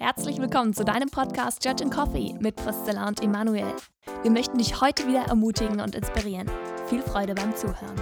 Herzlich 0.00 0.38
willkommen 0.38 0.72
zu 0.74 0.84
deinem 0.84 1.08
Podcast 1.08 1.64
Judge 1.64 1.82
and 1.82 1.92
Coffee 1.92 2.34
mit 2.40 2.54
Priscilla 2.54 3.08
und 3.08 3.20
Emanuel. 3.20 3.74
Wir 4.22 4.30
möchten 4.30 4.56
dich 4.58 4.80
heute 4.80 5.08
wieder 5.08 5.22
ermutigen 5.22 5.80
und 5.80 5.96
inspirieren. 5.96 6.48
Viel 6.88 7.02
Freude 7.02 7.34
beim 7.34 7.54
Zuhören. 7.56 7.96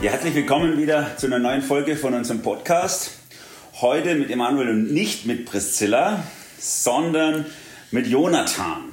Ja, 0.00 0.12
herzlich 0.12 0.34
willkommen 0.36 0.78
wieder 0.78 1.16
zu 1.16 1.26
einer 1.26 1.40
neuen 1.40 1.62
Folge 1.62 1.96
von 1.96 2.14
unserem 2.14 2.42
Podcast. 2.42 3.10
Heute 3.80 4.14
mit 4.14 4.30
Emanuel 4.30 4.68
und 4.68 4.92
nicht 4.92 5.26
mit 5.26 5.46
Priscilla, 5.46 6.22
sondern 6.60 7.46
mit 7.90 8.06
Jonathan. 8.06 8.84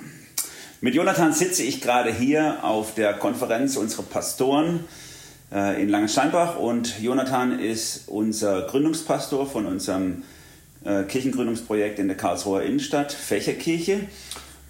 Mit 0.80 0.96
Jonathan 0.96 1.34
sitze 1.34 1.64
ich 1.64 1.82
gerade 1.82 2.14
hier 2.14 2.64
auf 2.64 2.94
der 2.94 3.14
Konferenz 3.14 3.76
unserer 3.78 4.04
Pastoren 4.04 4.86
äh, 5.52 5.82
in 5.82 5.90
Langensteinbach 5.90 6.58
und 6.58 7.02
Jonathan 7.02 7.60
ist 7.60 8.08
unser 8.08 8.64
Gründungspastor 8.64 9.48
von 9.48 9.66
unserem 9.66 10.24
äh, 10.86 11.04
Kirchengründungsprojekt 11.04 12.00
in 12.00 12.08
der 12.08 12.18
Karlsruher 12.18 12.64
Innenstadt, 12.64 13.12
Fächerkirche. 13.12 14.02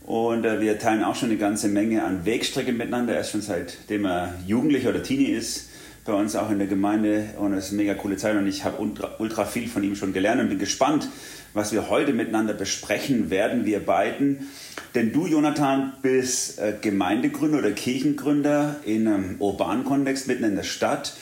Und 0.05 0.45
äh, 0.45 0.61
wir 0.61 0.79
teilen 0.79 1.03
auch 1.03 1.15
schon 1.15 1.29
eine 1.29 1.37
ganze 1.37 1.67
Menge 1.67 2.03
an 2.03 2.25
Wegstrecke 2.25 2.71
miteinander. 2.71 3.13
Er 3.13 3.21
ist 3.21 3.31
schon 3.31 3.41
seitdem 3.41 4.05
er 4.05 4.33
Jugendlicher 4.47 4.89
oder 4.89 5.03
Teenie 5.03 5.31
ist 5.31 5.66
bei 6.07 6.13
uns 6.13 6.35
auch 6.35 6.49
in 6.49 6.57
der 6.57 6.67
Gemeinde 6.67 7.25
und 7.37 7.53
es 7.53 7.65
ist 7.65 7.71
eine 7.73 7.83
mega 7.83 7.93
coole 7.93 8.17
Zeit 8.17 8.35
und 8.35 8.47
ich 8.47 8.63
habe 8.63 8.81
ultra, 8.81 9.11
ultra 9.19 9.45
viel 9.45 9.67
von 9.67 9.83
ihm 9.83 9.95
schon 9.95 10.13
gelernt 10.13 10.41
und 10.41 10.49
bin 10.49 10.57
gespannt, 10.57 11.07
was 11.53 11.73
wir 11.73 11.89
heute 11.89 12.13
miteinander 12.13 12.53
besprechen 12.53 13.29
werden, 13.29 13.65
wir 13.65 13.85
beiden. 13.85 14.47
Denn 14.95 15.11
du, 15.11 15.27
Jonathan, 15.27 15.93
bist 16.01 16.59
äh, 16.59 16.73
Gemeindegründer 16.81 17.59
oder 17.59 17.71
Kirchengründer 17.71 18.77
in 18.85 19.07
einem 19.07 19.35
urbanen 19.39 19.83
Kontext 19.83 20.27
mitten 20.27 20.45
in 20.45 20.55
der 20.55 20.63
Stadt 20.63 21.13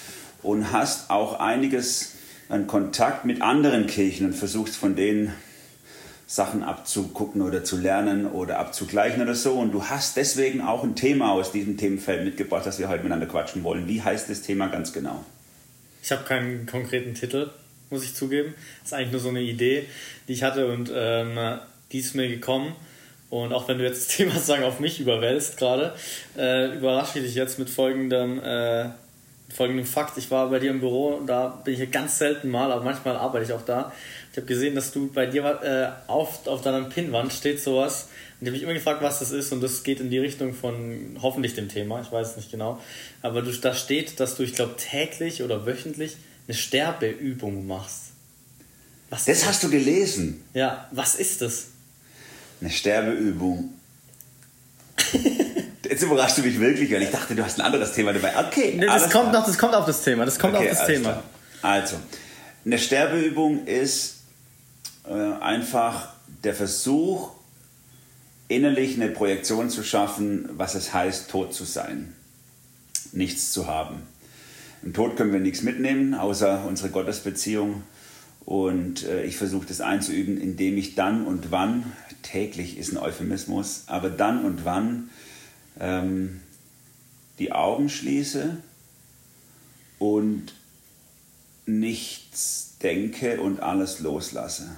und 0.43 0.71
hast 0.71 1.09
auch 1.09 1.39
einiges 1.39 2.13
an 2.47 2.67
Kontakt 2.67 3.25
mit 3.25 3.41
anderen 3.41 3.87
Kirchen 3.87 4.27
und 4.27 4.33
versuchst 4.33 4.77
von 4.77 4.95
denen 4.95 5.33
Sachen 6.27 6.63
abzugucken 6.63 7.41
oder 7.41 7.63
zu 7.63 7.77
lernen 7.77 8.25
oder 8.25 8.59
abzugleichen 8.59 9.21
oder 9.21 9.35
so. 9.35 9.53
Und 9.53 9.71
du 9.71 9.83
hast 9.83 10.17
deswegen 10.17 10.61
auch 10.61 10.83
ein 10.83 10.95
Thema 10.95 11.31
aus 11.31 11.51
diesem 11.51 11.77
Themenfeld 11.77 12.23
mitgebracht, 12.23 12.65
das 12.65 12.79
wir 12.79 12.89
heute 12.89 13.03
miteinander 13.03 13.27
quatschen 13.27 13.63
wollen. 13.63 13.87
Wie 13.87 14.01
heißt 14.01 14.29
das 14.29 14.41
Thema 14.41 14.67
ganz 14.67 14.91
genau? 14.91 15.23
Ich 16.01 16.11
habe 16.11 16.23
keinen 16.23 16.65
konkreten 16.65 17.13
Titel, 17.13 17.49
muss 17.89 18.03
ich 18.03 18.15
zugeben. 18.15 18.55
Das 18.81 18.91
ist 18.91 18.93
eigentlich 18.93 19.11
nur 19.11 19.21
so 19.21 19.29
eine 19.29 19.41
Idee, 19.41 19.85
die 20.27 20.33
ich 20.33 20.43
hatte 20.43 20.67
und 20.67 20.91
ähm, 20.93 21.59
die 21.91 21.99
ist 21.99 22.15
mir 22.15 22.27
gekommen. 22.27 22.75
Und 23.29 23.53
auch 23.53 23.67
wenn 23.67 23.77
du 23.77 23.83
jetzt 23.83 24.07
das 24.07 24.17
Thema 24.17 24.31
sozusagen 24.33 24.63
auf 24.63 24.79
mich 24.79 24.99
überwälzt 24.99 25.57
gerade, 25.57 25.93
äh, 26.37 26.75
überrasche 26.75 27.19
ich 27.19 27.25
dich 27.25 27.35
jetzt 27.35 27.59
mit 27.59 27.69
folgendem, 27.69 28.41
äh, 28.41 28.89
folgendem 29.53 29.85
Fakt. 29.85 30.17
Ich 30.17 30.31
war 30.31 30.49
bei 30.49 30.59
dir 30.59 30.71
im 30.71 30.79
Büro, 30.79 31.21
da 31.25 31.47
bin 31.63 31.73
ich 31.73 31.79
hier 31.79 31.87
ganz 31.87 32.17
selten 32.17 32.49
mal, 32.49 32.71
aber 32.71 32.83
manchmal 32.83 33.15
arbeite 33.15 33.45
ich 33.45 33.53
auch 33.53 33.65
da. 33.65 33.91
Ich 34.35 34.37
habe 34.37 34.47
gesehen, 34.47 34.75
dass 34.75 34.91
du 34.91 35.09
bei 35.13 35.27
dir 35.27 35.45
äh, 35.63 36.11
auf, 36.11 36.45
auf 36.45 36.61
deiner 36.61 36.81
Pinnwand 36.89 37.31
steht 37.31 37.63
sowas. 37.63 38.09
Und 38.41 38.41
ich 38.41 38.47
habe 38.47 38.51
mich 38.51 38.63
immer 38.63 38.73
gefragt, 38.73 39.01
was 39.01 39.19
das 39.19 39.31
ist. 39.31 39.53
Und 39.53 39.61
das 39.61 39.81
geht 39.83 40.01
in 40.01 40.09
die 40.09 40.17
Richtung 40.17 40.53
von 40.53 41.17
hoffentlich 41.21 41.55
dem 41.55 41.69
Thema. 41.69 42.01
Ich 42.01 42.11
weiß 42.11 42.31
es 42.31 42.35
nicht 42.35 42.51
genau. 42.51 42.81
Aber 43.21 43.41
du, 43.41 43.49
da 43.53 43.73
steht, 43.73 44.19
dass 44.19 44.35
du, 44.35 44.43
ich 44.43 44.53
glaube, 44.53 44.75
täglich 44.75 45.41
oder 45.41 45.65
wöchentlich 45.65 46.17
eine 46.49 46.57
Sterbeübung 46.57 47.65
machst. 47.65 48.07
Was 49.09 49.23
das 49.23 49.47
hast 49.47 49.63
du 49.63 49.69
gelesen? 49.69 50.43
Ja, 50.53 50.89
was 50.91 51.15
ist 51.15 51.41
das? 51.41 51.67
Eine 52.59 52.71
Sterbeübung. 52.71 53.73
Jetzt 55.89 56.03
überraschst 56.03 56.39
du 56.39 56.41
mich 56.41 56.59
wirklich, 56.59 56.91
weil 56.91 57.03
ich 57.03 57.11
dachte, 57.11 57.35
du 57.35 57.45
hast 57.45 57.57
ein 57.57 57.65
anderes 57.65 57.93
Thema 57.93 58.11
dabei. 58.11 58.37
Okay. 58.47 58.73
Nee, 58.75 58.85
das, 58.85 59.09
kommt 59.09 59.31
noch, 59.31 59.45
das 59.45 59.57
kommt 59.57 59.75
auf 59.75 59.85
das 59.85 60.03
Thema. 60.03 60.25
Das 60.25 60.37
kommt 60.37 60.55
okay, 60.55 60.71
auf 60.71 60.77
das 60.77 60.87
Thema. 60.87 61.09
Klar. 61.11 61.23
Also, 61.61 61.95
eine 62.65 62.77
Sterbeübung 62.77 63.65
ist 63.65 64.14
einfach 65.11 66.09
der 66.43 66.53
Versuch, 66.53 67.31
innerlich 68.47 68.95
eine 68.95 69.09
Projektion 69.09 69.69
zu 69.69 69.83
schaffen, 69.83 70.49
was 70.53 70.75
es 70.75 70.93
heißt, 70.93 71.29
tot 71.29 71.53
zu 71.53 71.63
sein, 71.63 72.13
nichts 73.11 73.51
zu 73.51 73.67
haben. 73.67 74.03
Im 74.83 74.93
Tod 74.93 75.15
können 75.15 75.33
wir 75.33 75.39
nichts 75.39 75.63
mitnehmen, 75.63 76.13
außer 76.13 76.65
unsere 76.67 76.89
Gottesbeziehung. 76.89 77.83
Und 78.45 79.03
äh, 79.05 79.23
ich 79.23 79.37
versuche 79.37 79.65
das 79.65 79.81
einzuüben, 79.81 80.39
indem 80.39 80.77
ich 80.77 80.93
dann 80.93 81.25
und 81.25 81.51
wann, 81.51 81.91
täglich 82.21 82.77
ist 82.77 82.91
ein 82.91 82.97
Euphemismus, 82.97 83.85
aber 83.87 84.11
dann 84.11 84.45
und 84.45 84.65
wann 84.65 85.09
ähm, 85.79 86.41
die 87.39 87.51
Augen 87.51 87.89
schließe 87.89 88.57
und 89.97 90.53
nichts 91.65 92.75
denke 92.83 93.41
und 93.41 93.61
alles 93.61 93.99
loslasse 93.99 94.69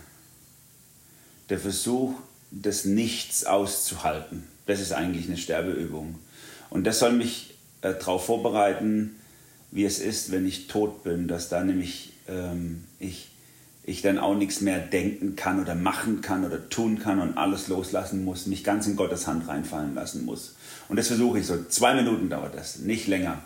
der 1.49 1.59
Versuch, 1.59 2.13
das 2.51 2.85
Nichts 2.85 3.45
auszuhalten. 3.45 4.43
Das 4.65 4.79
ist 4.79 4.91
eigentlich 4.91 5.27
eine 5.27 5.37
Sterbeübung. 5.37 6.15
Und 6.69 6.85
das 6.85 6.99
soll 6.99 7.13
mich 7.13 7.55
äh, 7.81 7.93
darauf 7.93 8.25
vorbereiten, 8.25 9.15
wie 9.71 9.85
es 9.85 9.99
ist, 9.99 10.31
wenn 10.31 10.47
ich 10.47 10.67
tot 10.67 11.03
bin, 11.03 11.27
dass 11.27 11.49
da 11.49 11.63
nämlich 11.63 12.13
ähm, 12.27 12.83
ich, 12.99 13.29
ich 13.83 14.01
dann 14.01 14.17
auch 14.17 14.35
nichts 14.35 14.61
mehr 14.61 14.79
denken 14.79 15.35
kann 15.35 15.61
oder 15.61 15.75
machen 15.75 16.21
kann 16.21 16.45
oder 16.45 16.69
tun 16.69 16.99
kann 16.99 17.19
und 17.19 17.37
alles 17.37 17.67
loslassen 17.67 18.23
muss, 18.23 18.47
mich 18.47 18.63
ganz 18.63 18.87
in 18.87 18.95
Gottes 18.95 19.27
Hand 19.27 19.47
reinfallen 19.47 19.95
lassen 19.95 20.25
muss. 20.25 20.55
Und 20.89 20.97
das 20.97 21.07
versuche 21.07 21.39
ich 21.39 21.47
so. 21.47 21.63
Zwei 21.65 21.93
Minuten 21.93 22.29
dauert 22.29 22.55
das, 22.55 22.79
nicht 22.79 23.07
länger. 23.07 23.41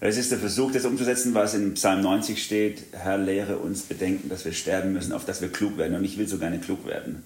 Das 0.00 0.16
ist 0.16 0.30
der 0.30 0.38
Versuch, 0.38 0.72
das 0.72 0.84
umzusetzen, 0.84 1.34
was 1.34 1.54
in 1.54 1.74
Psalm 1.74 2.02
90 2.02 2.42
steht. 2.42 2.82
Herr, 2.92 3.16
lehre 3.16 3.58
uns 3.58 3.82
bedenken, 3.82 4.28
dass 4.28 4.44
wir 4.44 4.52
sterben 4.52 4.92
müssen, 4.92 5.12
auf 5.12 5.24
dass 5.24 5.40
wir 5.40 5.48
klug 5.48 5.78
werden. 5.78 5.96
Und 5.96 6.04
ich 6.04 6.18
will 6.18 6.28
so 6.28 6.38
gerne 6.38 6.58
klug 6.58 6.86
werden. 6.86 7.24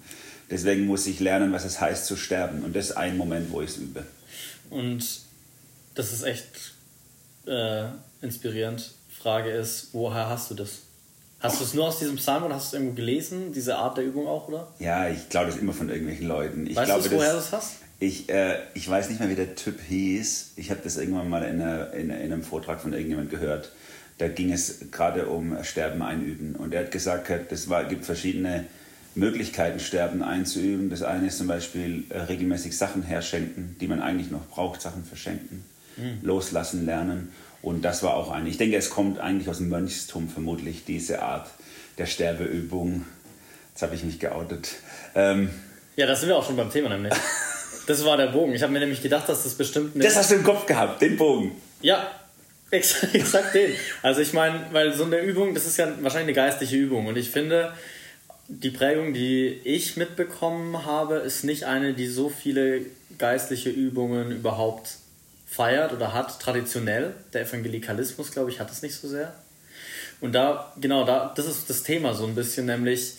Deswegen 0.49 0.85
muss 0.85 1.05
ich 1.05 1.19
lernen, 1.19 1.51
was 1.51 1.65
es 1.65 1.81
heißt 1.81 2.05
zu 2.05 2.15
sterben. 2.15 2.63
Und 2.63 2.75
das 2.75 2.91
ist 2.91 2.97
ein 2.97 3.17
Moment, 3.17 3.51
wo 3.51 3.61
ich 3.61 3.71
es 3.71 3.77
übe. 3.77 4.03
Und 4.69 5.03
das 5.95 6.13
ist 6.13 6.23
echt 6.23 6.73
äh, 7.45 7.85
inspirierend. 8.21 8.91
Frage 9.21 9.51
ist, 9.51 9.89
woher 9.91 10.29
hast 10.29 10.49
du 10.51 10.55
das? 10.55 10.79
Hast 11.41 11.59
du 11.59 11.63
es 11.63 11.73
nur 11.73 11.87
aus 11.87 11.99
diesem 11.99 12.15
Psalm 12.17 12.43
oder 12.43 12.55
hast 12.55 12.71
du 12.71 12.77
es 12.77 12.81
irgendwo 12.81 12.95
gelesen, 12.95 13.53
diese 13.53 13.77
Art 13.77 13.97
der 13.97 14.05
Übung 14.05 14.27
auch, 14.27 14.47
oder? 14.49 14.67
Ja, 14.79 15.09
ich 15.09 15.29
glaube 15.29 15.47
das 15.47 15.57
immer 15.57 15.73
von 15.73 15.89
irgendwelchen 15.89 16.27
Leuten. 16.27 16.67
Ich 16.67 16.75
weißt 16.75 16.85
glaube, 16.85 17.07
du, 17.07 17.15
woher 17.15 17.33
du 17.33 17.39
es 17.39 17.51
hast? 17.51 17.75
Ich, 17.99 18.29
äh, 18.29 18.59
ich 18.73 18.89
weiß 18.89 19.09
nicht 19.09 19.19
mehr, 19.19 19.29
wie 19.29 19.35
der 19.35 19.55
Typ 19.55 19.79
hieß. 19.81 20.53
Ich 20.55 20.71
habe 20.71 20.79
das 20.83 20.97
irgendwann 20.97 21.29
mal 21.29 21.43
in, 21.43 21.61
einer, 21.61 21.93
in, 21.93 22.09
in, 22.09 22.31
einem 22.31 22.43
Vortrag 22.43 22.79
von 22.81 22.93
irgendjemand 22.93 23.29
gehört. 23.29 23.71
Da 24.17 24.29
ging 24.29 24.51
es 24.51 24.91
gerade 24.91 25.27
um 25.27 25.61
Sterben 25.63 26.01
einüben. 26.01 26.55
Und 26.55 26.73
er 26.73 26.81
hat 26.81 26.91
gesagt, 26.91 27.29
es 27.51 27.67
gibt 27.89 28.05
verschiedene 28.05 28.65
Möglichkeiten, 29.15 29.79
Sterben 29.79 30.23
einzuüben. 30.23 30.89
Das 30.89 31.03
eine 31.03 31.27
ist 31.27 31.37
zum 31.37 31.47
Beispiel 31.47 32.05
äh, 32.09 32.19
regelmäßig 32.21 32.77
Sachen 32.77 33.03
herschenken, 33.03 33.75
die 33.81 33.87
man 33.87 34.01
eigentlich 34.01 34.31
noch 34.31 34.47
braucht, 34.47 34.81
Sachen 34.81 35.03
verschenken, 35.03 35.65
mhm. 35.97 36.19
loslassen 36.21 36.85
lernen. 36.85 37.29
Und 37.61 37.83
das 37.83 38.01
war 38.03 38.13
auch 38.13 38.31
eine. 38.31 38.47
Ich 38.47 38.57
denke, 38.57 38.77
es 38.77 38.89
kommt 38.89 39.19
eigentlich 39.19 39.49
aus 39.49 39.57
dem 39.57 39.67
Mönchstum 39.67 40.29
vermutlich, 40.29 40.85
diese 40.85 41.21
Art 41.21 41.49
der 41.97 42.05
Sterbeübung. 42.05 43.05
Jetzt 43.71 43.81
habe 43.81 43.95
ich 43.95 44.03
mich 44.03 44.19
geoutet. 44.19 44.75
Ähm, 45.15 45.49
ja, 45.97 46.05
da 46.05 46.15
sind 46.15 46.29
wir 46.29 46.37
auch 46.37 46.45
schon 46.45 46.55
beim 46.55 46.71
Thema 46.71 46.89
nämlich. 46.89 47.13
Das 47.89 48.05
war 48.05 48.17
der 48.17 48.27
Bogen. 48.27 48.53
Ich 48.53 48.61
habe 48.61 48.71
mir 48.71 48.81
nämlich 48.81 49.01
gedacht, 49.01 49.27
dass 49.27 49.41
das 49.41 49.55
bestimmt. 49.55 49.93
Das 49.95 50.15
hast 50.15 50.29
du 50.29 50.35
im 50.35 50.43
Kopf 50.43 50.67
gehabt, 50.67 51.01
den 51.01 51.17
Bogen. 51.17 51.59
Ja, 51.81 52.07
exakt, 52.69 53.15
exakt 53.15 53.55
den. 53.55 53.71
Also 54.03 54.21
ich 54.21 54.31
meine, 54.31 54.67
weil 54.71 54.93
so 54.93 55.05
eine 55.05 55.17
Übung, 55.21 55.55
das 55.55 55.65
ist 55.65 55.77
ja 55.77 55.87
wahrscheinlich 55.99 56.37
eine 56.37 56.49
geistliche 56.49 56.75
Übung. 56.75 57.07
Und 57.07 57.17
ich 57.17 57.31
finde, 57.31 57.73
die 58.47 58.69
Prägung, 58.69 59.15
die 59.15 59.59
ich 59.63 59.97
mitbekommen 59.97 60.85
habe, 60.85 61.15
ist 61.15 61.43
nicht 61.43 61.63
eine, 61.63 61.95
die 61.95 62.05
so 62.05 62.29
viele 62.29 62.81
geistliche 63.17 63.71
Übungen 63.71 64.33
überhaupt 64.33 64.97
feiert 65.47 65.91
oder 65.91 66.13
hat, 66.13 66.39
traditionell. 66.39 67.15
Der 67.33 67.41
Evangelikalismus, 67.41 68.31
glaube 68.31 68.51
ich, 68.51 68.59
hat 68.59 68.69
es 68.69 68.83
nicht 68.83 68.93
so 68.93 69.07
sehr. 69.07 69.33
Und 70.21 70.33
da, 70.33 70.75
genau, 70.79 71.05
da, 71.05 71.33
das 71.35 71.47
ist 71.47 71.71
das 71.71 71.81
Thema 71.81 72.13
so 72.13 72.27
ein 72.27 72.35
bisschen, 72.35 72.67
nämlich, 72.67 73.13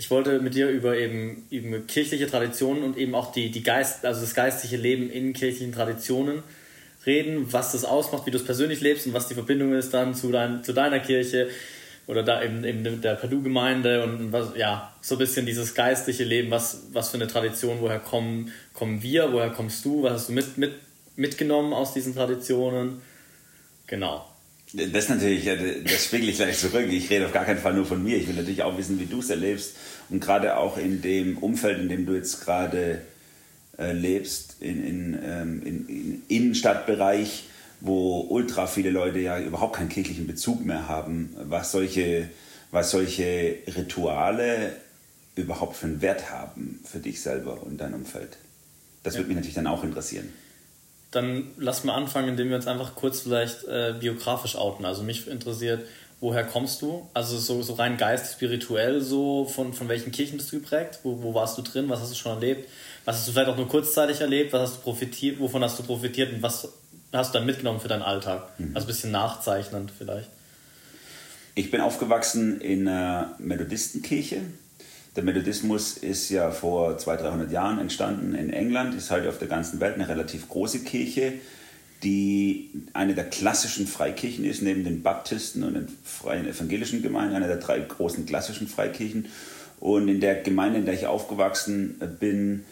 ich 0.00 0.10
wollte 0.10 0.40
mit 0.40 0.54
dir 0.54 0.70
über 0.70 0.96
eben, 0.96 1.46
eben 1.50 1.86
kirchliche 1.86 2.26
Traditionen 2.26 2.82
und 2.84 2.96
eben 2.96 3.14
auch 3.14 3.32
die, 3.32 3.50
die 3.50 3.62
Geist, 3.62 4.06
also 4.06 4.22
das 4.22 4.34
geistliche 4.34 4.78
Leben 4.78 5.10
in 5.10 5.34
kirchlichen 5.34 5.74
Traditionen 5.74 6.42
reden, 7.04 7.52
was 7.52 7.72
das 7.72 7.84
ausmacht, 7.84 8.24
wie 8.24 8.30
du 8.30 8.38
es 8.38 8.44
persönlich 8.46 8.80
lebst 8.80 9.06
und 9.06 9.12
was 9.12 9.28
die 9.28 9.34
Verbindung 9.34 9.74
ist 9.74 9.92
dann 9.92 10.14
zu, 10.14 10.32
dein, 10.32 10.64
zu 10.64 10.72
deiner 10.72 11.00
Kirche, 11.00 11.50
oder 12.06 12.22
da 12.22 12.42
eben, 12.42 12.64
eben 12.64 13.02
der 13.02 13.14
Purdue-Gemeinde 13.14 14.02
und 14.02 14.32
was, 14.32 14.56
ja, 14.56 14.90
so 15.02 15.16
ein 15.16 15.18
bisschen 15.18 15.44
dieses 15.44 15.74
geistliche 15.74 16.24
Leben, 16.24 16.50
was, 16.50 16.86
was 16.94 17.10
für 17.10 17.18
eine 17.18 17.26
Tradition, 17.26 17.82
woher 17.82 17.98
kommen, 17.98 18.50
kommen 18.72 19.02
wir, 19.02 19.30
woher 19.34 19.50
kommst 19.50 19.84
du, 19.84 20.02
was 20.02 20.12
hast 20.12 20.28
du 20.30 20.32
mit, 20.32 20.56
mit, 20.56 20.72
mitgenommen 21.16 21.74
aus 21.74 21.92
diesen 21.92 22.14
Traditionen? 22.14 23.02
Genau. 23.86 24.29
Das 24.72 25.08
natürlich, 25.08 25.44
das 25.84 26.04
spiegel 26.04 26.28
ich 26.28 26.36
gleich 26.36 26.58
zurück. 26.58 26.86
Ich 26.88 27.10
rede 27.10 27.26
auf 27.26 27.32
gar 27.32 27.44
keinen 27.44 27.58
Fall 27.58 27.74
nur 27.74 27.86
von 27.86 28.02
mir. 28.02 28.16
Ich 28.16 28.28
will 28.28 28.36
natürlich 28.36 28.62
auch 28.62 28.78
wissen, 28.78 29.00
wie 29.00 29.06
du 29.06 29.18
es 29.18 29.30
erlebst. 29.30 29.74
Und 30.10 30.20
gerade 30.20 30.56
auch 30.56 30.78
in 30.78 31.02
dem 31.02 31.38
Umfeld, 31.38 31.80
in 31.80 31.88
dem 31.88 32.06
du 32.06 32.14
jetzt 32.14 32.44
gerade 32.44 33.02
äh, 33.78 33.92
lebst, 33.92 34.56
in, 34.60 34.84
in, 34.84 35.18
ähm, 35.24 35.62
in, 35.64 35.88
in 35.88 36.22
Innenstadtbereich, 36.28 37.44
wo 37.80 38.20
ultra 38.28 38.66
viele 38.66 38.90
Leute 38.90 39.18
ja 39.18 39.40
überhaupt 39.40 39.76
keinen 39.76 39.88
kirchlichen 39.88 40.26
Bezug 40.26 40.64
mehr 40.64 40.86
haben, 40.86 41.34
was 41.36 41.72
solche, 41.72 42.28
was 42.70 42.92
solche 42.92 43.58
Rituale 43.76 44.72
überhaupt 45.34 45.76
für 45.76 45.86
einen 45.86 46.02
Wert 46.02 46.30
haben 46.30 46.80
für 46.84 46.98
dich 46.98 47.20
selber 47.20 47.62
und 47.62 47.80
dein 47.80 47.94
Umfeld. 47.94 48.36
Das 49.02 49.14
würde 49.14 49.28
mich 49.28 49.36
natürlich 49.36 49.54
dann 49.54 49.66
auch 49.66 49.82
interessieren. 49.82 50.28
Dann 51.10 51.50
lass 51.56 51.84
mal 51.84 51.94
anfangen, 51.94 52.28
indem 52.28 52.50
wir 52.50 52.56
uns 52.56 52.66
einfach 52.66 52.94
kurz 52.94 53.20
vielleicht 53.22 53.64
äh, 53.64 53.94
biografisch 53.98 54.56
outen. 54.56 54.84
Also 54.84 55.02
mich 55.02 55.26
interessiert, 55.26 55.84
woher 56.20 56.44
kommst 56.44 56.82
du? 56.82 57.08
Also 57.14 57.38
so, 57.38 57.62
so 57.62 57.74
rein 57.74 57.96
geist, 57.96 58.32
spirituell, 58.32 59.00
so 59.00 59.44
von, 59.44 59.72
von 59.72 59.88
welchen 59.88 60.12
Kirchen 60.12 60.36
bist 60.36 60.52
du 60.52 60.60
geprägt? 60.60 61.00
Wo, 61.02 61.22
wo 61.22 61.34
warst 61.34 61.58
du 61.58 61.62
drin? 61.62 61.88
Was 61.88 62.00
hast 62.00 62.12
du 62.12 62.16
schon 62.16 62.32
erlebt? 62.32 62.68
Was 63.04 63.16
hast 63.16 63.28
du 63.28 63.32
vielleicht 63.32 63.50
auch 63.50 63.56
nur 63.56 63.68
kurzzeitig 63.68 64.20
erlebt? 64.20 64.52
Was 64.52 64.62
hast 64.62 64.76
du 64.78 64.82
profitiert? 64.82 65.40
Wovon 65.40 65.64
hast 65.64 65.78
du 65.78 65.82
profitiert 65.82 66.32
und 66.32 66.42
was 66.42 66.68
hast 67.12 67.34
du 67.34 67.38
dann 67.38 67.46
mitgenommen 67.46 67.80
für 67.80 67.88
deinen 67.88 68.02
Alltag? 68.02 68.48
Mhm. 68.58 68.70
Also 68.74 68.86
ein 68.86 68.88
bisschen 68.88 69.10
nachzeichnend 69.10 69.90
vielleicht. 69.96 70.28
Ich 71.54 71.70
bin 71.70 71.80
aufgewachsen 71.80 72.60
in 72.60 72.86
einer 72.86 73.34
Methodistenkirche 73.38 74.42
der 75.16 75.24
Methodismus 75.24 75.96
ist 75.96 76.30
ja 76.30 76.50
vor 76.50 76.96
200, 76.96 77.26
300 77.26 77.52
Jahren 77.52 77.78
entstanden 77.78 78.34
in 78.34 78.50
England, 78.50 78.94
ist 78.94 79.10
halt 79.10 79.26
auf 79.26 79.38
der 79.38 79.48
ganzen 79.48 79.80
Welt 79.80 79.94
eine 79.94 80.08
relativ 80.08 80.48
große 80.48 80.80
Kirche, 80.80 81.32
die 82.04 82.70
eine 82.92 83.14
der 83.14 83.24
klassischen 83.24 83.86
Freikirchen 83.86 84.44
ist, 84.44 84.62
neben 84.62 84.84
den 84.84 85.02
Baptisten 85.02 85.64
und 85.64 85.74
den 85.74 85.88
freien 86.04 86.46
evangelischen 86.46 87.02
Gemeinden, 87.02 87.34
eine 87.34 87.48
der 87.48 87.56
drei 87.56 87.78
großen 87.80 88.24
klassischen 88.24 88.68
Freikirchen. 88.68 89.26
Und 89.80 90.08
in 90.08 90.20
der 90.20 90.36
Gemeinde, 90.42 90.78
in 90.78 90.84
der 90.84 90.94
ich 90.94 91.06
aufgewachsen 91.06 92.00
bin, 92.20 92.64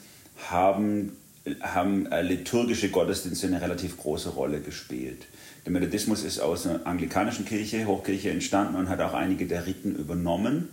haben, 0.49 1.13
haben 1.61 2.07
liturgische 2.23 2.91
Gottesdienste 2.91 3.49
eine 3.49 3.61
relativ 3.61 3.99
große 3.99 4.31
Rolle 4.31 4.61
gespielt. 4.61 5.27
Der 5.67 5.73
Methodismus 5.73 6.23
ist 6.23 6.39
aus 6.39 6.67
einer 6.67 6.87
anglikanischen 6.87 7.45
Kirche, 7.45 7.87
Hochkirche 7.87 8.31
entstanden 8.31 8.77
und 8.77 8.89
hat 8.89 9.01
auch 9.01 9.15
einige 9.15 9.47
der 9.47 9.67
Riten 9.67 9.95
übernommen 9.97 10.69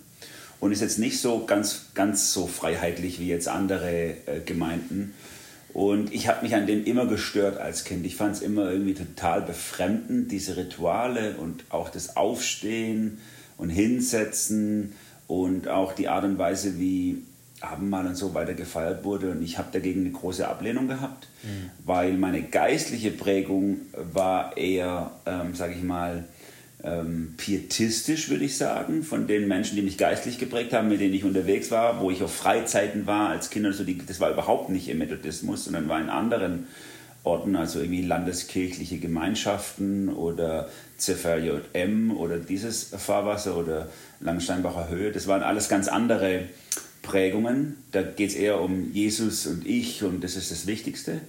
und 0.60 0.72
ist 0.72 0.82
jetzt 0.82 1.00
nicht 1.00 1.20
so 1.20 1.46
ganz, 1.46 1.88
ganz 1.94 2.34
so 2.34 2.48
freiheitlich 2.48 3.20
wie 3.20 3.28
jetzt 3.28 3.48
andere 3.48 4.16
äh, 4.26 4.40
Gemeinden. 4.46 5.14
Und 5.74 6.14
ich 6.14 6.30
habe 6.30 6.44
mich 6.44 6.56
an 6.56 6.68
dem 6.68 6.86
immer 6.86 7.06
gestört 7.06 7.58
als 7.58 7.84
Kind. 7.84 8.06
Ich 8.06 8.16
fand 8.16 8.36
es 8.36 8.42
immer 8.42 8.72
irgendwie 8.72 8.94
total 8.94 9.42
befremdend, 9.42 10.32
diese 10.32 10.56
Rituale 10.56 11.36
und 11.36 11.66
auch 11.70 11.90
das 11.90 12.16
Aufstehen 12.16 13.18
und 13.58 13.70
Hinsetzen 13.70 14.94
und 15.28 15.68
auch 15.68 15.94
die 15.94 16.08
Art 16.08 16.24
und 16.24 16.38
Weise, 16.38 16.80
wie 16.80 17.24
Abendmahl 17.60 18.06
und 18.08 18.16
so 18.16 18.34
weiter 18.34 18.54
gefeiert 18.54 19.04
wurde. 19.04 19.32
Und 19.32 19.42
ich 19.42 19.58
habe 19.58 19.70
dagegen 19.72 20.02
eine 20.02 20.12
große 20.12 20.48
Ablehnung 20.48 20.88
gehabt, 20.88 21.28
mhm. 21.44 21.70
weil 21.86 22.14
meine 22.14 22.44
geistliche 22.44 23.12
Prägung 23.12 23.78
war 24.14 24.56
eher, 24.56 25.12
ähm, 25.26 25.56
sage 25.56 25.74
ich 25.74 25.84
mal, 25.84 26.26
ähm, 26.86 27.34
pietistisch, 27.38 28.30
würde 28.30 28.46
ich 28.46 28.58
sagen, 28.58 29.04
von 29.04 29.26
den 29.26 29.48
Menschen, 29.48 29.76
die 29.76 29.82
mich 29.82 29.98
geistlich 29.98 30.38
geprägt 30.38 30.72
haben, 30.72 30.88
mit 30.88 31.02
denen 31.02 31.16
ich 31.16 31.24
unterwegs 31.24 31.72
war, 31.72 32.00
wo 32.00 32.12
ich 32.12 32.22
auf 32.22 32.34
Freizeiten 32.34 33.08
war 33.08 33.30
als 33.30 33.50
Kind. 33.50 33.66
Also 33.66 33.84
die, 33.84 33.98
das 34.06 34.20
war 34.20 34.32
überhaupt 34.32 34.70
nicht 34.70 34.88
im 34.88 35.00
Methodismus, 35.00 35.66
sondern 35.66 35.90
war 35.90 36.00
in 36.00 36.10
anderen 36.10 36.68
Orten, 37.24 37.56
also 37.56 37.80
irgendwie 37.80 38.04
landeskirchliche 38.04 39.00
Gemeinschaften 39.00 40.10
oder 40.10 40.70
ZVJM 40.98 42.16
oder 42.16 42.38
dieses 42.38 42.84
Fahrwasser 42.96 43.58
oder 43.58 43.90
Langsteinbacher 44.20 44.90
Höhe. 44.90 45.12
Das 45.12 45.28
waren 45.28 45.42
alles 45.42 45.68
ganz 45.70 45.88
andere 45.88 46.44
Prägungen. 47.02 47.78
Da 47.92 48.04
geht 48.04 48.30
es 48.30 48.36
eher 48.36 48.62
um 48.62 48.92
Jesus 48.92 49.48
und 49.48 49.66
ich 49.66 50.04
und 50.04 50.24
das 50.24 50.36
ist 50.36 50.52
das 50.52 50.68
Wichtigste. 50.68 51.20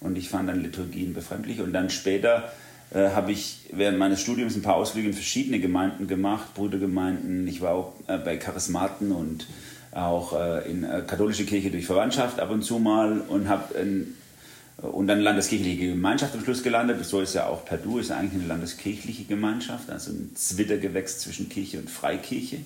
Und 0.00 0.18
ich 0.18 0.28
fand 0.28 0.48
dann 0.48 0.62
Liturgien 0.62 1.14
befremdlich. 1.14 1.60
Und 1.60 1.72
dann 1.72 1.90
später 1.90 2.52
äh, 2.92 3.10
habe 3.10 3.32
ich 3.32 3.68
während 3.72 3.98
meines 3.98 4.20
Studiums 4.20 4.56
ein 4.56 4.62
paar 4.62 4.76
Ausflüge 4.76 5.08
in 5.08 5.14
verschiedene 5.14 5.60
Gemeinden 5.60 6.06
gemacht, 6.06 6.54
Brüdergemeinden. 6.54 7.46
Ich 7.48 7.60
war 7.60 7.72
auch 7.72 7.92
äh, 8.06 8.18
bei 8.18 8.36
Charismaten 8.36 9.12
und 9.12 9.46
auch 9.92 10.38
äh, 10.38 10.70
in 10.70 10.84
äh, 10.84 11.02
katholische 11.06 11.44
Kirche 11.44 11.70
durch 11.70 11.86
Verwandtschaft 11.86 12.38
ab 12.38 12.50
und 12.50 12.62
zu 12.62 12.78
mal 12.78 13.20
und 13.28 13.48
habe 13.48 13.74
und 14.82 15.06
dann 15.06 15.20
landeskirchliche 15.20 15.88
Gemeinschaft 15.88 16.34
am 16.34 16.44
Schluss 16.44 16.62
gelandet. 16.62 17.02
So 17.04 17.20
ist 17.20 17.34
ja 17.34 17.46
auch 17.46 17.64
Perdu, 17.64 17.98
ist 17.98 18.10
eigentlich 18.10 18.34
eine 18.34 18.48
landeskirchliche 18.48 19.24
Gemeinschaft, 19.24 19.88
also 19.88 20.10
ein 20.10 20.32
Zwittergewächs 20.34 21.20
zwischen 21.20 21.48
Kirche 21.48 21.78
und 21.78 21.90
Freikirche. 21.90 22.58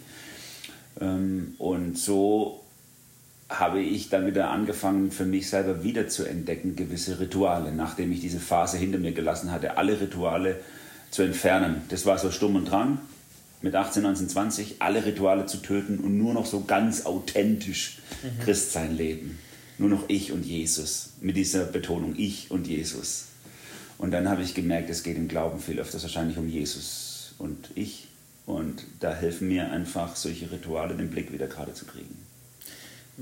Ähm, 1.01 1.55
und 1.59 1.97
so 1.97 2.65
habe 3.51 3.81
ich 3.81 4.09
dann 4.09 4.27
wieder 4.27 4.51
angefangen, 4.51 5.11
für 5.11 5.27
mich 5.27 5.51
selber 5.51 5.83
wieder 5.83 6.07
zu 6.09 6.25
entdecken, 6.25 6.77
gewisse 6.77 7.19
Rituale, 7.19 7.73
nachdem 7.73 8.13
ich 8.13 8.21
diese 8.21 8.39
Phase 8.39 8.79
hinter 8.79 8.99
mir 8.99 9.11
gelassen 9.11 9.51
hatte, 9.51 9.77
alle 9.77 10.01
Rituale 10.01 10.61
zu 11.11 11.23
entfernen. 11.23 11.83
Das 11.89 12.07
war 12.07 12.17
so 12.17 12.31
stumm 12.31 12.55
und 12.55 12.71
dran, 12.71 13.01
mit 13.61 13.75
18, 13.75 14.05
19, 14.05 14.29
20, 14.29 14.77
alle 14.79 15.05
Rituale 15.05 15.47
zu 15.47 15.59
töten 15.59 15.99
und 15.99 16.17
nur 16.17 16.33
noch 16.33 16.47
so 16.47 16.63
ganz 16.63 17.07
authentisch 17.07 17.99
mhm. 18.23 18.45
Christsein 18.45 18.97
leben. 18.97 19.39
Nur 19.79 19.89
noch 19.89 20.05
ich 20.09 20.31
und 20.31 20.47
Jesus, 20.47 21.15
mit 21.21 21.37
dieser 21.37 21.65
Betonung 21.65 22.15
ich 22.17 22.53
und 22.53 22.69
Jesus. 22.69 23.27
Und 23.99 24.13
dann 24.13 24.29
habe 24.29 24.43
ich 24.43 24.55
gemerkt, 24.55 24.89
es 24.91 25.03
geht 25.03 25.17
im 25.17 25.27
Glauben 25.27 25.59
viel 25.59 25.81
öfters 25.81 26.03
wahrscheinlich 26.03 26.39
um 26.39 26.49
Jesus 26.49 27.35
und 27.39 27.71
ich. 27.75 28.07
Und 28.47 28.85
da 29.01 29.13
helfen 29.13 29.49
mir 29.49 29.71
einfach 29.73 30.15
solche 30.15 30.51
Rituale, 30.53 30.95
den 30.95 31.11
Blick 31.11 31.33
wieder 31.33 31.49
gerade 31.49 31.75
zu 31.75 31.85
kriegen 31.85 32.20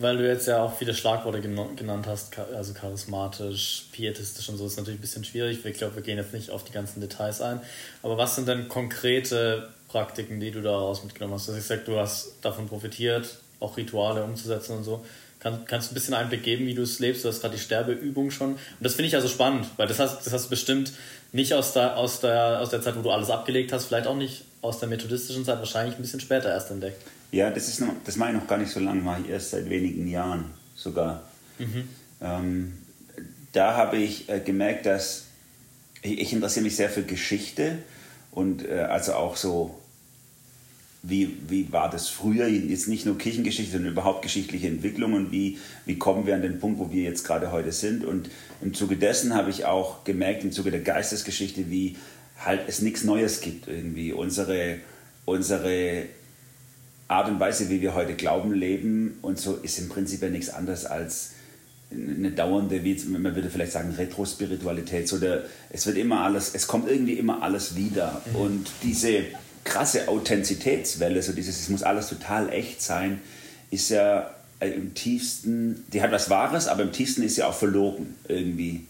weil 0.00 0.16
du 0.16 0.28
jetzt 0.28 0.46
ja 0.46 0.62
auch 0.62 0.76
viele 0.76 0.94
Schlagworte 0.94 1.40
genannt 1.40 2.06
hast, 2.06 2.38
also 2.38 2.72
charismatisch, 2.72 3.86
pietistisch 3.90 4.48
und 4.48 4.56
so, 4.56 4.64
ist 4.64 4.76
natürlich 4.76 4.98
ein 4.98 5.02
bisschen 5.02 5.24
schwierig. 5.24 5.64
Ich 5.64 5.76
glaube, 5.76 5.96
wir 5.96 6.02
gehen 6.02 6.18
jetzt 6.18 6.32
nicht 6.32 6.50
auf 6.50 6.62
die 6.62 6.70
ganzen 6.72 7.00
Details 7.00 7.40
ein. 7.40 7.60
Aber 8.04 8.16
was 8.16 8.36
sind 8.36 8.46
denn 8.46 8.68
konkrete 8.68 9.68
Praktiken, 9.88 10.38
die 10.38 10.52
du 10.52 10.62
daraus 10.62 11.02
mitgenommen 11.02 11.34
hast? 11.34 11.48
Also 11.48 11.58
ich 11.58 11.66
sag, 11.66 11.84
du 11.84 11.98
hast 11.98 12.34
davon 12.42 12.68
profitiert, 12.68 13.38
auch 13.58 13.76
Rituale 13.76 14.22
umzusetzen 14.22 14.76
und 14.76 14.84
so. 14.84 15.04
Kann, 15.40 15.64
kannst 15.64 15.90
du 15.90 15.92
ein 15.92 15.94
bisschen 15.94 16.14
Einblick 16.14 16.44
geben, 16.44 16.66
wie 16.66 16.74
du 16.74 16.82
es 16.82 17.00
lebst? 17.00 17.24
Du 17.24 17.28
hast 17.28 17.40
gerade 17.40 17.56
die 17.56 17.60
Sterbeübung 17.60 18.30
schon. 18.30 18.52
Und 18.52 18.58
das 18.80 18.94
finde 18.94 19.08
ich 19.08 19.16
also 19.16 19.26
spannend, 19.26 19.66
weil 19.78 19.88
das 19.88 19.98
hast, 19.98 20.24
das 20.24 20.32
hast 20.32 20.44
du 20.44 20.50
bestimmt 20.50 20.92
nicht 21.32 21.54
aus 21.54 21.72
der, 21.72 21.96
aus, 21.96 22.20
der, 22.20 22.60
aus 22.60 22.70
der 22.70 22.82
Zeit, 22.82 22.96
wo 22.96 23.02
du 23.02 23.10
alles 23.10 23.30
abgelegt 23.30 23.72
hast, 23.72 23.86
vielleicht 23.86 24.06
auch 24.06 24.16
nicht 24.16 24.44
aus 24.62 24.78
der 24.78 24.88
methodistischen 24.88 25.44
Zeit, 25.44 25.58
wahrscheinlich 25.58 25.96
ein 25.96 26.02
bisschen 26.02 26.20
später 26.20 26.50
erst 26.50 26.70
entdeckt. 26.70 27.02
Ja, 27.30 27.50
das, 27.50 27.68
ist 27.68 27.80
noch, 27.80 27.92
das 28.04 28.16
mache 28.16 28.30
ich 28.30 28.36
noch 28.36 28.46
gar 28.46 28.58
nicht 28.58 28.70
so 28.70 28.80
lange, 28.80 29.02
mache 29.02 29.22
ich 29.22 29.30
erst 29.30 29.50
seit 29.50 29.68
wenigen 29.68 30.08
Jahren 30.08 30.46
sogar. 30.74 31.24
Mhm. 31.58 31.88
Ähm, 32.20 32.72
da 33.52 33.76
habe 33.76 33.98
ich 33.98 34.28
äh, 34.28 34.40
gemerkt, 34.40 34.86
dass 34.86 35.24
ich, 36.02 36.20
ich, 36.20 36.32
interessiere 36.32 36.64
mich 36.64 36.76
sehr 36.76 36.88
für 36.88 37.02
Geschichte 37.02 37.78
und 38.30 38.66
äh, 38.66 38.86
also 38.88 39.14
auch 39.14 39.36
so, 39.36 39.78
wie, 41.02 41.36
wie 41.48 41.72
war 41.72 41.90
das 41.90 42.08
früher, 42.08 42.46
jetzt 42.48 42.88
nicht 42.88 43.06
nur 43.06 43.18
Kirchengeschichte, 43.18 43.72
sondern 43.72 43.92
überhaupt 43.92 44.22
geschichtliche 44.22 44.66
Entwicklung 44.66 45.14
und 45.14 45.30
wie, 45.30 45.58
wie 45.86 45.98
kommen 45.98 46.26
wir 46.26 46.34
an 46.34 46.42
den 46.42 46.58
Punkt, 46.58 46.78
wo 46.78 46.90
wir 46.90 47.02
jetzt 47.02 47.24
gerade 47.24 47.52
heute 47.52 47.72
sind. 47.72 48.04
Und 48.04 48.30
im 48.60 48.74
Zuge 48.74 48.96
dessen 48.96 49.34
habe 49.34 49.50
ich 49.50 49.64
auch 49.64 50.04
gemerkt, 50.04 50.44
im 50.44 50.52
Zuge 50.52 50.70
der 50.70 50.80
Geistesgeschichte, 50.80 51.70
wie 51.70 51.96
halt 52.38 52.62
es 52.66 52.82
nichts 52.82 53.04
Neues 53.04 53.40
gibt 53.40 53.68
irgendwie. 53.68 54.12
Unsere, 54.12 54.78
unsere 55.24 56.04
Art 57.08 57.28
und 57.28 57.40
Weise, 57.40 57.70
wie 57.70 57.80
wir 57.80 57.94
heute 57.94 58.14
glauben, 58.14 58.52
leben 58.52 59.18
und 59.22 59.38
so 59.38 59.56
ist 59.56 59.78
im 59.78 59.88
Prinzip 59.88 60.22
ja 60.22 60.28
nichts 60.28 60.50
anderes 60.50 60.84
als 60.84 61.30
eine 61.90 62.30
dauernde, 62.30 62.84
wie 62.84 62.94
man 63.06 63.34
würde 63.34 63.48
vielleicht 63.48 63.72
sagen, 63.72 63.94
Retrospiritualität. 63.96 65.08
So 65.08 65.18
der, 65.18 65.44
es 65.70 65.86
wird 65.86 65.96
immer 65.96 66.20
alles, 66.20 66.54
es 66.54 66.66
kommt 66.66 66.88
irgendwie 66.88 67.14
immer 67.14 67.42
alles 67.42 67.76
wieder. 67.76 68.20
Mhm. 68.32 68.36
Und 68.36 68.70
diese 68.82 69.24
krasse 69.64 70.08
Authentizitätswelle, 70.08 71.22
so 71.22 71.32
dieses, 71.32 71.60
es 71.60 71.68
muss 71.70 71.82
alles 71.82 72.08
total 72.08 72.50
echt 72.52 72.82
sein, 72.82 73.20
ist 73.70 73.88
ja 73.90 74.30
im 74.60 74.92
tiefsten, 74.94 75.84
die 75.92 76.02
hat 76.02 76.12
was 76.12 76.30
Wahres, 76.30 76.68
aber 76.68 76.82
im 76.82 76.92
tiefsten 76.92 77.22
ist 77.22 77.36
sie 77.36 77.42
auch 77.42 77.54
verlogen 77.54 78.14
irgendwie. 78.28 78.84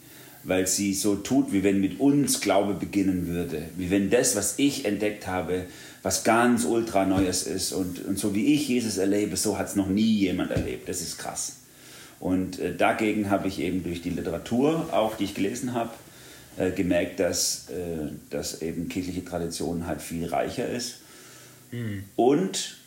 Weil 0.44 0.66
sie 0.66 0.94
so 0.94 1.16
tut, 1.16 1.52
wie 1.52 1.62
wenn 1.62 1.80
mit 1.80 2.00
uns 2.00 2.40
Glaube 2.40 2.74
beginnen 2.74 3.26
würde. 3.26 3.62
Wie 3.76 3.90
wenn 3.90 4.08
das, 4.08 4.34
was 4.34 4.54
ich 4.56 4.84
entdeckt 4.86 5.26
habe, 5.26 5.66
was 6.02 6.24
ganz 6.24 6.64
ultra 6.64 7.04
Neues 7.04 7.44
ist. 7.44 7.72
Und, 7.72 8.04
und 8.04 8.18
so 8.18 8.34
wie 8.34 8.54
ich 8.54 8.68
Jesus 8.68 8.98
erlebe, 8.98 9.36
so 9.36 9.58
hat 9.58 9.68
es 9.68 9.76
noch 9.76 9.88
nie 9.88 10.18
jemand 10.18 10.50
erlebt. 10.50 10.88
Das 10.88 11.00
ist 11.00 11.18
krass. 11.18 11.56
Und 12.20 12.58
äh, 12.58 12.74
dagegen 12.74 13.30
habe 13.30 13.48
ich 13.48 13.60
eben 13.60 13.82
durch 13.82 14.02
die 14.02 14.10
Literatur, 14.10 14.88
auch 14.92 15.16
die 15.16 15.24
ich 15.24 15.34
gelesen 15.34 15.74
habe, 15.74 15.90
äh, 16.56 16.70
gemerkt, 16.72 17.20
dass, 17.20 17.68
äh, 17.70 18.10
dass 18.30 18.62
eben 18.62 18.88
kirchliche 18.88 19.24
Tradition 19.24 19.86
halt 19.86 20.02
viel 20.02 20.26
reicher 20.26 20.68
ist. 20.68 20.96
Mhm. 21.70 22.04
Und 22.16 22.78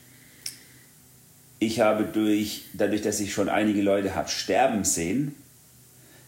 ich 1.59 1.79
habe 1.79 2.05
durch, 2.05 2.63
dadurch, 2.73 3.01
dass 3.01 3.19
ich 3.19 3.33
schon 3.33 3.47
einige 3.47 3.81
Leute 3.81 4.15
habe 4.15 4.29
sterben 4.29 4.83
sehen, 4.83 5.35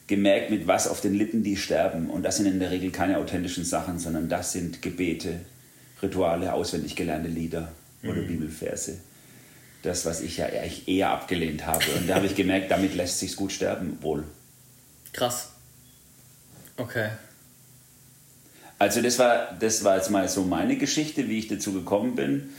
gemerkt, 0.08 0.52
mit 0.52 0.68
was 0.68 0.88
auf 0.88 1.02
den 1.02 1.16
Lippen 1.16 1.44
die 1.44 1.58
sterben. 1.58 2.10
Und 2.10 2.24
das 2.24 2.38
sind 2.38 2.46
in 2.46 2.60
der 2.60 2.72
Regel 2.72 2.92
keine 2.92 3.18
authentischen 3.18 3.66
Sachen, 3.66 4.00
sondern 4.00 4.30
das 4.30 4.52
sind 4.52 4.82
Gebete, 4.82 5.40
Rituale, 6.04 6.54
auswendig 6.54 6.96
gelernte 6.96 7.30
Lieder 7.30 7.72
oder 8.04 8.22
mhm. 8.22 8.28
Bibelverse. 8.28 9.00
Das, 9.82 10.06
was 10.06 10.22
ich 10.22 10.38
ja 10.38 10.46
eigentlich 10.46 10.88
eher 10.88 11.10
abgelehnt 11.10 11.66
habe. 11.66 11.86
Und 11.98 12.08
da 12.08 12.16
habe 12.16 12.26
ich 12.26 12.36
gemerkt, 12.36 12.72
damit 12.72 12.96
lässt 12.96 13.20
sich 13.20 13.36
gut 13.36 13.52
sterben, 13.52 13.98
wohl. 14.02 14.24
Krass. 15.12 15.50
Okay. 16.78 17.10
Also 18.80 19.02
das 19.02 19.20
war, 19.20 19.56
das 19.60 19.84
war 19.84 19.98
jetzt 19.98 20.10
mal 20.10 20.28
so 20.28 20.44
meine 20.44 20.78
Geschichte, 20.78 21.30
wie 21.30 21.40
ich 21.40 21.48
dazu 21.48 21.74
gekommen 21.74 22.16
bin, 22.16 22.50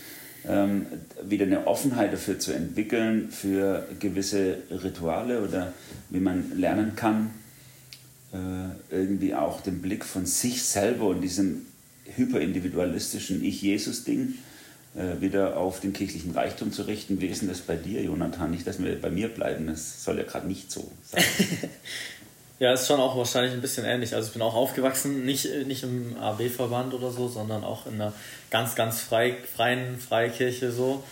ähm, 0.46 0.86
wieder 1.22 1.46
eine 1.46 1.66
Offenheit 1.66 2.12
dafür 2.12 2.38
zu 2.38 2.52
entwickeln, 2.52 3.30
für 3.30 3.86
gewisse 3.98 4.58
Rituale 4.70 5.42
oder 5.42 5.72
wie 6.10 6.20
man 6.20 6.58
lernen 6.58 6.96
kann, 6.96 7.30
äh, 8.32 8.94
irgendwie 8.94 9.34
auch 9.34 9.60
den 9.60 9.82
Blick 9.82 10.04
von 10.04 10.26
sich 10.26 10.62
selber 10.62 11.08
und 11.08 11.20
diesem 11.20 11.66
hyperindividualistischen 12.16 13.44
Ich-Jesus-Ding 13.44 14.34
äh, 14.96 15.20
wieder 15.20 15.56
auf 15.56 15.80
den 15.80 15.92
kirchlichen 15.92 16.32
Reichtum 16.32 16.73
zu 16.73 16.82
richten. 16.82 17.20
Wie 17.20 17.26
ist 17.26 17.42
denn 17.42 17.49
das 17.49 17.61
bei 17.61 17.76
dir, 17.76 18.02
Jonathan? 18.02 18.50
Nicht, 18.50 18.66
dass 18.66 18.82
wir 18.82 19.00
bei 19.00 19.11
mir 19.11 19.28
bleiben, 19.28 19.66
das 19.66 20.04
soll 20.04 20.18
ja 20.18 20.25
gerade 20.25 20.46
nicht 20.46 20.70
so 20.70 20.90
sein. 21.04 21.25
ja, 22.58 22.73
ist 22.73 22.87
schon 22.87 23.00
auch 23.00 23.16
wahrscheinlich 23.16 23.52
ein 23.52 23.61
bisschen 23.61 23.84
ähnlich. 23.84 24.14
Also 24.14 24.28
ich 24.28 24.32
bin 24.32 24.42
auch 24.42 24.54
aufgewachsen, 24.54 25.25
nicht, 25.25 25.49
nicht 25.66 25.82
im 25.82 26.16
AB-Verband 26.16 26.94
oder 26.94 27.11
so, 27.11 27.28
sondern 27.28 27.64
auch 27.64 27.87
in 27.87 27.94
einer 27.94 28.12
ganz, 28.50 28.75
ganz 28.75 29.00
frei, 29.00 29.37
freien 29.56 29.99
Freikirche 29.99 30.70
so. 30.70 31.02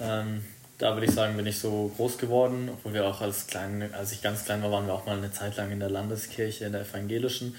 Ähm, 0.00 0.42
da 0.80 0.94
würde 0.94 1.06
ich 1.06 1.12
sagen, 1.12 1.36
bin 1.36 1.46
ich 1.46 1.58
so 1.58 1.92
groß 1.96 2.16
geworden, 2.16 2.70
obwohl 2.72 2.94
wir 2.94 3.06
auch 3.06 3.20
als 3.20 3.46
klein, 3.46 3.90
als 3.92 4.12
ich 4.12 4.22
ganz 4.22 4.46
klein 4.46 4.62
war, 4.62 4.72
waren 4.72 4.86
wir 4.86 4.94
auch 4.94 5.04
mal 5.04 5.16
eine 5.16 5.30
Zeit 5.30 5.56
lang 5.56 5.70
in 5.70 5.78
der 5.78 5.90
Landeskirche, 5.90 6.64
in 6.64 6.72
der 6.72 6.80
evangelischen. 6.80 7.54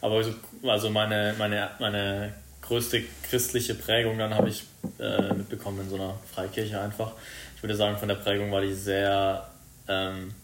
Aber 0.00 0.22
so, 0.24 0.34
also 0.64 0.90
meine, 0.90 1.34
meine, 1.38 1.70
meine 1.78 2.34
größte 2.62 3.02
christliche 3.28 3.74
Prägung 3.74 4.18
dann 4.18 4.34
habe 4.34 4.48
ich 4.48 4.64
äh, 4.98 5.32
mitbekommen 5.34 5.82
in 5.82 5.88
so 5.88 5.94
einer 5.94 6.18
Freikirche 6.34 6.80
einfach. 6.80 7.12
Ich 7.56 7.62
würde 7.62 7.76
sagen, 7.76 7.96
von 7.96 8.08
der 8.08 8.16
Prägung 8.16 8.50
war 8.50 8.60
die 8.60 8.74
sehr 8.74 9.48
ähm, 9.86 10.34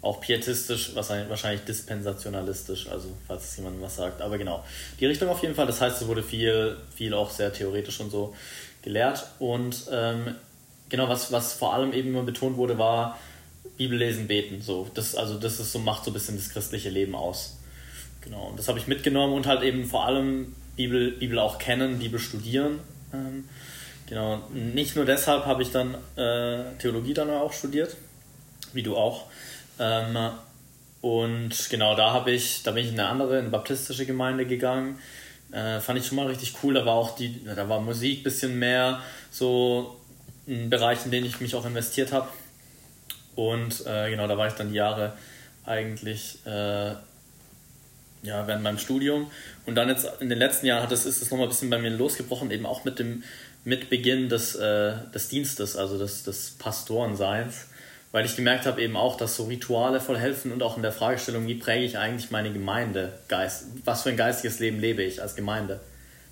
auch 0.00 0.20
pietistisch, 0.20 0.94
wahrscheinlich 0.94 1.64
dispensationalistisch, 1.64 2.88
also 2.88 3.08
falls 3.26 3.44
es 3.44 3.56
jemand 3.58 3.82
was 3.82 3.96
sagt. 3.96 4.22
Aber 4.22 4.38
genau, 4.38 4.64
die 5.00 5.06
Richtung 5.06 5.28
auf 5.28 5.42
jeden 5.42 5.54
Fall. 5.54 5.66
Das 5.66 5.82
heißt, 5.82 6.00
es 6.00 6.08
wurde 6.08 6.22
viel, 6.22 6.78
viel 6.94 7.12
auch 7.12 7.30
sehr 7.30 7.52
theoretisch 7.52 8.00
und 8.00 8.10
so 8.10 8.34
gelehrt. 8.82 9.26
Und 9.38 9.86
ähm, 9.90 10.34
genau, 10.88 11.08
was, 11.08 11.32
was 11.32 11.54
vor 11.54 11.74
allem 11.74 11.92
eben 11.92 12.10
immer 12.10 12.22
betont 12.22 12.56
wurde, 12.56 12.78
war 12.78 13.18
Bibel 13.76 13.98
lesen, 13.98 14.26
beten. 14.26 14.62
So, 14.62 14.88
das, 14.94 15.14
also 15.14 15.38
das 15.38 15.60
ist 15.60 15.72
so, 15.72 15.78
macht 15.78 16.04
so 16.04 16.10
ein 16.10 16.14
bisschen 16.14 16.36
das 16.36 16.50
christliche 16.50 16.90
Leben 16.90 17.14
aus. 17.14 17.58
Genau, 18.20 18.48
und 18.48 18.58
das 18.58 18.68
habe 18.68 18.78
ich 18.78 18.86
mitgenommen 18.86 19.34
und 19.34 19.46
halt 19.46 19.62
eben 19.62 19.84
vor 19.84 20.06
allem 20.06 20.54
Bibel, 20.76 21.12
Bibel 21.12 21.38
auch 21.38 21.58
kennen, 21.58 21.98
Bibel 21.98 22.18
studieren. 22.18 22.80
Ähm, 23.12 23.48
genau, 24.08 24.42
nicht 24.52 24.96
nur 24.96 25.04
deshalb 25.04 25.44
habe 25.44 25.62
ich 25.62 25.70
dann 25.70 25.94
äh, 26.16 26.76
Theologie 26.78 27.14
dann 27.14 27.30
auch 27.30 27.52
studiert, 27.52 27.96
wie 28.72 28.82
du 28.82 28.96
auch. 28.96 29.26
Ähm, 29.78 30.16
und 31.00 31.68
genau 31.68 31.94
da 31.96 32.12
habe 32.12 32.30
ich, 32.30 32.62
da 32.62 32.70
bin 32.70 32.84
ich 32.84 32.92
in 32.92 32.98
eine 32.98 33.10
andere, 33.10 33.34
in 33.34 33.40
eine 33.40 33.50
baptistische 33.50 34.06
Gemeinde 34.06 34.46
gegangen. 34.46 34.98
Äh, 35.52 35.80
fand 35.80 35.98
ich 35.98 36.06
schon 36.06 36.16
mal 36.16 36.26
richtig 36.26 36.54
cool. 36.62 36.74
Da 36.74 36.86
war 36.86 36.94
auch 36.94 37.14
die, 37.14 37.44
da 37.44 37.68
war 37.68 37.80
Musik 37.80 38.20
ein 38.20 38.22
bisschen 38.24 38.58
mehr 38.58 39.02
so 39.30 40.00
ein 40.46 40.70
Bereich, 40.70 41.04
in 41.04 41.10
den 41.10 41.24
ich 41.24 41.40
mich 41.40 41.54
auch 41.54 41.64
investiert 41.64 42.12
habe. 42.12 42.28
Und 43.34 43.84
äh, 43.86 44.10
genau, 44.10 44.26
da 44.26 44.36
war 44.38 44.46
ich 44.46 44.54
dann 44.54 44.68
die 44.68 44.76
Jahre 44.76 45.14
eigentlich 45.64 46.38
äh, 46.46 46.94
ja, 48.22 48.46
während 48.46 48.62
meinem 48.62 48.78
Studium. 48.78 49.30
Und 49.66 49.74
dann 49.74 49.88
jetzt 49.88 50.06
in 50.20 50.28
den 50.28 50.38
letzten 50.38 50.66
Jahren 50.66 50.82
hat 50.82 50.92
es, 50.92 51.06
ist 51.06 51.22
es 51.22 51.30
nochmal 51.30 51.46
ein 51.46 51.50
bisschen 51.50 51.70
bei 51.70 51.78
mir 51.78 51.90
losgebrochen, 51.90 52.50
eben 52.50 52.66
auch 52.66 52.84
mit 52.84 52.98
dem 52.98 53.22
mit 53.64 53.88
Beginn 53.88 54.28
des, 54.28 54.54
äh, 54.54 54.92
des 55.14 55.28
Dienstes, 55.28 55.76
also 55.76 55.98
des, 55.98 56.22
des 56.22 56.50
Pastorenseins, 56.58 57.66
weil 58.12 58.26
ich 58.26 58.36
gemerkt 58.36 58.66
habe 58.66 58.82
eben 58.82 58.96
auch, 58.96 59.16
dass 59.16 59.36
so 59.36 59.44
Rituale 59.44 60.00
voll 60.00 60.18
helfen 60.18 60.52
und 60.52 60.62
auch 60.62 60.76
in 60.76 60.82
der 60.82 60.92
Fragestellung, 60.92 61.46
wie 61.46 61.54
präge 61.54 61.84
ich 61.84 61.98
eigentlich 61.98 62.30
meine 62.30 62.52
Gemeinde, 62.52 63.14
Geist, 63.28 63.66
was 63.84 64.02
für 64.02 64.10
ein 64.10 64.16
geistiges 64.16 64.60
Leben 64.60 64.80
lebe 64.80 65.02
ich 65.02 65.20
als 65.22 65.34
Gemeinde. 65.34 65.80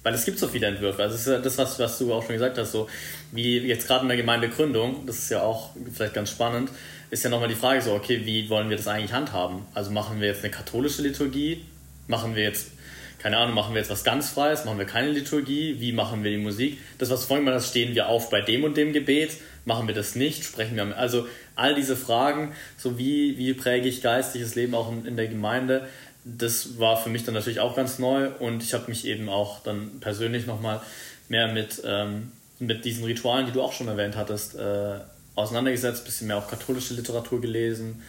Weil 0.02 0.14
es 0.14 0.24
gibt 0.24 0.38
so 0.38 0.48
viele 0.48 0.66
Entwürfe. 0.66 1.02
Also 1.02 1.14
das 1.14 1.20
ist 1.26 1.32
ja 1.32 1.38
das, 1.38 1.58
was, 1.58 1.78
was 1.78 1.98
du 1.98 2.12
auch 2.12 2.22
schon 2.24 2.34
gesagt 2.34 2.58
hast, 2.58 2.72
so 2.72 2.88
wie 3.30 3.58
jetzt 3.58 3.86
gerade 3.86 4.02
in 4.02 4.08
der 4.08 4.16
Gemeindegründung, 4.16 5.06
das 5.06 5.18
ist 5.18 5.30
ja 5.30 5.42
auch 5.42 5.70
vielleicht 5.94 6.14
ganz 6.14 6.30
spannend, 6.30 6.70
ist 7.10 7.22
ja 7.22 7.30
nochmal 7.30 7.48
die 7.48 7.54
Frage 7.54 7.80
so, 7.82 7.92
okay, 7.92 8.22
wie 8.24 8.48
wollen 8.48 8.68
wir 8.68 8.76
das 8.76 8.88
eigentlich 8.88 9.12
handhaben? 9.12 9.66
Also 9.74 9.90
machen 9.90 10.20
wir 10.20 10.28
jetzt 10.28 10.42
eine 10.42 10.50
katholische 10.50 11.02
Liturgie 11.02 11.62
Machen 12.08 12.34
wir 12.34 12.42
jetzt, 12.42 12.72
keine 13.18 13.38
Ahnung, 13.38 13.54
machen 13.54 13.74
wir 13.74 13.80
jetzt 13.80 13.90
was 13.90 14.02
ganz 14.02 14.30
Freies, 14.30 14.64
machen 14.64 14.78
wir 14.78 14.86
keine 14.86 15.10
Liturgie, 15.10 15.76
wie 15.78 15.92
machen 15.92 16.24
wir 16.24 16.30
die 16.30 16.36
Musik? 16.36 16.78
Das, 16.98 17.10
was 17.10 17.24
vorhin 17.24 17.44
mal 17.44 17.52
das 17.52 17.68
stehen 17.68 17.94
wir 17.94 18.08
auf 18.08 18.28
bei 18.28 18.40
dem 18.40 18.64
und 18.64 18.76
dem 18.76 18.92
Gebet, 18.92 19.36
machen 19.64 19.86
wir 19.86 19.94
das 19.94 20.16
nicht, 20.16 20.44
sprechen 20.44 20.76
wir, 20.76 20.96
also 20.98 21.26
all 21.54 21.74
diese 21.74 21.96
Fragen, 21.96 22.52
so 22.76 22.98
wie, 22.98 23.38
wie 23.38 23.54
präge 23.54 23.88
ich 23.88 24.02
geistliches 24.02 24.56
Leben 24.56 24.74
auch 24.74 24.90
in, 24.90 25.06
in 25.06 25.16
der 25.16 25.28
Gemeinde, 25.28 25.88
das 26.24 26.78
war 26.78 26.96
für 26.96 27.08
mich 27.08 27.24
dann 27.24 27.34
natürlich 27.34 27.60
auch 27.60 27.74
ganz 27.74 27.98
neu 27.98 28.30
und 28.38 28.62
ich 28.62 28.74
habe 28.74 28.88
mich 28.88 29.06
eben 29.06 29.28
auch 29.28 29.62
dann 29.62 30.00
persönlich 30.00 30.46
nochmal 30.46 30.80
mehr 31.28 31.52
mit, 31.52 31.82
ähm, 31.84 32.32
mit 32.58 32.84
diesen 32.84 33.04
Ritualen, 33.04 33.46
die 33.46 33.52
du 33.52 33.62
auch 33.62 33.72
schon 33.72 33.88
erwähnt 33.88 34.16
hattest, 34.16 34.54
äh, 34.54 34.98
auseinandergesetzt, 35.34 36.04
bisschen 36.04 36.28
mehr 36.28 36.38
auch 36.38 36.48
katholische 36.48 36.94
Literatur 36.94 37.40
gelesen, 37.40 38.02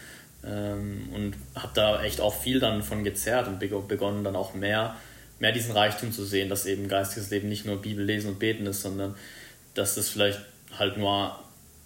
ähm, 0.45 1.09
und 1.13 1.35
habe 1.55 1.71
da 1.73 2.03
echt 2.03 2.19
auch 2.19 2.35
viel 2.35 2.59
dann 2.59 2.83
von 2.83 3.03
gezerrt 3.03 3.47
und 3.47 3.59
begonnen 3.59 4.23
dann 4.23 4.35
auch 4.35 4.53
mehr, 4.53 4.95
mehr 5.39 5.51
diesen 5.51 5.71
Reichtum 5.71 6.11
zu 6.11 6.25
sehen, 6.25 6.49
dass 6.49 6.65
eben 6.65 6.87
geistiges 6.87 7.29
Leben 7.29 7.49
nicht 7.49 7.65
nur 7.65 7.81
Bibel 7.81 8.03
lesen 8.03 8.29
und 8.29 8.39
beten 8.39 8.65
ist, 8.65 8.81
sondern 8.81 9.15
dass 9.73 9.95
das 9.95 10.09
vielleicht 10.09 10.41
halt 10.77 10.97
nur 10.97 11.39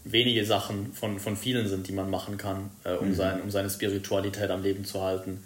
wenige 0.04 0.46
Sachen 0.46 0.94
von, 0.94 1.20
von 1.20 1.38
vielen 1.38 1.68
sind, 1.68 1.88
die 1.88 1.92
man 1.92 2.10
machen 2.10 2.38
kann, 2.38 2.72
äh, 2.84 2.94
um, 2.94 3.10
mhm. 3.10 3.16
sein, 3.16 3.42
um 3.42 3.52
seine 3.52 3.70
Spiritualität 3.70 4.50
am 4.50 4.64
Leben 4.64 4.86
zu 4.86 5.02
halten. 5.02 5.44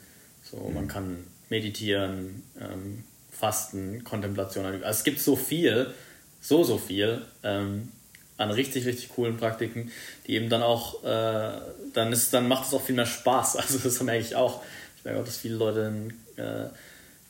So, 0.51 0.57
mhm. 0.57 0.73
Man 0.73 0.87
kann 0.87 1.27
meditieren, 1.49 2.43
ähm, 2.59 3.03
fasten, 3.31 4.03
Kontemplation. 4.03 4.65
Also 4.65 4.83
es 4.83 5.03
gibt 5.03 5.19
so 5.19 5.35
viel, 5.35 5.93
so, 6.41 6.63
so 6.63 6.77
viel. 6.77 7.21
Ähm, 7.43 7.89
an 8.37 8.51
richtig, 8.51 8.85
richtig 8.85 9.09
coolen 9.09 9.37
Praktiken, 9.37 9.91
die 10.25 10.33
eben 10.33 10.49
dann 10.49 10.63
auch, 10.63 11.03
äh, 11.03 11.61
dann 11.93 12.11
ist, 12.11 12.33
dann 12.33 12.47
macht 12.47 12.67
es 12.67 12.73
auch 12.73 12.81
viel 12.81 12.95
mehr 12.95 13.05
Spaß. 13.05 13.55
Also 13.61 13.77
das 13.79 14.01
merke 14.01 14.21
ich 14.21 14.35
auch. 14.35 14.63
Ich 14.97 15.05
merke 15.05 15.19
auch, 15.19 15.25
dass 15.25 15.37
viele 15.37 15.55
Leute 15.55 15.93
äh, 16.37 16.65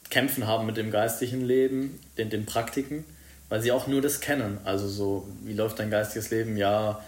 Kämpfen 0.10 0.48
haben 0.48 0.66
mit 0.66 0.78
dem 0.78 0.92
geistlichen 0.92 1.42
Leben, 1.42 2.00
den, 2.18 2.30
den 2.30 2.46
Praktiken, 2.46 3.06
weil 3.50 3.62
sie 3.62 3.72
auch 3.72 3.88
nur 3.88 4.02
das 4.02 4.22
kennen. 4.22 4.60
Also 4.64 4.88
so, 4.88 5.28
wie 5.44 5.54
läuft 5.54 5.80
dein 5.80 5.90
geistiges 5.90 6.32
Leben? 6.32 6.58
Ja, 6.58 7.04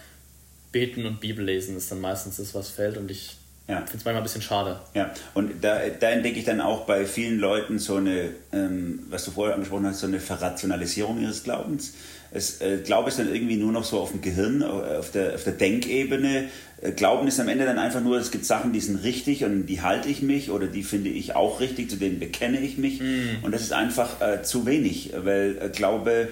beten 0.72 1.06
und 1.06 1.20
Bibel 1.20 1.46
lesen 1.46 1.78
ist 1.78 1.92
dann 1.92 2.02
meistens 2.02 2.38
das, 2.38 2.54
was 2.56 2.70
fällt 2.70 2.98
und 2.98 3.12
ich 3.12 3.38
ja. 3.68 3.78
finde 3.78 3.98
es 3.98 4.06
manchmal 4.06 4.18
ein 4.18 4.24
bisschen 4.24 4.42
schade. 4.42 4.80
Ja, 4.94 5.12
und 5.34 5.64
da, 5.64 5.80
da 6.00 6.10
entdecke 6.10 6.40
ich 6.40 6.46
dann 6.46 6.62
auch 6.62 6.86
bei 6.86 7.06
vielen 7.06 7.40
Leuten 7.40 7.80
so 7.80 7.96
eine, 7.96 8.32
ähm, 8.52 9.06
was 9.10 9.26
du 9.26 9.32
vorher 9.32 9.56
angesprochen 9.56 9.86
hast, 9.86 10.00
so 10.00 10.08
eine 10.08 10.20
Verrationalisierung 10.20 11.22
ihres 11.22 11.44
Glaubens 11.44 11.94
es, 12.34 12.62
äh, 12.62 12.80
Glaube 12.84 13.10
ist 13.10 13.20
dann 13.20 13.34
irgendwie 13.34 13.58
nur 13.58 13.72
noch 13.72 13.84
so 13.84 14.00
auf 14.00 14.12
dem 14.12 14.22
Gehirn, 14.22 14.62
äh, 14.62 14.66
auf 14.66 15.12
der, 15.12 15.36
auf 15.36 15.44
der 15.44 15.54
Denkebene. 15.54 16.46
Äh, 16.82 16.92
Glauben 16.92 17.28
ist 17.28 17.40
am 17.40 17.48
Ende 17.48 17.66
dann 17.66 17.78
einfach 17.78 18.02
nur, 18.02 18.18
es 18.18 18.32
gibt 18.32 18.46
Sachen, 18.46 18.74
die 18.74 18.80
sind 18.80 19.04
richtig 19.04 19.46
und 19.46 19.68
die 19.68 19.82
halte 19.82 20.10
ich 20.10 20.22
mich 20.22 20.50
oder 20.50 20.68
die 20.68 20.84
finde 20.84 21.10
ich 21.10 21.36
auch 21.36 21.60
richtig, 21.60 21.90
zu 21.90 21.98
denen 21.98 22.20
bekenne 22.20 22.60
ich 22.60 22.78
mich. 22.78 23.00
Mm. 23.00 23.44
Und 23.44 23.52
das 23.52 23.62
ist 23.62 23.74
einfach 23.74 24.20
äh, 24.22 24.42
zu 24.42 24.66
wenig, 24.66 25.14
weil 25.16 25.58
äh, 25.62 25.70
Glaube, 25.70 26.30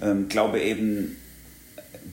ähm, 0.00 0.28
Glaube 0.28 0.60
eben 0.60 1.16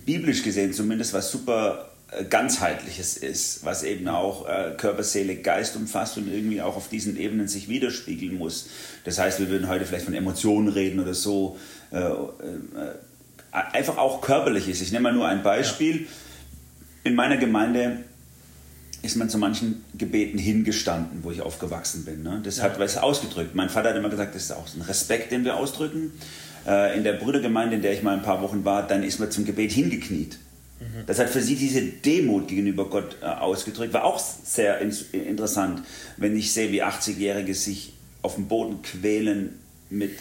biblisch 0.06 0.42
gesehen 0.42 0.74
zumindest 0.74 1.14
was 1.14 1.32
super 1.32 1.91
äh, 1.91 1.91
ganzheitliches 2.30 3.16
ist, 3.16 3.64
was 3.64 3.84
eben 3.84 4.08
auch 4.10 4.48
äh, 4.48 4.74
Körper, 4.78 5.04
Seele, 5.04 5.36
Geist 5.38 5.78
umfasst 5.78 6.18
und 6.18 6.32
irgendwie 6.32 6.62
auch 6.62 6.76
auf 6.76 6.90
diesen 6.90 7.18
Ebenen 7.18 7.48
sich 7.48 7.70
widerspiegeln 7.70 8.38
muss. 8.38 8.70
Das 9.06 9.18
heißt, 9.18 9.40
wir 9.40 9.50
würden 9.50 9.70
heute 9.70 9.86
vielleicht 9.86 10.06
von 10.06 10.14
Emotionen 10.14 10.68
reden 10.68 11.00
oder 11.00 11.14
so. 11.14 11.58
Äh, 11.92 12.00
äh, 12.00 12.12
einfach 13.52 13.98
auch 13.98 14.22
körperlich 14.22 14.68
ist. 14.68 14.82
Ich 14.82 14.92
nenne 14.92 15.04
mal 15.04 15.14
nur 15.14 15.28
ein 15.28 15.42
Beispiel. 15.42 16.02
Ja. 16.02 16.08
In 17.04 17.16
meiner 17.16 17.38
Gemeinde 17.38 18.04
ist 19.02 19.16
man 19.16 19.30
zu 19.30 19.38
manchen 19.38 19.84
Gebeten 19.98 20.38
hingestanden, 20.38 21.24
wo 21.24 21.32
ich 21.32 21.42
aufgewachsen 21.42 22.04
bin. 22.04 22.24
Ne? 22.24 22.42
Das 22.44 22.58
ja. 22.58 22.64
hat 22.64 22.78
was 22.78 22.98
ausgedrückt. 22.98 23.56
Mein 23.56 23.70
Vater 23.70 23.90
hat 23.90 23.96
immer 23.96 24.10
gesagt, 24.10 24.36
das 24.36 24.44
ist 24.44 24.52
auch 24.52 24.68
ein 24.76 24.82
Respekt, 24.82 25.32
den 25.32 25.46
wir 25.46 25.56
ausdrücken. 25.56 26.12
Äh, 26.68 26.98
in 26.98 27.06
der 27.06 27.14
Brüdergemeinde, 27.14 27.78
in 27.78 27.82
der 27.82 27.94
ich 27.94 28.04
mal 28.04 28.18
ein 28.18 28.22
paar 28.22 28.42
Wochen 28.42 28.66
war, 28.66 28.86
dann 28.86 29.02
ist 29.02 29.20
man 29.20 29.32
zum 29.32 29.46
Gebet 29.46 29.72
hingekniet. 29.72 30.38
Mhm. 30.82 31.06
Das 31.06 31.20
hat 31.20 31.30
für 31.30 31.42
sie 31.42 31.56
diese 31.56 31.82
Demut 31.82 32.48
gegenüber 32.48 32.90
Gott 32.90 33.18
äh, 33.22 33.26
ausgedrückt. 33.26 33.94
War 33.94 34.04
auch 34.04 34.20
sehr 34.20 34.80
in 34.80 34.92
interessant, 35.14 35.84
wenn 36.18 36.36
ich 36.36 36.52
sehe, 36.52 36.72
wie 36.72 36.84
80-Jährige 36.84 37.54
sich 37.54 37.94
auf 38.24 38.36
dem 38.36 38.48
Boden 38.48 38.82
quälen, 38.82 39.60
mit 39.90 40.12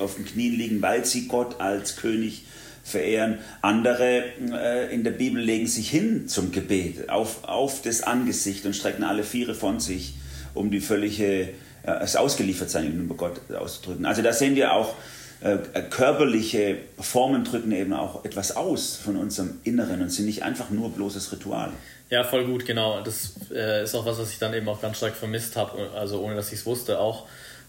auf 0.00 0.16
den 0.16 0.26
Knien 0.26 0.54
liegen, 0.54 0.82
weil 0.82 1.04
sie 1.04 1.26
Gott 1.26 1.60
als 1.60 1.96
König 1.96 2.44
verehren. 2.84 3.38
Andere 3.62 4.24
äh, 4.52 4.94
in 4.94 5.04
der 5.04 5.12
Bibel 5.12 5.40
legen 5.40 5.66
sich 5.66 5.88
hin 5.88 6.28
zum 6.28 6.52
Gebet 6.52 7.08
auf, 7.08 7.44
auf 7.44 7.80
das 7.82 8.02
Angesicht 8.02 8.66
und 8.66 8.74
strecken 8.74 9.04
alle 9.04 9.24
Viere 9.24 9.54
von 9.54 9.80
sich 9.80 10.14
um 10.52 10.70
die 10.70 10.80
völlige, 10.80 11.42
äh, 11.42 11.50
das 11.84 12.16
Ausgeliefertsein 12.16 12.92
über 12.92 13.14
Gott 13.14 13.40
auszudrücken. 13.54 14.04
Also 14.04 14.20
da 14.22 14.32
sehen 14.32 14.56
wir 14.56 14.74
auch, 14.74 14.94
äh, 15.40 15.58
körperliche 15.88 16.78
Formen 16.98 17.44
drücken 17.44 17.72
eben 17.72 17.92
auch 17.92 18.24
etwas 18.24 18.56
aus 18.56 18.96
von 18.96 19.16
unserem 19.16 19.60
Inneren 19.64 20.02
und 20.02 20.10
sind 20.10 20.26
nicht 20.26 20.42
einfach 20.42 20.70
nur 20.70 20.90
bloßes 20.90 21.32
Ritual. 21.32 21.72
Ja, 22.10 22.24
voll 22.24 22.44
gut, 22.44 22.66
genau. 22.66 23.00
Das 23.02 23.34
äh, 23.52 23.84
ist 23.84 23.94
auch 23.94 24.04
was, 24.04 24.18
was 24.18 24.32
ich 24.32 24.38
dann 24.38 24.52
eben 24.52 24.68
auch 24.68 24.80
ganz 24.80 24.98
stark 24.98 25.14
vermisst 25.14 25.56
habe, 25.56 25.90
also 25.94 26.20
ohne 26.20 26.34
dass 26.34 26.52
ich 26.52 26.58
es 26.58 26.66
wusste 26.66 26.98
auch. 26.98 27.26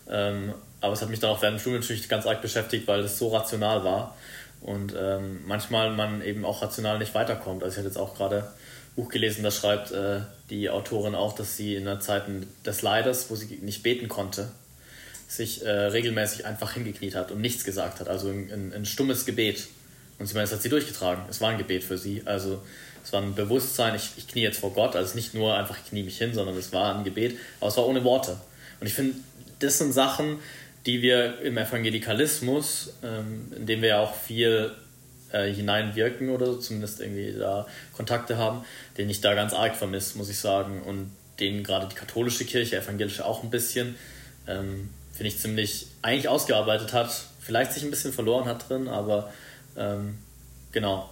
Ähm, 0.10 0.54
aber 0.82 0.94
es 0.94 1.02
hat 1.02 1.10
mich 1.10 1.20
dann 1.20 1.30
auch 1.30 1.42
während 1.42 1.58
dem 1.58 1.62
Studium 1.62 1.82
natürlich 1.82 2.10
ganz 2.10 2.26
arg 2.26 2.42
beschäftigt, 2.42 2.88
weil 2.88 3.02
es 3.02 3.20
so 3.20 3.30
rational 3.30 3.84
war 3.84 4.16
und 4.62 4.96
ähm, 5.00 5.42
manchmal 5.46 5.92
man 5.92 6.22
eben 6.22 6.44
auch 6.44 6.62
rational 6.62 7.00
nicht 7.00 7.14
weiterkommt. 7.14 7.64
Also 7.64 7.74
ich 7.74 7.78
hatte 7.78 7.88
jetzt 7.88 7.98
auch 7.98 8.16
gerade 8.16 8.52
Buch 8.96 9.10
gelesen, 9.10 9.44
da 9.44 9.52
schreibt 9.52 9.92
äh, 9.92 10.22
die 10.50 10.70
Autorin 10.70 11.16
auch, 11.16 11.34
dass 11.34 11.56
sie 11.56 11.76
in 11.76 11.86
der 11.86 12.00
Zeit 12.00 12.24
des 12.66 12.82
Leides, 12.82 13.30
wo 13.30 13.36
sie 13.36 13.60
nicht 13.62 13.84
beten 13.84 14.08
konnte, 14.08 14.50
sich 15.32 15.66
äh, 15.66 15.70
regelmäßig 15.70 16.46
einfach 16.46 16.74
hingekniet 16.74 17.16
hat 17.16 17.32
und 17.32 17.40
nichts 17.40 17.64
gesagt 17.64 18.02
hat. 18.02 18.10
Also 18.10 18.28
ein, 18.28 18.52
ein, 18.52 18.74
ein 18.74 18.86
stummes 18.86 19.26
Gebet. 19.26 19.68
Und 20.20 20.26
sie 20.26 20.34
meint, 20.34 20.48
das 20.48 20.56
hat 20.56 20.62
sie 20.62 20.68
durchgetragen. 20.68 21.24
Es 21.30 21.40
war 21.40 21.52
ein 21.52 21.58
Gebet 21.58 21.86
für 21.86 21.98
sie. 21.98 22.22
Also 22.26 22.62
es 23.02 23.14
war 23.14 23.22
ein 23.22 23.34
Bewusstsein, 23.34 23.96
ich, 23.96 24.10
ich 24.18 24.28
knie 24.28 24.42
jetzt 24.42 24.60
vor 24.60 24.74
Gott. 24.74 24.94
Also 24.98 25.16
nicht 25.16 25.34
nur 25.34 25.58
einfach, 25.58 25.78
ich 25.78 25.90
knie 25.90 26.04
mich 26.04 26.18
hin, 26.18 26.34
sondern 26.34 26.58
es 26.58 26.74
war 26.74 26.98
ein 26.98 27.06
Gebet, 27.06 27.38
aber 27.62 27.70
es 27.70 27.78
war 27.78 27.88
ohne 27.88 28.04
Worte. 28.04 28.38
Und 28.82 28.88
ich 28.88 28.94
finde, 28.94 29.16
das 29.60 29.78
sind 29.78 29.94
Sachen, 29.94 30.40
die 30.86 31.02
wir 31.02 31.40
im 31.40 31.58
Evangelikalismus, 31.58 32.94
ähm, 33.02 33.54
in 33.56 33.66
dem 33.66 33.82
wir 33.82 33.90
ja 33.90 34.00
auch 34.02 34.14
viel 34.14 34.72
äh, 35.32 35.50
hineinwirken 35.50 36.30
oder 36.30 36.48
so, 36.48 36.58
zumindest 36.58 37.00
irgendwie 37.00 37.32
da 37.40 37.68
Kontakte 37.94 38.38
haben, 38.38 38.66
den 38.98 39.10
ich 39.10 39.22
da 39.22 39.34
ganz 39.34 39.54
arg 39.54 39.78
vermisse, 39.78 40.18
muss 40.18 40.30
ich 40.30 40.40
sagen. 40.40 40.82
Und 40.82 41.10
den 41.40 41.64
gerade 41.64 41.88
die 41.88 41.96
katholische 41.96 42.44
Kirche, 42.44 42.76
evangelische 42.76 43.26
auch 43.26 43.44
ein 43.44 43.50
bisschen, 43.50 43.96
ähm, 44.46 44.90
finde 45.22 45.36
ich 45.36 45.40
ziemlich 45.40 45.88
eigentlich 46.02 46.28
ausgearbeitet 46.28 46.94
hat. 46.94 47.26
Vielleicht 47.40 47.74
sich 47.74 47.84
ein 47.84 47.92
bisschen 47.92 48.12
verloren 48.12 48.46
hat 48.46 48.68
drin, 48.68 48.88
aber 48.88 49.32
ähm, 49.78 50.18
genau. 50.72 51.10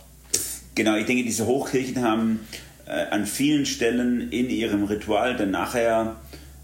Genau, 0.73 0.95
ich 0.95 1.05
denke, 1.05 1.23
diese 1.23 1.45
Hochkirchen 1.45 2.01
haben 2.01 2.39
äh, 2.87 3.05
an 3.11 3.27
vielen 3.27 3.67
Stellen 3.67 4.31
in 4.31 4.49
ihrem 4.49 4.85
Ritual 4.85 5.35
dann 5.35 5.51
nachher 5.51 6.15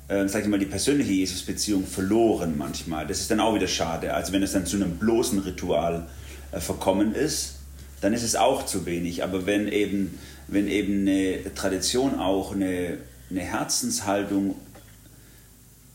äh, 0.07 0.27
sag 0.27 0.41
ich 0.41 0.47
mal, 0.47 0.57
die 0.57 0.65
persönliche 0.65 1.11
Jesus-Beziehung 1.11 1.85
verloren 1.85 2.55
manchmal. 2.57 3.05
Das 3.05 3.19
ist 3.19 3.29
dann 3.29 3.39
auch 3.39 3.53
wieder 3.53 3.67
schade. 3.67 4.15
Also 4.15 4.33
wenn 4.33 4.41
es 4.41 4.53
dann 4.53 4.65
zu 4.65 4.77
einem 4.77 4.97
bloßen 4.97 5.37
Ritual 5.37 6.07
äh, 6.51 6.59
verkommen 6.59 7.13
ist, 7.13 7.57
dann 8.01 8.13
ist 8.13 8.23
es 8.23 8.35
auch 8.35 8.65
zu 8.65 8.87
wenig. 8.87 9.23
Aber 9.23 9.45
wenn 9.45 9.67
eben, 9.67 10.17
wenn 10.47 10.67
eben 10.67 11.01
eine 11.01 11.53
Tradition 11.53 12.19
auch 12.19 12.55
eine, 12.55 12.97
eine 13.29 13.41
Herzenshaltung 13.41 14.55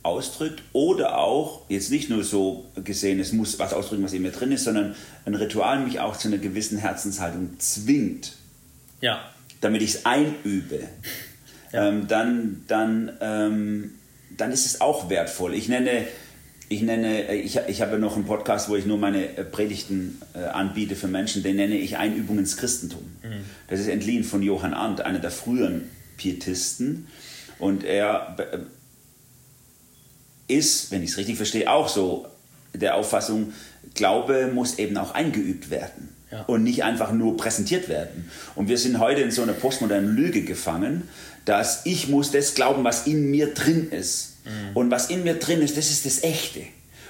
ausdrückt 0.02 0.62
oder 0.72 1.18
auch, 1.18 1.68
jetzt 1.68 1.90
nicht 1.90 2.08
nur 2.08 2.24
so 2.24 2.66
gesehen, 2.84 3.20
es 3.20 3.32
muss 3.32 3.58
was 3.58 3.74
ausdrücken, 3.74 4.02
was 4.02 4.12
in 4.12 4.22
mir 4.22 4.32
drin 4.32 4.52
ist, 4.52 4.64
sondern 4.64 4.94
ein 5.26 5.34
Ritual 5.34 5.80
mich 5.84 6.00
auch 6.00 6.16
zu 6.16 6.28
einer 6.28 6.38
gewissen 6.38 6.78
Herzenshaltung 6.78 7.58
zwingt. 7.58 8.36
Ja. 9.00 9.30
Damit 9.60 9.82
ich 9.82 9.94
es 9.94 10.06
einübe. 10.06 10.80
Ja. 11.72 11.88
Ähm, 11.88 12.08
dann, 12.08 12.64
dann 12.66 13.12
ähm, 13.20 13.92
dann 14.40 14.52
ist 14.52 14.66
es 14.66 14.80
auch 14.80 15.10
wertvoll. 15.10 15.54
Ich 15.54 15.68
nenne, 15.68 16.06
ich 16.68 16.82
nenne, 16.82 17.34
ich, 17.34 17.58
ich 17.68 17.82
habe 17.82 17.98
noch 17.98 18.16
einen 18.16 18.26
Podcast, 18.26 18.68
wo 18.68 18.76
ich 18.76 18.86
nur 18.86 18.98
meine 18.98 19.36
äh, 19.36 19.44
Predigten 19.44 20.20
äh, 20.34 20.44
anbiete 20.44 20.96
für 20.96 21.08
Menschen, 21.08 21.42
den 21.42 21.56
nenne 21.56 21.76
ich 21.76 21.96
Einübung 21.96 22.38
ins 22.38 22.56
Christentum. 22.56 23.02
Mhm. 23.22 23.44
Das 23.68 23.80
ist 23.80 23.88
entliehen 23.88 24.24
von 24.24 24.42
Johann 24.42 24.74
Arndt, 24.74 25.00
einer 25.00 25.18
der 25.18 25.30
früheren 25.30 25.90
Pietisten. 26.16 27.08
Und 27.58 27.84
er 27.84 28.36
äh, 28.38 28.58
ist, 30.50 30.90
wenn 30.90 31.02
ich 31.02 31.10
es 31.10 31.16
richtig 31.16 31.36
verstehe, 31.36 31.70
auch 31.70 31.88
so 31.88 32.26
der 32.74 32.96
Auffassung, 32.96 33.52
Glaube 33.94 34.50
muss 34.52 34.78
eben 34.78 34.96
auch 34.96 35.14
eingeübt 35.14 35.70
werden. 35.70 36.08
Ja. 36.30 36.42
Und 36.42 36.62
nicht 36.62 36.84
einfach 36.84 37.12
nur 37.12 37.36
präsentiert 37.36 37.88
werden. 37.88 38.30
Und 38.54 38.68
wir 38.68 38.78
sind 38.78 39.00
heute 39.00 39.20
in 39.20 39.32
so 39.32 39.42
einer 39.42 39.52
postmodernen 39.52 40.14
Lüge 40.14 40.42
gefangen, 40.42 41.08
dass 41.44 41.86
ich 41.86 42.08
muss 42.08 42.30
das 42.30 42.54
glauben, 42.54 42.84
was 42.84 43.06
in 43.06 43.30
mir 43.30 43.52
drin 43.52 43.90
ist. 43.90 44.36
Mhm. 44.44 44.76
Und 44.76 44.90
was 44.92 45.10
in 45.10 45.24
mir 45.24 45.34
drin 45.34 45.60
ist, 45.60 45.76
das 45.76 45.90
ist 45.90 46.06
das 46.06 46.22
Echte. 46.22 46.60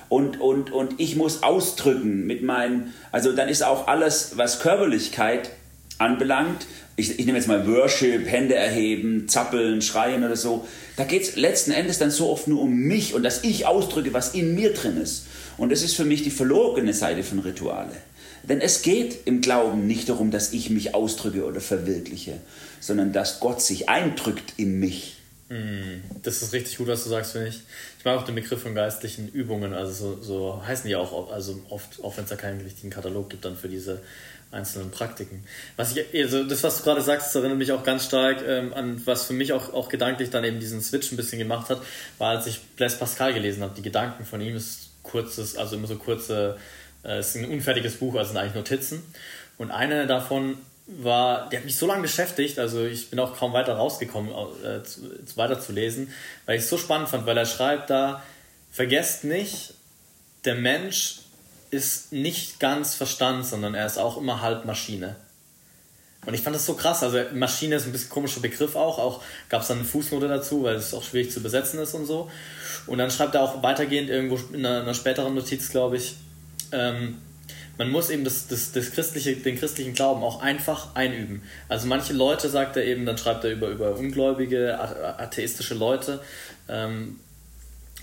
Und, 0.09 0.41
und, 0.41 0.73
und 0.73 0.99
ich 0.99 1.17
muss 1.17 1.43
ausdrücken 1.43 2.27
mit 2.27 2.43
meinem, 2.43 2.95
also 3.13 3.33
dann 3.33 3.49
ist 3.49 3.63
auch 3.63 3.87
alles, 3.89 4.33
was 4.37 4.61
Körperlichkeit 4.61 5.51
anbelangt, 5.99 6.67
ich, 7.01 7.19
ich 7.19 7.27
nehme 7.27 7.39
jetzt 7.39 7.49
mal 7.49 7.67
Worship, 7.67 8.31
Hände 8.31 8.55
erheben, 8.55 9.29
zappeln, 9.29 9.83
schreien 9.83 10.25
oder 10.25 10.37
so, 10.37 10.67
da 10.97 11.05
geht 11.05 11.23
es 11.23 11.37
letzten 11.37 11.73
Endes 11.73 11.99
dann 11.99 12.11
so 12.11 12.31
oft 12.31 12.47
nur 12.47 12.61
um 12.61 12.75
mich 12.75 13.15
und 13.15 13.23
dass 13.23 13.43
ich 13.43 13.67
ausdrücke, 13.67 14.13
was 14.13 14.35
in 14.35 14.55
mir 14.55 14.73
drin 14.73 15.01
ist. 15.01 15.27
Und 15.57 15.73
das 15.73 15.83
ist 15.83 15.97
für 15.97 16.05
mich 16.05 16.23
die 16.23 16.31
verlorene 16.31 16.95
Seite 16.95 17.23
von 17.23 17.41
Rituale. 17.41 17.93
Denn 18.43 18.61
es 18.61 18.83
geht 18.83 19.27
im 19.27 19.41
Glauben 19.41 19.87
nicht 19.87 20.09
darum, 20.09 20.31
dass 20.31 20.53
ich 20.53 20.71
mich 20.71 20.95
ausdrücke 20.95 21.45
oder 21.45 21.61
verwirkliche, 21.61 22.39
sondern 22.81 23.13
dass 23.13 23.41
Gott 23.41 23.61
sich 23.61 23.89
eindrückt 23.89 24.55
in 24.57 24.79
mich. 24.79 25.17
Mm, 25.51 26.01
das 26.23 26.43
ist 26.43 26.53
richtig 26.53 26.79
gut, 26.79 26.87
was 26.87 27.05
du 27.05 27.11
sagst, 27.11 27.33
finde 27.33 27.49
ich. 27.49 27.61
Ich 27.99 28.05
mag 28.05 28.19
auch 28.19 28.25
den 28.25 28.37
Begriff 28.37 28.63
von 28.63 28.75
geistlichen 28.75 29.29
Übungen, 29.29 29.75
also 29.75 29.93
so, 29.93 30.23
so 30.23 30.67
heißen 30.67 30.89
die 30.89 30.97
auch, 30.97 31.31
also 31.31 31.61
oft, 31.69 32.03
auch 32.03 32.17
wenn 32.17 32.25
es 32.25 32.31
da 32.31 32.37
keinen 32.37 32.61
richtigen 32.63 32.89
Katalog 32.89 33.29
gibt, 33.29 33.45
dann 33.45 33.57
für 33.57 33.69
diese 33.69 34.01
einzelnen 34.53 34.91
Praktiken. 34.91 35.45
Was 35.77 35.97
ich, 35.97 36.05
also 36.15 36.45
das, 36.45 36.63
was 36.63 36.79
du 36.79 36.85
gerade 36.85 37.03
sagst, 37.03 37.35
erinnert 37.35 37.59
mich 37.59 37.73
auch 37.73 37.85
ganz 37.85 38.05
stark 38.05 38.43
ähm, 38.47 38.73
an, 38.75 39.01
was 39.05 39.27
für 39.27 39.33
mich 39.33 39.53
auch, 39.53 39.73
auch 39.73 39.89
gedanklich 39.89 40.31
dann 40.31 40.45
eben 40.45 40.59
diesen 40.59 40.81
Switch 40.81 41.13
ein 41.13 41.17
bisschen 41.17 41.39
gemacht 41.39 41.71
hat, 41.71 41.81
war, 42.19 42.31
als 42.31 42.47
ich 42.47 42.61
Blaise 42.77 42.97
Pascal 42.97 43.33
gelesen 43.33 43.63
habe. 43.63 43.75
Die 43.77 43.83
Gedanken 43.83 44.25
von 44.25 44.41
ihm 44.41 44.57
ist 44.57 44.91
kurzes, 45.03 45.57
also 45.57 45.77
immer 45.77 45.87
so 45.87 45.97
kurze 45.97 46.59
äh, 47.05 47.21
ist 47.21 47.37
ein 47.37 47.45
unfertiges 47.45 47.97
Buch, 47.97 48.15
also 48.17 48.33
sind 48.33 48.39
eigentlich 48.39 48.55
Notizen. 48.55 49.03
Und 49.59 49.71
eine 49.71 50.07
davon 50.07 50.59
war, 50.87 51.49
die 51.49 51.57
hat 51.57 51.65
mich 51.65 51.77
so 51.77 51.87
lange 51.87 52.03
beschäftigt, 52.03 52.59
also 52.59 52.85
ich 52.85 53.11
bin 53.11 53.21
auch 53.21 53.37
kaum 53.37 53.53
weiter 53.53 53.75
rausgekommen, 53.75 54.33
äh, 54.65 54.83
zu, 54.83 55.03
weiter 55.37 55.61
zu 55.61 55.73
lesen, 55.73 56.13
weil 56.47 56.57
ich 56.57 56.63
es 56.63 56.71
so 56.71 56.79
spannend 56.79 57.09
fand, 57.09 57.27
weil 57.27 57.39
er 57.39 57.47
schreibt 57.47 57.91
da, 57.91 58.23
vergesst 58.73 59.25
nicht, 59.25 59.75
der 60.45 60.57
Mensch 60.57 61.21
ist 61.71 62.13
nicht 62.13 62.61
ganz 62.61 62.95
Verstand, 62.95 63.47
sondern 63.47 63.75
er 63.75 63.87
ist 63.87 63.99
auch 63.99 64.17
immer 64.17 64.43
halb 64.43 64.65
Maschine. 64.65 65.17
Und 66.27 66.35
ich 66.35 66.43
fand 66.43 66.55
das 66.55 66.67
so 66.67 66.75
krass. 66.75 67.03
Also 67.03 67.19
Maschine 67.33 67.77
ist 67.77 67.87
ein 67.87 67.93
bisschen 67.93 68.11
komischer 68.11 68.41
Begriff 68.41 68.77
auch. 68.77 68.99
Auch 68.99 69.23
gab 69.49 69.63
es 69.63 69.69
dann 69.69 69.79
eine 69.79 69.87
Fußnote 69.87 70.29
dazu, 70.29 70.63
weil 70.63 70.75
es 70.77 70.93
auch 70.93 71.03
schwierig 71.03 71.31
zu 71.31 71.43
besetzen 71.43 71.81
ist 71.81 71.95
und 71.95 72.05
so. 72.05 72.31
Und 72.87 72.99
dann 72.99 73.11
schreibt 73.11 73.35
er 73.35 73.43
auch 73.43 73.63
weitergehend 73.63 74.11
irgendwo 74.11 74.39
in 74.55 74.67
einer, 74.67 74.83
einer 74.83 74.95
späteren 74.95 75.35
Notiz, 75.35 75.71
glaube 75.71 75.97
ich, 75.97 76.17
ähm, 76.73 77.19
man 77.79 77.91
muss 77.91 78.11
eben 78.11 78.25
das, 78.25 78.47
das, 78.47 78.73
das 78.73 78.93
christliche, 78.93 79.37
den 79.37 79.59
christlichen 79.59 79.95
Glauben 79.95 80.23
auch 80.23 80.43
einfach 80.43 80.95
einüben. 80.95 81.43
Also 81.67 81.87
manche 81.87 82.13
Leute, 82.13 82.51
sagt 82.51 82.77
er 82.77 82.85
eben, 82.85 83.07
dann 83.07 83.17
schreibt 83.17 83.45
er 83.45 83.53
über, 83.53 83.69
über 83.69 83.97
ungläubige, 83.97 84.79
atheistische 84.79 85.73
Leute, 85.73 86.21
ähm, 86.69 87.19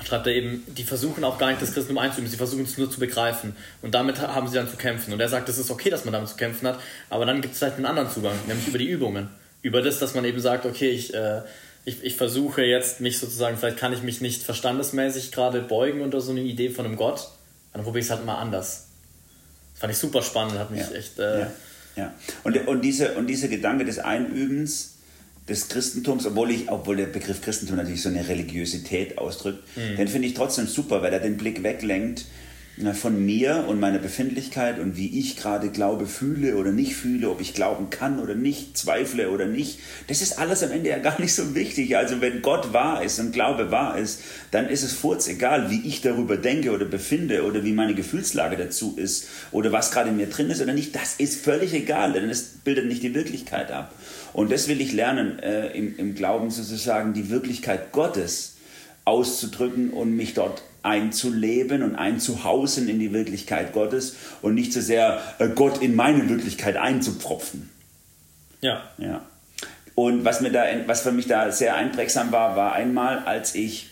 schreibt 0.06 0.28
er 0.28 0.34
eben, 0.34 0.64
die 0.68 0.84
versuchen 0.84 1.24
auch 1.24 1.38
gar 1.38 1.50
nicht 1.50 1.62
das 1.62 1.74
Christentum 1.74 1.98
einzuüben, 1.98 2.30
sie 2.30 2.38
versuchen 2.38 2.64
es 2.64 2.78
nur 2.78 2.90
zu 2.90 3.00
begreifen. 3.00 3.56
Und 3.82 3.96
damit 3.96 4.20
haben 4.20 4.48
sie 4.48 4.56
dann 4.56 4.70
zu 4.70 4.78
kämpfen. 4.78 5.14
Und 5.14 5.20
er 5.20 5.30
sagt, 5.30 5.50
es 5.50 5.58
ist 5.58 5.72
okay, 5.72 5.90
dass 5.90 6.06
man 6.06 6.14
damit 6.14 6.30
zu 6.30 6.36
kämpfen 6.36 6.68
hat, 6.68 6.80
aber 7.10 7.26
dann 7.26 7.42
gibt 7.42 7.54
es 7.54 7.60
vielleicht 7.60 7.78
einen 7.78 7.86
anderen 7.86 8.10
Zugang, 8.10 8.36
nämlich 8.48 8.68
über 8.68 8.78
die 8.78 8.88
Übungen. 8.88 9.30
Über 9.62 9.82
das, 9.82 10.00
dass 10.00 10.14
man 10.14 10.24
eben 10.26 10.40
sagt, 10.40 10.66
okay, 10.66 10.90
ich, 10.90 11.14
äh, 11.14 11.42
ich, 11.86 12.04
ich 12.04 12.16
versuche 12.16 12.64
jetzt 12.64 13.02
mich 13.02 13.18
sozusagen, 13.18 13.58
vielleicht 13.58 13.78
kann 13.78 13.94
ich 13.94 14.04
mich 14.04 14.22
nicht 14.22 14.44
verstandesmäßig 14.44 15.32
gerade 15.32 15.62
beugen 15.62 16.02
unter 16.02 16.22
so 16.22 16.32
eine 16.32 16.42
Idee 16.42 16.70
von 16.70 16.86
einem 16.86 16.96
Gott, 16.96 17.30
dann 17.74 17.84
probiere 17.84 18.00
ich 18.00 18.06
es 18.06 18.12
halt 18.12 18.26
mal 18.26 18.36
anders. 18.36 18.88
Das 19.74 19.82
fand 19.82 19.94
ich 19.94 20.00
super 20.00 20.22
spannend, 20.22 20.58
hat 20.60 20.72
mich 20.72 20.82
ja. 20.82 20.96
echt. 20.96 21.20
Äh 21.20 21.40
ja. 21.40 21.52
ja. 21.96 22.14
Und, 22.44 22.68
und, 22.68 22.82
diese, 22.82 23.14
und 23.14 23.28
dieser 23.28 23.48
Gedanke 23.48 23.86
des 23.86 24.00
Einübens 24.00 24.97
des 25.48 25.70
Christentums, 25.70 26.26
obwohl, 26.26 26.52
ich, 26.52 26.70
obwohl 26.70 26.98
der 26.98 27.06
Begriff 27.06 27.42
Christentum 27.42 27.78
natürlich 27.78 28.02
so 28.02 28.10
eine 28.10 28.28
Religiosität 28.28 29.18
ausdrückt, 29.18 29.64
mhm. 29.78 29.96
den 29.96 30.08
finde 30.08 30.28
ich 30.28 30.34
trotzdem 30.34 30.68
super, 30.68 31.02
weil 31.02 31.14
er 31.14 31.20
den 31.20 31.38
Blick 31.38 31.64
weglenkt 31.64 32.26
von 32.94 33.26
mir 33.26 33.66
und 33.68 33.80
meiner 33.80 33.98
Befindlichkeit 33.98 34.80
und 34.80 34.98
wie 34.98 35.20
ich 35.20 35.36
gerade 35.36 35.70
glaube, 35.70 36.06
fühle 36.06 36.58
oder 36.58 36.72
nicht 36.72 36.96
fühle, 36.96 37.32
ob 37.32 37.42
ich 37.42 37.56
glauben 37.56 37.90
kann 37.90 38.20
oder 38.20 38.36
nicht, 38.36 38.78
zweifle 38.78 39.32
oder 39.32 39.48
nicht. 39.48 39.80
Das 40.08 40.22
ist 40.22 40.38
alles 40.38 40.62
am 40.62 40.72
Ende 40.72 40.92
ja 40.92 41.00
gar 41.00 41.20
nicht 41.20 41.34
so 41.34 41.56
wichtig. 41.56 41.98
Also 41.98 42.22
wenn 42.22 42.44
Gott 42.44 42.74
wahr 42.74 43.04
ist 43.04 43.20
und 43.20 43.32
Glaube 43.32 43.72
wahr 43.72 43.98
ist, 43.98 44.22
dann 44.52 44.70
ist 44.70 44.84
es 44.84 44.94
furz 44.94 45.28
egal, 45.28 45.72
wie 45.72 45.88
ich 45.88 46.02
darüber 46.02 46.38
denke 46.38 46.72
oder 46.72 46.86
befinde 46.86 47.46
oder 47.46 47.64
wie 47.64 47.72
meine 47.72 47.96
Gefühlslage 47.96 48.58
dazu 48.58 48.96
ist 48.96 49.28
oder 49.52 49.72
was 49.72 49.90
gerade 49.90 50.10
in 50.10 50.18
mir 50.18 50.28
drin 50.28 50.52
ist 50.52 50.62
oder 50.62 50.74
nicht. 50.74 50.96
Das 50.96 51.16
ist 51.16 51.44
völlig 51.44 51.74
egal, 51.74 52.14
denn 52.14 52.30
es 52.30 52.44
bildet 52.64 52.86
nicht 52.86 53.02
die 53.02 53.16
Wirklichkeit 53.16 53.72
ab. 53.72 53.96
Und 54.34 54.52
das 54.52 54.68
will 54.68 54.82
ich 54.82 54.94
lernen, 54.94 55.40
äh, 55.40 55.76
im, 55.76 55.98
im 55.98 56.14
Glauben 56.14 56.52
sozusagen 56.52 57.14
die 57.14 57.32
Wirklichkeit 57.32 57.92
Gottes 57.92 58.58
auszudrücken 59.04 59.90
und 59.90 60.16
mich 60.16 60.36
dort 60.36 60.62
einzuleben 60.84 61.84
und 61.84 61.96
einzuhausen 61.96 62.88
in 62.88 63.00
die 63.00 63.14
Wirklichkeit 63.14 63.74
Gottes 63.74 64.16
und 64.42 64.56
nicht 64.56 64.74
so 64.74 64.82
sehr 64.82 65.22
äh, 65.40 65.50
Gott 65.50 65.82
in 65.82 65.96
meine 65.96 66.30
Wirklichkeit 66.30 66.78
einzupropfen. 66.78 67.70
Ja. 68.62 68.84
ja. 68.98 69.26
Und 69.96 70.26
was, 70.26 70.42
mir 70.42 70.52
da, 70.52 70.64
was 70.86 71.02
für 71.02 71.12
mich 71.12 71.28
da 71.28 71.52
sehr 71.52 71.76
einprägsam 71.76 72.32
war, 72.32 72.56
war 72.56 72.74
einmal, 72.74 73.20
als 73.20 73.56
ich 73.56 73.90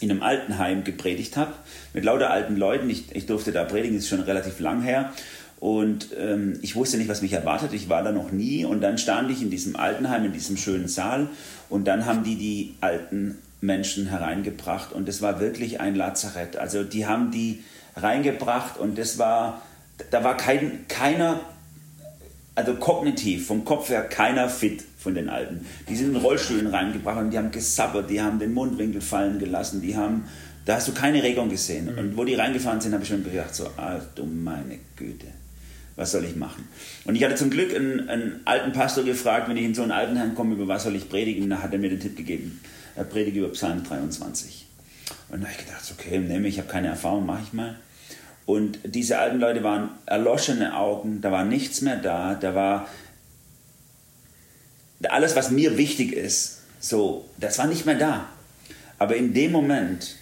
in 0.00 0.10
einem 0.10 0.22
Altenheim 0.22 0.84
gepredigt 0.84 1.36
habe, 1.36 1.52
mit 1.92 2.04
lauter 2.04 2.30
alten 2.30 2.56
Leuten. 2.56 2.90
Ich, 2.90 3.14
ich 3.14 3.26
durfte 3.26 3.52
da 3.52 3.64
predigen, 3.64 3.96
das 3.96 4.04
ist 4.04 4.10
schon 4.10 4.20
relativ 4.20 4.58
lang 4.60 4.82
her. 4.82 5.12
Und 5.60 6.08
ähm, 6.18 6.58
ich 6.62 6.76
wusste 6.76 6.98
nicht, 6.98 7.08
was 7.08 7.22
mich 7.22 7.32
erwartet. 7.32 7.72
Ich 7.72 7.88
war 7.88 8.02
da 8.02 8.12
noch 8.12 8.32
nie. 8.32 8.64
Und 8.64 8.80
dann 8.80 8.98
stand 8.98 9.30
ich 9.30 9.40
in 9.40 9.50
diesem 9.50 9.76
Altenheim, 9.76 10.24
in 10.24 10.32
diesem 10.32 10.56
schönen 10.56 10.88
Saal. 10.88 11.28
Und 11.70 11.86
dann 11.86 12.06
haben 12.06 12.24
die 12.24 12.36
die 12.36 12.74
alten 12.80 13.38
Menschen 13.64 14.06
hereingebracht. 14.06 14.92
Und 14.92 15.08
das 15.08 15.22
war 15.22 15.40
wirklich 15.40 15.80
ein 15.80 15.94
Lazarett. 15.94 16.56
Also 16.56 16.84
die 16.84 17.06
haben 17.06 17.30
die 17.30 17.62
reingebracht 17.96 18.78
und 18.78 18.98
das 18.98 19.18
war, 19.18 19.62
da 20.10 20.24
war 20.24 20.36
kein, 20.36 20.86
keiner, 20.88 21.40
also 22.54 22.74
kognitiv, 22.74 23.46
vom 23.46 23.64
Kopf 23.64 23.88
her 23.88 24.02
keiner 24.02 24.48
fit 24.48 24.84
von 24.98 25.14
den 25.14 25.28
Alten. 25.28 25.66
Die 25.88 25.96
sind 25.96 26.14
in 26.14 26.16
Rollstühlen 26.16 26.66
reingebracht 26.66 27.18
und 27.18 27.30
die 27.30 27.38
haben 27.38 27.50
gesabbert, 27.50 28.10
die 28.10 28.20
haben 28.20 28.38
den 28.38 28.52
Mundwinkel 28.52 29.00
fallen 29.00 29.38
gelassen, 29.38 29.80
die 29.80 29.96
haben, 29.96 30.24
da 30.64 30.76
hast 30.76 30.88
du 30.88 30.92
keine 30.92 31.22
Regung 31.22 31.48
gesehen. 31.48 31.92
Mhm. 31.92 31.98
Und 31.98 32.16
wo 32.16 32.24
die 32.24 32.34
reingefahren 32.34 32.80
sind, 32.80 32.92
habe 32.92 33.04
ich 33.04 33.08
schon 33.08 33.22
gedacht, 33.22 33.54
so, 33.54 33.66
ah, 33.76 34.00
du 34.14 34.24
meine 34.24 34.78
Güte 34.96 35.26
was 35.96 36.12
soll 36.12 36.24
ich 36.24 36.36
machen? 36.36 36.66
Und 37.04 37.14
ich 37.14 37.24
hatte 37.24 37.36
zum 37.36 37.50
Glück 37.50 37.74
einen, 37.74 38.08
einen, 38.08 38.40
alten 38.44 38.72
Pastor 38.72 39.04
gefragt, 39.04 39.48
wenn 39.48 39.56
ich 39.56 39.64
in 39.64 39.74
so 39.74 39.82
ein 39.82 39.92
Altenheim 39.92 40.34
komme, 40.34 40.54
über 40.54 40.66
was 40.66 40.84
soll 40.84 40.96
ich 40.96 41.08
predigen? 41.08 41.48
Da 41.48 41.62
hat 41.62 41.72
er 41.72 41.78
mir 41.78 41.90
den 41.90 42.00
Tipp 42.00 42.16
gegeben, 42.16 42.60
er 42.96 43.04
predige 43.04 43.40
über 43.40 43.52
Psalm 43.52 43.84
23. 43.84 44.66
Und 45.28 45.42
da 45.42 45.48
habe 45.48 45.58
ich 45.58 45.66
gedacht, 45.66 45.94
okay, 45.96 46.18
nehme 46.18 46.48
ich, 46.48 46.58
habe 46.58 46.68
keine 46.68 46.88
Erfahrung, 46.88 47.26
mache 47.26 47.42
ich 47.44 47.52
mal. 47.52 47.76
Und 48.46 48.78
diese 48.84 49.18
alten 49.18 49.38
Leute 49.38 49.62
waren 49.62 49.90
erloschene 50.06 50.76
Augen, 50.76 51.20
da 51.20 51.32
war 51.32 51.44
nichts 51.44 51.80
mehr 51.80 51.96
da, 51.96 52.34
da 52.34 52.54
war 52.54 52.88
alles, 55.08 55.36
was 55.36 55.50
mir 55.50 55.76
wichtig 55.76 56.12
ist, 56.12 56.60
so, 56.80 57.28
das 57.38 57.58
war 57.58 57.66
nicht 57.66 57.86
mehr 57.86 57.96
da. 57.96 58.28
Aber 58.98 59.16
in 59.16 59.34
dem 59.34 59.52
Moment, 59.52 60.16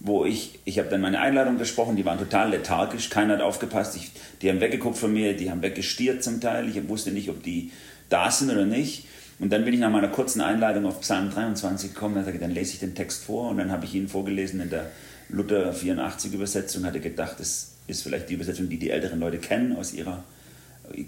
wo 0.00 0.24
ich, 0.24 0.58
ich 0.64 0.78
habe 0.78 0.88
dann 0.88 1.00
meine 1.00 1.20
Einladung 1.20 1.58
gesprochen, 1.58 1.96
die 1.96 2.04
waren 2.04 2.18
total 2.18 2.50
lethargisch, 2.50 3.10
keiner 3.10 3.34
hat 3.34 3.40
aufgepasst, 3.40 3.96
ich, 3.96 4.10
die 4.42 4.50
haben 4.50 4.60
weggeguckt 4.60 4.98
von 4.98 5.12
mir, 5.12 5.36
die 5.36 5.50
haben 5.50 5.62
weggestiert 5.62 6.22
zum 6.22 6.40
Teil, 6.40 6.68
ich 6.68 6.88
wusste 6.88 7.10
nicht, 7.10 7.28
ob 7.28 7.42
die 7.42 7.72
da 8.08 8.30
sind 8.30 8.50
oder 8.50 8.66
nicht. 8.66 9.06
Und 9.38 9.50
dann 9.50 9.64
bin 9.64 9.74
ich 9.74 9.80
nach 9.80 9.90
meiner 9.90 10.08
kurzen 10.08 10.40
Einladung 10.40 10.86
auf 10.86 11.00
Psalm 11.00 11.30
23 11.30 11.94
gekommen, 11.94 12.16
dann, 12.16 12.40
dann 12.40 12.50
lese 12.50 12.74
ich 12.74 12.80
den 12.80 12.94
Text 12.94 13.24
vor 13.24 13.50
und 13.50 13.58
dann 13.58 13.70
habe 13.70 13.84
ich 13.84 13.94
ihn 13.94 14.08
vorgelesen 14.08 14.60
in 14.60 14.70
der 14.70 14.90
Luther 15.28 15.72
84 15.72 16.32
Übersetzung, 16.32 16.84
hatte 16.84 17.00
gedacht, 17.00 17.36
das 17.38 17.72
ist 17.86 18.02
vielleicht 18.02 18.28
die 18.30 18.34
Übersetzung, 18.34 18.68
die 18.68 18.78
die 18.78 18.90
älteren 18.90 19.20
Leute 19.20 19.38
kennen 19.38 19.76
aus 19.76 19.92
ihrer 19.92 20.24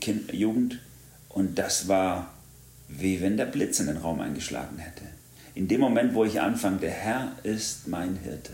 kind 0.01 0.33
Jugend. 0.33 0.79
Und 1.29 1.59
das 1.59 1.89
war 1.89 2.33
wie 2.89 3.21
wenn 3.21 3.37
der 3.37 3.47
Blitz 3.47 3.81
in 3.81 3.87
den 3.87 3.99
Raum 3.99 4.21
eingeschlagen 4.21 4.79
hätte. 4.79 5.05
In 5.55 5.69
dem 5.69 5.81
Moment, 5.81 6.15
wo 6.15 6.25
ich 6.25 6.41
anfange, 6.41 6.79
der 6.79 6.91
Herr 6.91 7.33
ist 7.43 7.89
mein 7.89 8.17
Hirte. 8.17 8.53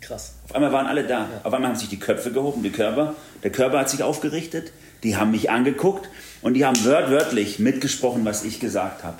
Krass. 0.00 0.34
Auf 0.48 0.54
einmal 0.54 0.72
waren 0.72 0.86
alle 0.86 1.04
da. 1.04 1.20
Ja. 1.20 1.28
Auf 1.44 1.52
einmal 1.52 1.70
haben 1.70 1.78
sich 1.78 1.88
die 1.88 1.98
Köpfe 1.98 2.32
gehoben, 2.32 2.62
die 2.62 2.70
Körper. 2.70 3.14
Der 3.42 3.52
Körper 3.52 3.80
hat 3.80 3.90
sich 3.90 4.02
aufgerichtet. 4.02 4.72
Die 5.02 5.16
haben 5.16 5.30
mich 5.30 5.50
angeguckt 5.50 6.08
und 6.42 6.54
die 6.54 6.64
haben 6.64 6.84
wörtwörtlich 6.84 7.58
mitgesprochen, 7.58 8.24
was 8.24 8.44
ich 8.44 8.60
gesagt 8.60 9.04
habe. 9.04 9.18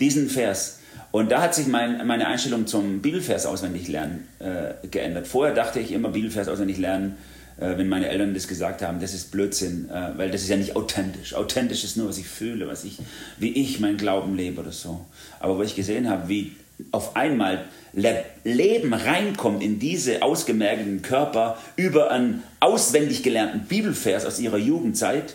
Diesen 0.00 0.28
Vers. 0.28 0.78
Und 1.10 1.30
da 1.30 1.40
hat 1.42 1.54
sich 1.54 1.66
mein, 1.66 2.06
meine 2.06 2.26
Einstellung 2.26 2.66
zum 2.66 3.00
Bibelvers 3.00 3.46
auswendig 3.46 3.88
lernen 3.88 4.28
äh, 4.38 4.86
geändert. 4.88 5.26
Vorher 5.26 5.54
dachte 5.54 5.80
ich 5.80 5.92
immer, 5.92 6.10
Bibelvers 6.10 6.48
auswendig 6.48 6.78
lernen, 6.78 7.16
äh, 7.58 7.76
wenn 7.78 7.88
meine 7.88 8.08
Eltern 8.08 8.34
das 8.34 8.46
gesagt 8.46 8.82
haben, 8.82 9.00
das 9.00 9.14
ist 9.14 9.30
Blödsinn, 9.30 9.88
äh, 9.90 10.16
weil 10.16 10.30
das 10.30 10.42
ist 10.42 10.48
ja 10.48 10.56
nicht 10.56 10.76
authentisch. 10.76 11.34
Authentisch 11.34 11.84
ist 11.84 11.96
nur, 11.96 12.08
was 12.08 12.18
ich 12.18 12.28
fühle, 12.28 12.68
was 12.68 12.84
ich, 12.84 12.98
wie 13.38 13.52
ich 13.52 13.80
mein 13.80 13.96
Glauben 13.96 14.36
lebe 14.36 14.60
oder 14.60 14.72
so. 14.72 15.06
Aber 15.40 15.58
wo 15.58 15.62
ich 15.62 15.74
gesehen 15.74 16.08
habe, 16.08 16.28
wie 16.28 16.56
auf 16.92 17.16
einmal 17.16 17.64
Leben 17.92 18.94
reinkommt 18.94 19.62
in 19.62 19.78
diese 19.78 20.22
ausgemergelten 20.22 21.02
Körper 21.02 21.58
über 21.76 22.10
einen 22.10 22.42
auswendig 22.60 23.22
gelernten 23.22 23.66
Bibelvers 23.66 24.24
aus 24.24 24.38
ihrer 24.38 24.58
Jugendzeit, 24.58 25.34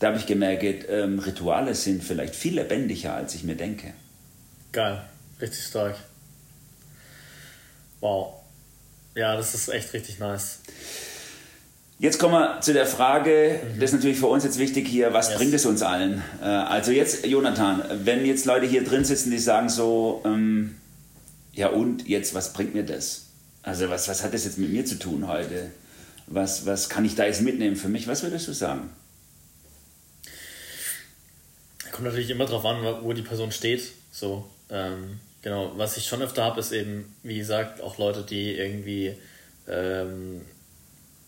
da 0.00 0.08
habe 0.08 0.18
ich 0.18 0.26
gemerkt, 0.26 0.86
ähm, 0.88 1.18
Rituale 1.18 1.74
sind 1.74 2.02
vielleicht 2.02 2.34
viel 2.34 2.54
lebendiger, 2.54 3.14
als 3.14 3.34
ich 3.34 3.44
mir 3.44 3.54
denke. 3.54 3.94
Geil, 4.72 5.02
richtig 5.40 5.64
stark. 5.64 5.96
Wow. 8.00 8.34
Ja, 9.14 9.36
das 9.36 9.54
ist 9.54 9.68
echt 9.68 9.92
richtig 9.92 10.18
nice. 10.18 10.58
Jetzt 11.98 12.18
kommen 12.18 12.34
wir 12.34 12.60
zu 12.60 12.72
der 12.72 12.86
Frage, 12.86 13.60
mhm. 13.62 13.80
das 13.80 13.90
ist 13.90 13.96
natürlich 13.96 14.18
für 14.18 14.26
uns 14.26 14.42
jetzt 14.44 14.58
wichtig 14.58 14.88
hier, 14.88 15.12
was 15.12 15.28
yes. 15.28 15.38
bringt 15.38 15.54
es 15.54 15.64
uns 15.64 15.82
allen? 15.82 16.22
Äh, 16.42 16.44
also 16.44 16.90
jetzt, 16.90 17.24
Jonathan, 17.24 17.82
wenn 18.04 18.26
jetzt 18.26 18.46
Leute 18.46 18.66
hier 18.66 18.84
drin 18.84 19.04
sitzen, 19.04 19.30
die 19.30 19.38
sagen 19.38 19.68
so, 19.68 20.20
ähm, 20.24 20.76
ja 21.52 21.68
und 21.68 22.08
jetzt, 22.08 22.34
was 22.34 22.52
bringt 22.52 22.74
mir 22.74 22.84
das? 22.84 23.26
Also 23.62 23.88
was, 23.90 24.08
was 24.08 24.24
hat 24.24 24.34
das 24.34 24.44
jetzt 24.44 24.58
mit 24.58 24.70
mir 24.70 24.84
zu 24.84 24.98
tun 24.98 25.28
heute? 25.28 25.70
Was, 26.26 26.66
was 26.66 26.88
kann 26.88 27.04
ich 27.04 27.14
da 27.14 27.26
jetzt 27.26 27.42
mitnehmen 27.42 27.76
für 27.76 27.88
mich? 27.88 28.08
Was 28.08 28.22
würdest 28.22 28.48
du 28.48 28.52
sagen? 28.52 28.90
Kommt 31.92 32.04
natürlich 32.08 32.30
immer 32.30 32.46
darauf 32.46 32.64
an, 32.64 32.82
wo 33.02 33.12
die 33.12 33.22
Person 33.22 33.52
steht. 33.52 33.92
So, 34.10 34.48
ähm, 34.68 35.20
genau. 35.42 35.72
Was 35.76 35.96
ich 35.96 36.06
schon 36.06 36.22
öfter 36.22 36.42
habe, 36.42 36.58
ist 36.58 36.72
eben, 36.72 37.14
wie 37.22 37.38
gesagt, 37.38 37.80
auch 37.80 37.98
Leute, 37.98 38.22
die 38.22 38.52
irgendwie 38.52 39.14
ähm, 39.68 40.40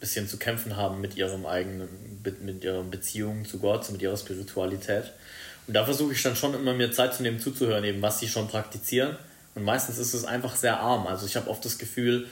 bisschen 0.00 0.28
zu 0.28 0.37
kämpfen 0.37 0.76
haben 0.76 1.00
mit 1.00 1.16
ihrem 1.16 1.46
eigenen, 1.46 1.88
mit 2.42 2.64
ihrer 2.64 2.82
Beziehung 2.82 3.44
zu 3.44 3.59
Gott, 3.59 3.90
mit 3.90 4.02
ihrer 4.02 4.16
Spiritualität. 4.16 5.12
Und 5.66 5.74
da 5.74 5.85
versuche 5.85 6.12
ich 6.12 6.22
dann 6.22 6.37
schon 6.37 6.54
immer 6.54 6.74
mir 6.74 6.92
Zeit 6.92 7.14
zu 7.14 7.22
nehmen, 7.22 7.40
zuzuhören, 7.40 7.85
eben 7.85 8.02
was 8.02 8.20
sie 8.20 8.28
schon 8.28 8.48
praktizieren. 8.48 9.16
Und 9.54 9.64
meistens 9.64 9.98
ist 9.98 10.14
es 10.14 10.24
einfach 10.24 10.54
sehr 10.54 10.80
arm. 10.80 11.06
Also 11.06 11.26
ich 11.26 11.35
habe 11.37 11.48
oft 11.48 11.64
das 11.64 11.78
Gefühl, 11.78 12.26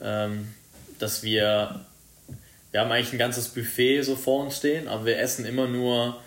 ähm, 0.00 0.52
dass 0.98 1.22
wir, 1.22 1.80
wir 2.70 2.80
haben 2.80 2.90
eigentlich 2.90 3.12
ein 3.12 3.18
ganzes 3.18 3.48
Buffet 3.48 4.02
so 4.02 4.16
vor 4.16 4.44
uns 4.44 4.56
stehen, 4.56 4.88
aber 4.88 5.04
wir 5.04 5.18
essen 5.18 5.44
immer 5.44 5.68
nur, 5.68 6.20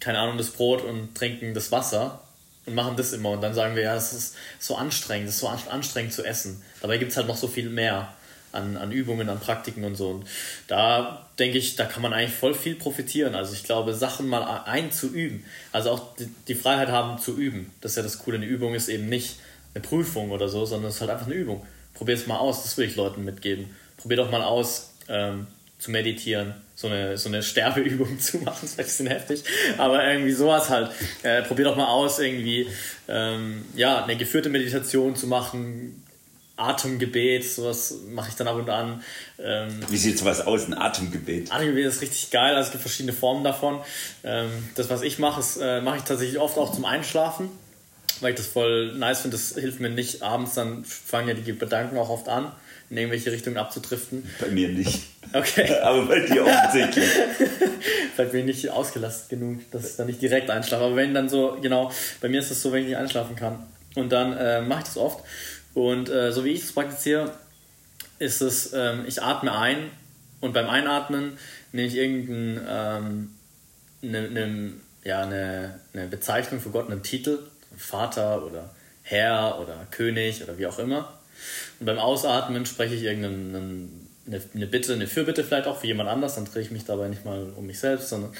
keine 0.00 0.18
Ahnung, 0.18 0.36
das 0.36 0.50
Brot 0.50 0.82
und 0.82 1.14
trinken 1.14 1.54
das 1.54 1.70
Wasser 1.70 2.22
und 2.66 2.74
machen 2.74 2.96
das 2.96 3.12
immer. 3.12 3.30
Und 3.30 3.40
dann 3.40 3.54
sagen 3.54 3.76
wir, 3.76 3.84
ja, 3.84 3.94
es 3.94 4.12
ist 4.12 4.36
so 4.58 4.76
anstrengend, 4.76 5.28
es 5.28 5.36
ist 5.36 5.40
so 5.40 5.48
anstrengend 5.48 6.12
zu 6.12 6.24
essen. 6.24 6.62
Dabei 6.82 6.98
gibt 6.98 7.12
es 7.12 7.16
halt 7.16 7.28
noch 7.28 7.36
so 7.36 7.46
viel 7.46 7.70
mehr 7.70 8.12
an, 8.54 8.76
an 8.76 8.92
Übungen, 8.92 9.28
an 9.28 9.40
Praktiken 9.40 9.84
und 9.84 9.96
so. 9.96 10.10
Und 10.10 10.26
da 10.68 11.26
denke 11.38 11.58
ich, 11.58 11.76
da 11.76 11.84
kann 11.84 12.02
man 12.02 12.12
eigentlich 12.12 12.34
voll 12.34 12.54
viel 12.54 12.74
profitieren. 12.74 13.34
Also 13.34 13.54
ich 13.54 13.64
glaube, 13.64 13.94
Sachen 13.94 14.28
mal 14.28 14.62
einzuüben, 14.64 15.44
also 15.72 15.90
auch 15.90 16.16
die, 16.16 16.28
die 16.48 16.54
Freiheit 16.54 16.88
haben 16.88 17.18
zu 17.18 17.36
üben. 17.36 17.70
Das 17.80 17.92
ist 17.92 17.96
ja 17.96 18.02
das 18.02 18.18
Coole. 18.18 18.36
Eine 18.36 18.46
Übung 18.46 18.74
ist 18.74 18.88
eben 18.88 19.08
nicht 19.08 19.36
eine 19.74 19.82
Prüfung 19.82 20.30
oder 20.30 20.48
so, 20.48 20.64
sondern 20.64 20.88
es 20.88 20.96
ist 20.96 21.00
halt 21.00 21.10
einfach 21.10 21.26
eine 21.26 21.34
Übung. 21.34 21.66
Probier 21.94 22.14
es 22.14 22.26
mal 22.26 22.38
aus, 22.38 22.62
das 22.62 22.76
will 22.76 22.86
ich 22.86 22.96
Leuten 22.96 23.24
mitgeben. 23.24 23.70
Probier 23.96 24.16
doch 24.18 24.30
mal 24.30 24.42
aus, 24.42 24.90
ähm, 25.08 25.46
zu 25.78 25.90
meditieren, 25.90 26.54
so 26.74 26.88
eine, 26.88 27.18
so 27.18 27.28
eine 27.28 27.42
Sterbeübung 27.42 28.18
zu 28.20 28.38
machen, 28.38 28.60
das 28.62 28.70
ist 28.70 28.78
ein 28.78 28.84
bisschen 28.84 29.06
heftig, 29.06 29.44
aber 29.76 30.06
irgendwie 30.06 30.32
sowas 30.32 30.70
halt. 30.70 30.90
Äh, 31.22 31.42
probier 31.42 31.66
doch 31.66 31.76
mal 31.76 31.88
aus, 31.88 32.18
irgendwie 32.18 32.66
ähm, 33.06 33.64
ja, 33.74 34.02
eine 34.02 34.16
geführte 34.16 34.48
Meditation 34.48 35.14
zu 35.14 35.26
machen, 35.26 36.03
Atemgebet, 36.56 37.44
sowas 37.44 37.94
mache 38.08 38.28
ich 38.28 38.36
dann 38.36 38.46
ab 38.46 38.56
und 38.56 38.70
an. 38.70 39.02
Ähm, 39.38 39.80
Wie 39.88 39.96
sieht 39.96 40.18
sowas 40.18 40.40
aus, 40.40 40.66
ein 40.66 40.74
Atemgebet? 40.74 41.50
Atemgebet 41.52 41.86
ist 41.86 42.00
richtig 42.00 42.30
geil, 42.30 42.54
also 42.54 42.66
es 42.66 42.70
gibt 42.72 42.82
verschiedene 42.82 43.12
Formen 43.12 43.42
davon. 43.42 43.80
Ähm, 44.22 44.50
das, 44.76 44.88
was 44.88 45.02
ich 45.02 45.18
mache, 45.18 45.42
äh, 45.60 45.80
mache 45.80 45.96
ich 45.96 46.02
tatsächlich 46.04 46.38
oft 46.38 46.56
auch 46.56 46.72
zum 46.72 46.84
Einschlafen, 46.84 47.48
weil 48.20 48.30
ich 48.30 48.36
das 48.36 48.46
voll 48.46 48.94
nice 48.94 49.20
finde. 49.22 49.36
Das 49.36 49.54
hilft 49.56 49.80
mir 49.80 49.90
nicht 49.90 50.22
abends, 50.22 50.54
dann 50.54 50.84
fangen 50.84 51.28
ja 51.28 51.34
die 51.34 51.58
Gedanken 51.58 51.98
auch 51.98 52.08
oft 52.08 52.28
an, 52.28 52.52
in 52.88 52.98
irgendwelche 52.98 53.32
Richtungen 53.32 53.56
abzudriften. 53.56 54.24
Bei 54.40 54.46
mir 54.46 54.68
nicht. 54.68 55.02
Okay. 55.32 55.74
Aber 55.82 56.06
bei 56.06 56.20
dir 56.20 56.46
offensichtlich. 56.46 57.08
Vielleicht 58.14 58.30
bin 58.30 58.48
ich 58.48 58.62
nicht 58.62 58.70
ausgelastet 58.70 59.30
genug, 59.30 59.68
dass 59.72 59.90
ich 59.90 59.96
dann 59.96 60.06
nicht 60.06 60.22
direkt 60.22 60.50
einschlafe. 60.50 60.84
Aber 60.84 60.94
wenn 60.94 61.14
dann 61.14 61.28
so, 61.28 61.58
genau, 61.60 61.90
bei 62.20 62.28
mir 62.28 62.38
ist 62.38 62.52
es 62.52 62.62
so, 62.62 62.70
wenn 62.70 62.82
ich 62.82 62.88
nicht 62.90 62.96
einschlafen 62.96 63.34
kann. 63.34 63.66
Und 63.96 64.10
dann 64.10 64.36
äh, 64.36 64.60
mache 64.60 64.80
ich 64.80 64.86
das 64.86 64.96
oft. 64.96 65.24
Und 65.74 66.08
äh, 66.08 66.32
so 66.32 66.44
wie 66.44 66.52
ich 66.52 66.62
es 66.62 66.72
praktiziere, 66.72 67.32
ist 68.18 68.40
es, 68.40 68.72
ähm, 68.72 69.04
ich 69.06 69.22
atme 69.22 69.52
ein 69.52 69.90
und 70.40 70.52
beim 70.52 70.68
Einatmen 70.68 71.36
nehme 71.72 71.88
ich 71.88 71.96
irgendeine 71.96 72.66
ähm, 72.68 73.34
ne, 74.02 74.30
ne, 74.30 74.72
ja, 75.02 75.26
ne, 75.26 75.80
ne 75.92 76.06
Bezeichnung 76.06 76.60
für 76.60 76.70
Gott, 76.70 76.90
einen 76.90 77.02
Titel, 77.02 77.38
Vater 77.76 78.44
oder 78.46 78.70
Herr 79.02 79.58
oder 79.60 79.86
König 79.90 80.42
oder 80.42 80.56
wie 80.58 80.66
auch 80.66 80.78
immer. 80.78 81.18
Und 81.80 81.86
beim 81.86 81.98
Ausatmen 81.98 82.64
spreche 82.66 82.94
ich 82.94 83.02
irgendeine 83.02 83.88
eine, 84.26 84.40
eine 84.54 84.66
Bitte, 84.66 84.94
eine 84.94 85.06
Fürbitte 85.06 85.44
vielleicht 85.44 85.66
auch 85.66 85.80
für 85.80 85.86
jemand 85.86 86.08
anders, 86.08 86.36
dann 86.36 86.46
drehe 86.46 86.62
ich 86.62 86.70
mich 86.70 86.84
dabei 86.84 87.08
nicht 87.08 87.24
mal 87.24 87.52
um 87.56 87.66
mich 87.66 87.78
selbst, 87.78 88.08
sondern 88.08 88.32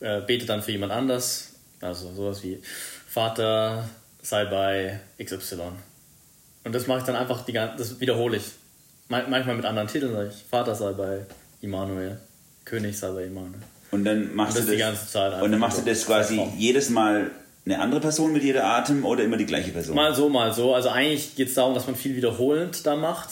äh, 0.00 0.20
bete 0.20 0.46
dann 0.46 0.62
für 0.62 0.70
jemand 0.70 0.92
anders. 0.92 1.54
Also 1.80 2.12
sowas 2.12 2.42
wie 2.44 2.60
Vater 3.08 3.88
sei 4.22 4.44
bei 4.44 5.00
XY 5.22 5.72
und 6.64 6.74
das 6.74 6.86
mache 6.86 7.00
ich 7.00 7.04
dann 7.04 7.16
einfach, 7.16 7.44
die, 7.44 7.52
das 7.52 8.00
wiederhole 8.00 8.38
ich. 8.38 8.44
Manchmal 9.08 9.54
mit 9.54 9.66
anderen 9.66 9.86
Titeln 9.86 10.12
sage 10.12 10.30
ich, 10.34 10.44
Vater 10.48 10.74
sei 10.74 10.92
bei 10.92 11.26
Immanuel, 11.60 12.18
König 12.64 12.98
sei 12.98 13.10
bei 13.10 13.24
Immanuel. 13.24 13.60
Und 13.90 14.04
dann 14.04 14.34
machst 14.34 14.56
und 14.56 14.60
das 14.60 14.66
du 14.66 14.70
das 14.72 14.76
die 14.76 14.78
ganze 14.78 15.06
Zeit 15.06 15.42
Und 15.42 15.52
dann 15.52 15.60
machst 15.60 15.78
du 15.78 15.82
das 15.82 16.04
quasi 16.06 16.42
jedes 16.56 16.90
Mal 16.90 17.30
eine 17.66 17.78
andere 17.80 18.00
Person 18.00 18.32
mit 18.32 18.42
jedem 18.42 18.62
Atem 18.62 19.04
oder 19.04 19.24
immer 19.24 19.36
die 19.36 19.46
gleiche 19.46 19.70
Person? 19.70 19.94
Mal 19.94 20.14
so, 20.14 20.28
mal 20.28 20.52
so. 20.52 20.74
Also 20.74 20.88
eigentlich 20.88 21.36
geht 21.36 21.48
es 21.48 21.54
darum, 21.54 21.74
dass 21.74 21.86
man 21.86 21.96
viel 21.96 22.16
wiederholend 22.16 22.84
da 22.86 22.96
macht. 22.96 23.30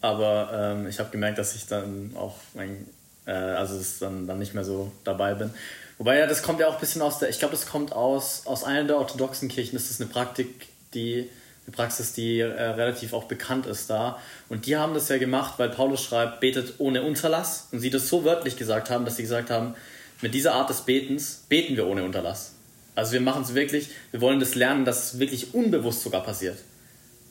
Aber 0.00 0.50
ähm, 0.54 0.88
ich 0.88 0.98
habe 0.98 1.10
gemerkt, 1.10 1.38
dass 1.38 1.54
ich 1.54 1.66
dann 1.66 2.12
auch, 2.16 2.36
mein, 2.54 2.86
äh, 3.26 3.32
also 3.32 3.78
dann, 4.00 4.26
dann 4.26 4.38
nicht 4.38 4.54
mehr 4.54 4.64
so 4.64 4.90
dabei 5.04 5.34
bin. 5.34 5.50
Wobei 5.98 6.18
ja, 6.18 6.26
das 6.26 6.42
kommt 6.42 6.60
ja 6.60 6.68
auch 6.68 6.74
ein 6.74 6.80
bisschen 6.80 7.02
aus 7.02 7.18
der, 7.18 7.28
ich 7.28 7.38
glaube, 7.38 7.52
das 7.52 7.66
kommt 7.66 7.92
aus, 7.92 8.46
aus 8.46 8.64
einer 8.64 8.84
der 8.84 8.96
orthodoxen 8.96 9.48
Kirchen. 9.48 9.74
Das 9.74 9.90
ist 9.90 10.00
eine 10.00 10.08
Praktik, 10.08 10.68
die, 10.94 11.28
eine 11.70 11.76
Praxis, 11.76 12.12
die 12.12 12.40
äh, 12.40 12.46
relativ 12.46 13.12
auch 13.12 13.24
bekannt 13.24 13.66
ist 13.66 13.90
da. 13.90 14.18
Und 14.48 14.66
die 14.66 14.76
haben 14.76 14.94
das 14.94 15.08
ja 15.08 15.18
gemacht, 15.18 15.54
weil 15.58 15.70
Paulus 15.70 16.02
schreibt, 16.02 16.40
betet 16.40 16.74
ohne 16.78 17.02
Unterlass. 17.02 17.68
Und 17.72 17.80
sie 17.80 17.90
das 17.90 18.08
so 18.08 18.24
wörtlich 18.24 18.56
gesagt 18.56 18.90
haben, 18.90 19.04
dass 19.04 19.16
sie 19.16 19.22
gesagt 19.22 19.50
haben, 19.50 19.74
mit 20.20 20.34
dieser 20.34 20.54
Art 20.54 20.68
des 20.68 20.82
Betens 20.82 21.44
beten 21.48 21.76
wir 21.76 21.86
ohne 21.86 22.04
Unterlass. 22.04 22.52
Also 22.94 23.12
wir 23.12 23.20
machen 23.20 23.42
es 23.42 23.54
wirklich, 23.54 23.88
wir 24.10 24.20
wollen 24.20 24.40
das 24.40 24.54
lernen, 24.54 24.84
dass 24.84 25.14
es 25.14 25.18
wirklich 25.18 25.54
unbewusst 25.54 26.02
sogar 26.02 26.22
passiert. 26.22 26.58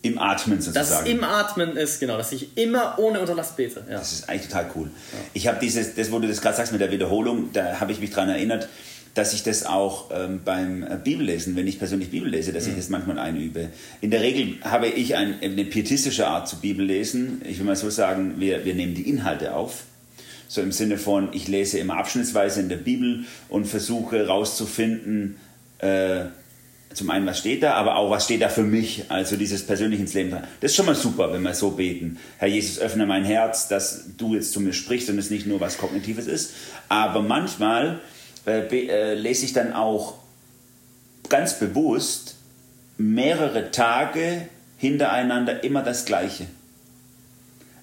Im 0.01 0.17
Atmen 0.17 0.61
sozusagen. 0.61 0.89
Dass 0.89 1.01
es 1.01 1.07
im 1.07 1.23
Atmen 1.25 1.75
ist, 1.75 1.99
genau, 1.99 2.15
dass 2.17 2.31
ich 2.31 2.57
immer 2.57 2.97
ohne 2.97 3.19
Unterlass 3.19 3.57
bete. 3.57 3.83
Ja. 3.89 3.97
Das 3.97 4.13
ist 4.13 4.29
eigentlich 4.29 4.47
total 4.47 4.71
cool. 4.75 4.89
Ja. 5.11 5.19
Ich 5.33 5.47
habe 5.47 5.59
dieses, 5.59 5.93
das, 5.95 6.09
wo 6.11 6.19
du 6.19 6.27
das 6.27 6.41
gerade 6.41 6.55
sagst 6.55 6.71
mit 6.71 6.79
der 6.79 6.91
Wiederholung, 6.91 7.51
da 7.51 7.81
habe 7.81 7.91
ich 7.91 7.99
mich 7.99 8.11
daran 8.11 8.29
erinnert, 8.29 8.69
dass 9.13 9.33
ich 9.33 9.43
das 9.43 9.65
auch 9.65 10.09
ähm, 10.13 10.41
beim 10.43 10.83
äh, 10.83 10.97
Bibellesen, 11.03 11.55
wenn 11.55 11.67
ich 11.67 11.79
persönlich 11.79 12.09
Bibel 12.09 12.29
lese, 12.29 12.53
dass 12.53 12.65
mhm. 12.65 12.71
ich 12.71 12.77
das 12.77 12.89
manchmal 12.89 13.19
einübe. 13.19 13.69
In 14.01 14.11
der 14.11 14.21
Regel 14.21 14.57
habe 14.61 14.87
ich 14.87 15.15
ein, 15.15 15.35
eine 15.41 15.65
pietistische 15.65 16.27
Art 16.27 16.47
zu 16.47 16.57
Bibellesen. 16.57 17.41
Ich 17.47 17.59
will 17.59 17.65
mal 17.65 17.75
so 17.75 17.89
sagen, 17.89 18.35
wir, 18.37 18.65
wir 18.65 18.75
nehmen 18.75 18.93
die 18.93 19.09
Inhalte 19.09 19.55
auf. 19.55 19.83
So 20.47 20.61
im 20.61 20.71
Sinne 20.71 20.97
von, 20.97 21.29
ich 21.33 21.47
lese 21.47 21.77
immer 21.77 21.97
abschnittsweise 21.97 22.59
in 22.59 22.69
der 22.69 22.77
Bibel 22.77 23.25
und 23.49 23.65
versuche 23.65 24.17
herauszufinden, 24.17 25.35
äh, 25.79 26.25
zum 26.93 27.11
einen, 27.11 27.27
was 27.27 27.37
steht 27.37 27.61
da, 27.61 27.73
aber 27.73 27.97
auch, 27.97 28.09
was 28.09 28.25
steht 28.25 28.41
da 28.41 28.49
für 28.49 28.63
mich, 28.63 29.05
also 29.09 29.35
dieses 29.35 29.65
persönliche 29.65 30.01
ins 30.01 30.13
Leben. 30.15 30.31
Das 30.31 30.71
ist 30.71 30.75
schon 30.75 30.87
mal 30.87 30.95
super, 30.95 31.31
wenn 31.31 31.43
wir 31.43 31.53
so 31.53 31.71
beten. 31.71 32.17
Herr 32.39 32.47
Jesus, 32.47 32.79
öffne 32.79 33.05
mein 33.05 33.23
Herz, 33.23 33.67
dass 33.67 34.05
du 34.17 34.33
jetzt 34.33 34.51
zu 34.51 34.59
mir 34.59 34.73
sprichst 34.73 35.09
und 35.09 35.19
es 35.19 35.29
nicht 35.29 35.45
nur 35.45 35.59
was 35.59 35.77
Kognitives 35.77 36.25
ist. 36.25 36.53
Aber 36.87 37.21
manchmal 37.21 37.99
äh, 38.45 39.13
lese 39.13 39.45
ich 39.45 39.53
dann 39.53 39.73
auch 39.73 40.15
ganz 41.29 41.59
bewusst 41.59 42.35
mehrere 42.97 43.71
Tage 43.71 44.47
hintereinander 44.77 45.63
immer 45.63 45.83
das 45.83 46.05
Gleiche. 46.05 46.47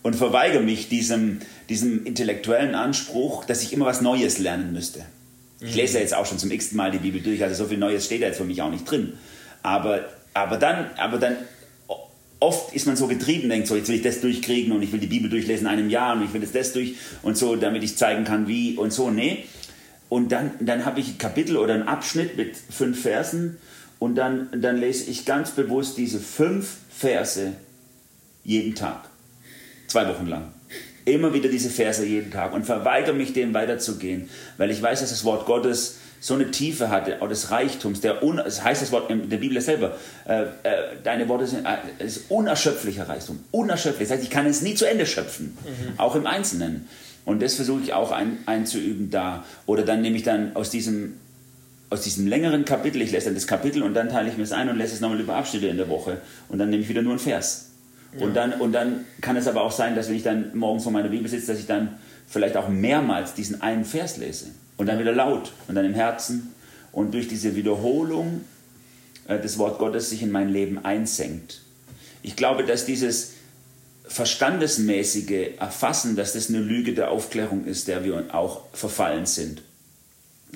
Und 0.02 0.14
verweigere 0.14 0.62
mich 0.62 0.88
diesem, 0.88 1.40
diesem 1.68 2.04
intellektuellen 2.06 2.74
Anspruch, 2.74 3.44
dass 3.44 3.62
ich 3.62 3.72
immer 3.72 3.86
was 3.86 4.00
Neues 4.00 4.38
lernen 4.38 4.72
müsste. 4.72 5.04
Ich 5.60 5.74
lese 5.74 5.94
ja 5.94 6.00
jetzt 6.00 6.14
auch 6.14 6.26
schon 6.26 6.38
zum 6.38 6.50
x 6.50 6.72
Mal 6.72 6.90
die 6.90 6.98
Bibel 6.98 7.20
durch, 7.22 7.42
also 7.42 7.64
so 7.64 7.68
viel 7.68 7.78
Neues 7.78 8.04
steht 8.04 8.22
da 8.22 8.26
jetzt 8.26 8.36
für 8.36 8.44
mich 8.44 8.60
auch 8.60 8.70
nicht 8.70 8.88
drin. 8.88 9.14
Aber, 9.62 10.04
aber, 10.34 10.58
dann, 10.58 10.90
aber 10.96 11.18
dann, 11.18 11.36
oft 12.40 12.74
ist 12.74 12.86
man 12.86 12.96
so 12.96 13.06
getrieben, 13.06 13.48
denkt 13.48 13.66
so, 13.66 13.76
jetzt 13.76 13.88
will 13.88 13.96
ich 13.96 14.02
das 14.02 14.20
durchkriegen 14.20 14.72
und 14.72 14.82
ich 14.82 14.92
will 14.92 15.00
die 15.00 15.06
Bibel 15.06 15.30
durchlesen 15.30 15.66
in 15.66 15.72
einem 15.72 15.90
Jahr 15.90 16.14
und 16.14 16.24
ich 16.24 16.32
will 16.32 16.42
jetzt 16.42 16.54
das 16.54 16.72
durch 16.72 16.94
und 17.22 17.36
so, 17.36 17.56
damit 17.56 17.82
ich 17.82 17.96
zeigen 17.96 18.24
kann, 18.24 18.46
wie 18.48 18.76
und 18.76 18.92
so. 18.92 19.10
Nee. 19.10 19.44
Und 20.08 20.30
dann, 20.30 20.52
dann 20.60 20.84
habe 20.84 21.00
ich 21.00 21.08
ein 21.08 21.18
Kapitel 21.18 21.56
oder 21.56 21.74
einen 21.74 21.88
Abschnitt 21.88 22.36
mit 22.36 22.56
fünf 22.56 23.02
Versen 23.02 23.58
und 23.98 24.14
dann, 24.14 24.48
dann 24.52 24.76
lese 24.76 25.10
ich 25.10 25.24
ganz 25.24 25.50
bewusst 25.50 25.96
diese 25.96 26.20
fünf 26.20 26.76
Verse 26.90 27.52
jeden 28.44 28.74
Tag. 28.74 29.08
Zwei 29.88 30.08
Wochen 30.08 30.26
lang 30.26 30.52
immer 31.06 31.32
wieder 31.32 31.48
diese 31.48 31.70
Verse 31.70 32.04
jeden 32.04 32.30
Tag 32.30 32.52
und 32.52 32.66
verweigere 32.66 33.14
mich 33.14 33.32
dem 33.32 33.54
weiterzugehen, 33.54 34.28
weil 34.58 34.70
ich 34.70 34.82
weiß, 34.82 35.00
dass 35.00 35.10
das 35.10 35.24
Wort 35.24 35.46
Gottes 35.46 35.98
so 36.20 36.34
eine 36.34 36.50
Tiefe 36.50 36.90
hatte, 36.90 37.22
auch 37.22 37.28
des 37.28 37.50
Reichtums, 37.50 38.00
der 38.00 38.22
un, 38.22 38.38
es 38.40 38.64
heißt 38.64 38.82
das 38.82 38.90
Wort 38.90 39.10
in 39.10 39.30
der 39.30 39.36
Bibel 39.36 39.60
selber, 39.60 39.96
äh, 40.26 40.42
äh, 40.42 40.46
deine 41.04 41.28
Worte 41.28 41.46
sind 41.46 41.64
äh, 41.64 42.04
ist 42.04 42.24
unerschöpflicher 42.28 43.08
Reichtum, 43.08 43.38
unerschöpflich. 43.52 44.08
Das 44.08 44.16
heißt, 44.16 44.24
ich 44.24 44.30
kann 44.30 44.46
es 44.46 44.62
nie 44.62 44.74
zu 44.74 44.88
Ende 44.88 45.06
schöpfen, 45.06 45.56
mhm. 45.64 45.98
auch 45.98 46.16
im 46.16 46.26
Einzelnen. 46.26 46.88
Und 47.26 47.42
das 47.42 47.56
versuche 47.56 47.82
ich 47.82 47.92
auch 47.92 48.12
ein, 48.12 48.38
einzuüben 48.46 49.10
da. 49.10 49.44
Oder 49.66 49.82
dann 49.82 50.00
nehme 50.00 50.16
ich 50.16 50.22
dann 50.22 50.56
aus 50.56 50.70
diesem, 50.70 51.14
aus 51.90 52.02
diesem 52.02 52.26
längeren 52.26 52.64
Kapitel, 52.64 53.02
ich 53.02 53.12
lese 53.12 53.26
dann 53.26 53.34
das 53.34 53.46
Kapitel 53.46 53.82
und 53.82 53.92
dann 53.92 54.08
teile 54.08 54.30
ich 54.30 54.38
mir 54.38 54.44
es 54.44 54.52
ein 54.52 54.70
und 54.70 54.78
lese 54.78 54.94
es 54.94 55.00
nochmal 55.00 55.20
über 55.20 55.36
Abschnitte 55.36 55.66
in 55.66 55.76
der 55.76 55.90
Woche. 55.90 56.22
Und 56.48 56.58
dann 56.58 56.70
nehme 56.70 56.82
ich 56.82 56.88
wieder 56.88 57.02
nur 57.02 57.12
einen 57.12 57.18
Vers. 57.18 57.70
Und, 58.18 58.34
dann, 58.34 58.54
und 58.54 58.72
dann 58.72 59.04
kann 59.20 59.36
es 59.36 59.46
aber 59.46 59.60
auch 59.62 59.72
sein, 59.72 59.94
dass 59.94 60.08
wenn 60.08 60.16
ich 60.16 60.22
dann 60.22 60.56
morgens 60.56 60.84
vor 60.84 60.92
meiner 60.92 61.08
Bibel 61.08 61.28
sitze, 61.28 61.48
dass 61.48 61.58
ich 61.58 61.66
dann 61.66 61.98
vielleicht 62.26 62.56
auch 62.56 62.68
mehrmals 62.68 63.34
diesen 63.34 63.60
einen 63.60 63.84
Vers 63.84 64.16
lese. 64.16 64.46
Und 64.78 64.86
dann 64.86 64.98
wieder 64.98 65.12
laut 65.12 65.52
und 65.68 65.74
dann 65.74 65.84
im 65.84 65.94
Herzen. 65.94 66.54
Und 66.92 67.12
durch 67.12 67.28
diese 67.28 67.56
Wiederholung 67.56 68.42
äh, 69.28 69.38
das 69.38 69.58
Wort 69.58 69.78
Gottes 69.78 70.10
sich 70.10 70.22
in 70.22 70.30
mein 70.30 70.48
Leben 70.48 70.84
einsenkt. 70.84 71.62
Ich 72.22 72.36
glaube, 72.36 72.64
dass 72.64 72.86
dieses 72.86 73.32
verstandesmäßige 74.08 75.58
Erfassen, 75.58 76.16
dass 76.16 76.32
das 76.32 76.48
eine 76.48 76.60
Lüge 76.60 76.94
der 76.94 77.10
Aufklärung 77.10 77.64
ist, 77.66 77.88
der 77.88 78.04
wir 78.04 78.34
auch 78.34 78.62
verfallen 78.72 79.26
sind. 79.26 79.62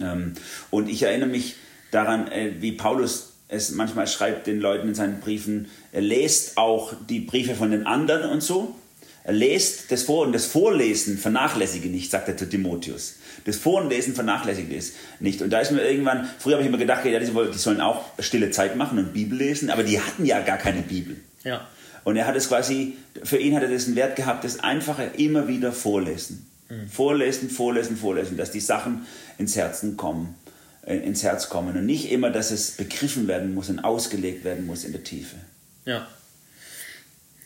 Ähm, 0.00 0.34
und 0.70 0.88
ich 0.88 1.02
erinnere 1.02 1.28
mich 1.28 1.56
daran, 1.90 2.30
äh, 2.30 2.52
wie 2.60 2.72
Paulus 2.72 3.30
es 3.48 3.72
manchmal 3.72 4.06
schreibt 4.06 4.46
den 4.46 4.60
Leuten 4.60 4.88
in 4.88 4.94
seinen 4.94 5.20
Briefen, 5.20 5.68
er 5.92 6.02
lest 6.02 6.56
auch 6.56 6.94
die 7.08 7.20
Briefe 7.20 7.54
von 7.56 7.72
den 7.72 7.86
anderen 7.86 8.30
und 8.30 8.42
so. 8.42 8.76
Er 9.24 9.32
lest 9.34 9.92
das 9.92 10.04
Vor- 10.04 10.24
und 10.24 10.32
das 10.32 10.46
Vorlesen 10.46 11.18
vernachlässige 11.18 11.88
nicht, 11.88 12.10
sagt 12.10 12.28
er 12.28 12.36
zu 12.36 12.48
Timotheus. 12.48 13.16
Das 13.44 13.56
Vor- 13.56 13.82
und 13.82 13.90
Lesen 13.90 14.14
vernachlässige 14.14 14.74
es 14.74 14.92
nicht. 15.18 15.42
Und 15.42 15.50
da 15.50 15.60
ist 15.60 15.72
mir 15.72 15.82
irgendwann, 15.82 16.28
früher 16.38 16.54
habe 16.54 16.62
ich 16.62 16.68
immer 16.68 16.78
gedacht, 16.78 17.04
ja, 17.04 17.18
die 17.18 17.58
sollen 17.58 17.80
auch 17.80 18.04
stille 18.18 18.50
Zeit 18.50 18.76
machen 18.76 18.98
und 18.98 19.12
Bibel 19.12 19.36
lesen, 19.36 19.70
aber 19.70 19.82
die 19.82 20.00
hatten 20.00 20.24
ja 20.24 20.40
gar 20.40 20.56
keine 20.56 20.82
Bibel. 20.82 21.16
Ja. 21.44 21.68
Und 22.04 22.16
er 22.16 22.26
hat 22.26 22.36
es 22.36 22.48
quasi, 22.48 22.96
für 23.22 23.38
ihn 23.38 23.54
hat 23.54 23.62
er 23.62 23.70
das 23.70 23.86
einen 23.86 23.96
Wert 23.96 24.16
gehabt, 24.16 24.44
das 24.44 24.60
einfache 24.60 25.04
immer 25.16 25.48
wieder 25.48 25.72
vorlesen. 25.72 26.50
Mhm. 26.68 26.88
Vorlesen, 26.88 27.50
vorlesen, 27.50 27.96
vorlesen, 27.96 28.36
dass 28.36 28.50
die 28.50 28.60
Sachen 28.60 29.06
ins 29.38 29.56
Herzen 29.56 29.96
kommen. 29.96 30.34
Äh, 30.82 30.96
ins 30.96 31.22
Herz 31.22 31.50
kommen 31.50 31.76
und 31.76 31.84
nicht 31.84 32.10
immer, 32.10 32.30
dass 32.30 32.50
es 32.50 32.72
begriffen 32.72 33.28
werden 33.28 33.54
muss 33.54 33.68
und 33.68 33.80
ausgelegt 33.80 34.44
werden 34.44 34.66
muss 34.66 34.84
in 34.84 34.92
der 34.92 35.04
Tiefe. 35.04 35.36
Ja. 35.84 36.08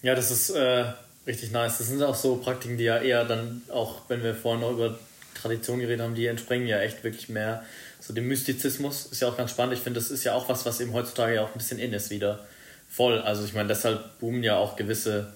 Ja, 0.02 0.14
das 0.14 0.30
ist 0.30 0.50
äh, 0.50 0.84
richtig 1.26 1.50
nice. 1.50 1.78
Das 1.78 1.88
sind 1.88 2.02
auch 2.02 2.14
so 2.14 2.36
Praktiken, 2.36 2.78
die 2.78 2.84
ja 2.84 2.98
eher 2.98 3.24
dann 3.24 3.62
auch, 3.70 4.02
wenn 4.08 4.22
wir 4.22 4.36
vorhin 4.36 4.60
noch 4.60 4.70
über 4.70 4.98
Tradition 5.34 5.80
geredet 5.80 6.02
haben, 6.02 6.14
die 6.14 6.26
entspringen 6.26 6.68
ja 6.68 6.78
echt 6.78 7.02
wirklich 7.02 7.28
mehr 7.28 7.64
so 8.00 8.14
dem 8.14 8.28
Mystizismus. 8.28 9.06
Ist 9.06 9.20
ja 9.20 9.28
auch 9.28 9.36
ganz 9.36 9.50
spannend. 9.50 9.74
Ich 9.74 9.80
finde, 9.80 9.98
das 9.98 10.12
ist 10.12 10.22
ja 10.22 10.34
auch 10.34 10.48
was, 10.48 10.64
was 10.64 10.80
eben 10.80 10.92
heutzutage 10.92 11.34
ja 11.34 11.42
auch 11.42 11.48
ein 11.48 11.58
bisschen 11.58 11.80
in 11.80 11.92
ist 11.92 12.10
wieder. 12.10 12.46
Voll. 12.94 13.20
Also 13.20 13.44
ich 13.44 13.54
meine, 13.54 13.68
deshalb 13.68 14.18
boomen 14.20 14.42
ja 14.42 14.56
auch 14.56 14.76
gewisse 14.76 15.32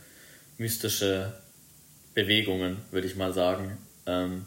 mystische 0.59 1.33
Bewegungen, 2.15 2.79
würde 2.91 3.07
ich 3.07 3.17
mal 3.17 3.33
sagen. 3.33 3.79
Ähm, 4.07 4.45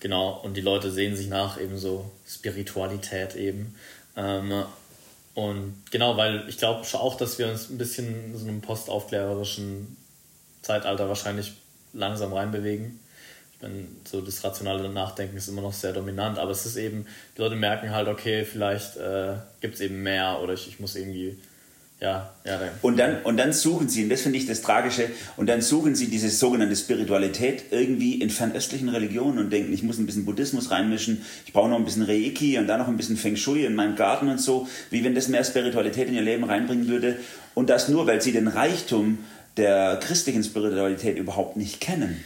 Genau, 0.00 0.40
und 0.42 0.56
die 0.56 0.60
Leute 0.60 0.90
sehen 0.90 1.16
sich 1.16 1.28
nach 1.28 1.60
eben 1.60 1.78
so 1.78 2.10
Spiritualität 2.28 3.34
eben. 3.34 3.74
Ähm, 4.16 4.64
und 5.34 5.82
genau, 5.90 6.16
weil 6.16 6.48
ich 6.48 6.58
glaube 6.58 6.86
auch, 6.92 7.16
dass 7.16 7.38
wir 7.38 7.48
uns 7.48 7.70
ein 7.70 7.78
bisschen 7.78 8.26
in 8.26 8.38
so 8.38 8.46
einem 8.46 8.60
postaufklärerischen 8.60 9.96
Zeitalter 10.62 11.08
wahrscheinlich 11.08 11.54
langsam 11.92 12.32
reinbewegen. 12.32 13.00
Ich 13.54 13.62
meine, 13.62 13.86
so 14.04 14.20
das 14.20 14.44
rationale 14.44 14.88
Nachdenken 14.90 15.36
ist 15.36 15.48
immer 15.48 15.62
noch 15.62 15.72
sehr 15.72 15.94
dominant, 15.94 16.38
aber 16.38 16.50
es 16.50 16.66
ist 16.66 16.76
eben, 16.76 17.06
die 17.36 17.40
Leute 17.40 17.56
merken 17.56 17.90
halt, 17.90 18.08
okay, 18.08 18.44
vielleicht 18.44 18.96
äh, 18.98 19.36
gibt 19.60 19.76
es 19.76 19.80
eben 19.80 20.02
mehr 20.02 20.40
oder 20.42 20.52
ich, 20.52 20.68
ich 20.68 20.78
muss 20.78 20.94
irgendwie 20.94 21.38
ja, 21.98 22.30
ja. 22.44 22.60
Und 22.82 22.98
dann, 22.98 23.22
und 23.22 23.38
dann 23.38 23.54
suchen 23.54 23.88
sie, 23.88 24.02
und 24.02 24.10
das 24.10 24.20
finde 24.20 24.36
ich 24.36 24.46
das 24.46 24.60
Tragische, 24.60 25.08
und 25.38 25.48
dann 25.48 25.62
suchen 25.62 25.94
sie 25.94 26.08
diese 26.08 26.28
sogenannte 26.28 26.76
Spiritualität 26.76 27.64
irgendwie 27.70 28.20
in 28.20 28.28
fernöstlichen 28.28 28.90
Religionen 28.90 29.38
und 29.38 29.50
denken, 29.50 29.72
ich 29.72 29.82
muss 29.82 29.98
ein 29.98 30.04
bisschen 30.04 30.26
Buddhismus 30.26 30.70
reinmischen, 30.70 31.24
ich 31.46 31.54
brauche 31.54 31.70
noch 31.70 31.78
ein 31.78 31.86
bisschen 31.86 32.02
Reiki 32.02 32.58
und 32.58 32.66
dann 32.66 32.80
noch 32.80 32.88
ein 32.88 32.98
bisschen 32.98 33.16
Feng 33.16 33.36
Shui 33.36 33.64
in 33.64 33.74
meinem 33.74 33.96
Garten 33.96 34.28
und 34.28 34.40
so, 34.40 34.68
wie 34.90 35.04
wenn 35.04 35.14
das 35.14 35.28
mehr 35.28 35.42
Spiritualität 35.42 36.08
in 36.08 36.14
ihr 36.14 36.22
Leben 36.22 36.44
reinbringen 36.44 36.86
würde. 36.86 37.16
Und 37.54 37.70
das 37.70 37.88
nur, 37.88 38.06
weil 38.06 38.20
sie 38.20 38.32
den 38.32 38.48
Reichtum 38.48 39.18
der 39.56 39.98
christlichen 40.02 40.44
Spiritualität 40.44 41.16
überhaupt 41.16 41.56
nicht 41.56 41.80
kennen. 41.80 42.22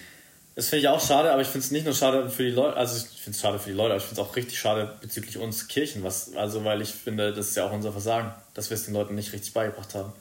Das 0.61 0.69
finde 0.69 0.83
ich 0.83 0.89
auch 0.89 1.01
schade, 1.01 1.33
aber 1.33 1.41
ich 1.41 1.49
finde 1.49 1.65
es 1.65 1.71
nicht 1.71 1.87
nur 1.87 1.95
schade 1.95 2.29
für 2.29 2.43
die 2.43 2.51
Leute, 2.51 2.77
also 2.77 2.95
ich 2.95 3.23
finde 3.23 3.35
es 3.35 3.41
schade 3.41 3.59
für 3.59 3.71
die 3.71 3.75
Leute, 3.75 3.95
aber 3.95 3.97
ich 3.97 4.03
finde 4.03 4.21
es 4.21 4.29
auch 4.29 4.37
richtig 4.37 4.59
schade 4.59 4.93
bezüglich 5.01 5.39
uns 5.39 5.69
Kirchen, 5.69 6.05
was, 6.05 6.35
also 6.35 6.63
weil 6.67 6.83
ich 6.83 6.91
finde, 6.91 7.33
das 7.33 7.49
ist 7.49 7.57
ja 7.57 7.67
auch 7.67 7.73
unser 7.73 7.93
Versagen, 7.93 8.35
dass 8.53 8.69
wir 8.69 8.75
es 8.75 8.85
den 8.85 8.93
Leuten 8.93 9.15
nicht 9.15 9.33
richtig 9.33 9.55
beigebracht 9.55 9.95
haben. 9.95 10.13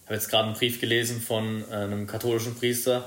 Ich 0.00 0.06
habe 0.06 0.14
jetzt 0.14 0.30
gerade 0.30 0.44
einen 0.46 0.54
Brief 0.54 0.80
gelesen 0.80 1.20
von 1.20 1.66
äh, 1.70 1.74
einem 1.74 2.06
katholischen 2.06 2.54
Priester, 2.54 3.04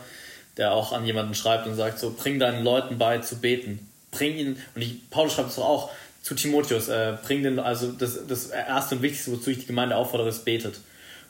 der 0.57 0.71
auch 0.71 0.91
an 0.91 1.03
jemanden 1.03 1.33
schreibt 1.33 1.65
und 1.65 1.73
sagt 1.73 1.97
so, 1.97 2.13
bring 2.15 2.37
deinen 2.37 2.63
Leuten 2.63 2.99
bei 2.99 3.17
zu 3.17 3.37
beten. 3.37 3.79
Bring 4.11 4.37
ihnen, 4.37 4.61
und 4.75 4.81
ich, 4.83 5.09
Paulus 5.09 5.33
schreibt 5.33 5.49
es 5.49 5.57
auch 5.57 5.89
zu 6.21 6.35
Timotheus, 6.35 6.89
äh, 6.89 7.17
bring 7.25 7.41
den, 7.41 7.57
also 7.57 7.91
das, 7.91 8.19
das 8.27 8.51
erste 8.51 8.93
und 8.93 9.01
wichtigste, 9.01 9.31
wozu 9.31 9.49
ich 9.49 9.57
die 9.57 9.65
Gemeinde 9.65 9.95
auffordere, 9.95 10.29
ist 10.29 10.45
betet. 10.45 10.75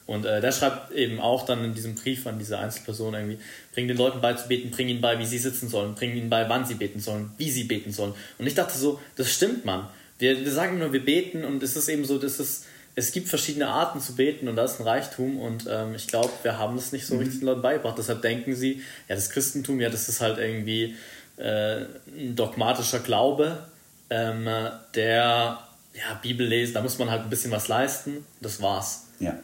Und 0.08 0.26
äh, 0.26 0.40
der 0.40 0.54
schreibt 0.54 0.94
eben 0.94 1.20
auch 1.20 1.46
dann 1.46 1.66
in 1.66 1.74
diesem 1.74 1.94
Brief 1.96 2.26
an 2.28 2.40
diese 2.40 2.58
Einzelperson 2.58 3.14
irgendwie, 3.14 3.40
bring 3.74 3.90
den 3.90 3.98
Leuten 3.98 4.22
bei 4.22 4.34
zu 4.34 4.48
beten, 4.48 4.72
bring 4.72 4.88
ihnen 4.88 5.02
bei, 5.02 5.20
wie 5.20 5.26
sie 5.26 5.38
sitzen 5.38 5.68
sollen, 5.68 5.96
bring 5.96 6.16
ihnen 6.16 6.30
bei, 6.30 6.48
wann 6.48 6.66
sie 6.66 6.76
beten 6.76 7.02
sollen, 7.02 7.32
wie 7.38 7.52
sie 7.52 7.66
beten 7.66 7.92
sollen. 7.92 8.14
Und 8.38 8.48
ich 8.48 8.56
dachte 8.56 8.78
so, 8.78 9.02
das 9.18 9.32
stimmt, 9.32 9.66
Mann. 9.66 9.88
Wir, 10.18 10.40
wir 10.40 10.52
sagen 10.52 10.80
nur, 10.80 10.94
wir 10.94 11.04
beten 11.04 11.44
und 11.44 11.62
es 11.62 11.76
ist 11.76 11.90
eben 11.90 12.06
so, 12.06 12.18
dass 12.18 12.40
es, 12.40 12.64
es 12.96 13.12
gibt 13.12 13.28
verschiedene 13.28 13.68
Arten 13.68 14.00
zu 14.00 14.16
beten 14.16 14.48
und 14.48 14.56
da 14.56 14.64
ist 14.64 14.80
ein 14.80 14.88
Reichtum 14.88 15.40
und 15.40 15.66
ähm, 15.70 15.94
ich 15.94 16.08
glaube, 16.08 16.32
wir 16.42 16.58
haben 16.58 16.78
das 16.78 16.94
nicht 16.94 17.06
so 17.06 17.16
mhm. 17.16 17.20
richtig 17.20 17.40
den 17.42 17.48
Leuten 17.48 17.62
beigebracht. 17.62 17.98
Deshalb 17.98 18.22
denken 18.22 18.56
sie, 18.56 18.82
ja, 19.10 19.16
das 19.16 19.30
Christentum, 19.30 19.82
ja, 19.82 19.90
das 19.90 20.08
ist 20.08 20.22
halt 20.22 20.38
irgendwie 20.38 20.96
äh, 21.36 21.82
ein 22.08 22.36
dogmatischer 22.36 23.00
Glaube, 23.00 23.68
ähm, 24.10 24.48
der 24.96 25.60
ja, 25.94 26.14
Bibel 26.22 26.48
lesen, 26.48 26.74
da 26.74 26.82
muss 26.82 26.98
man 26.98 27.12
halt 27.12 27.24
ein 27.24 27.30
bisschen 27.30 27.52
was 27.52 27.68
leisten, 27.68 28.26
das 28.40 28.62
war's. 28.62 29.08
Ja. 29.20 29.38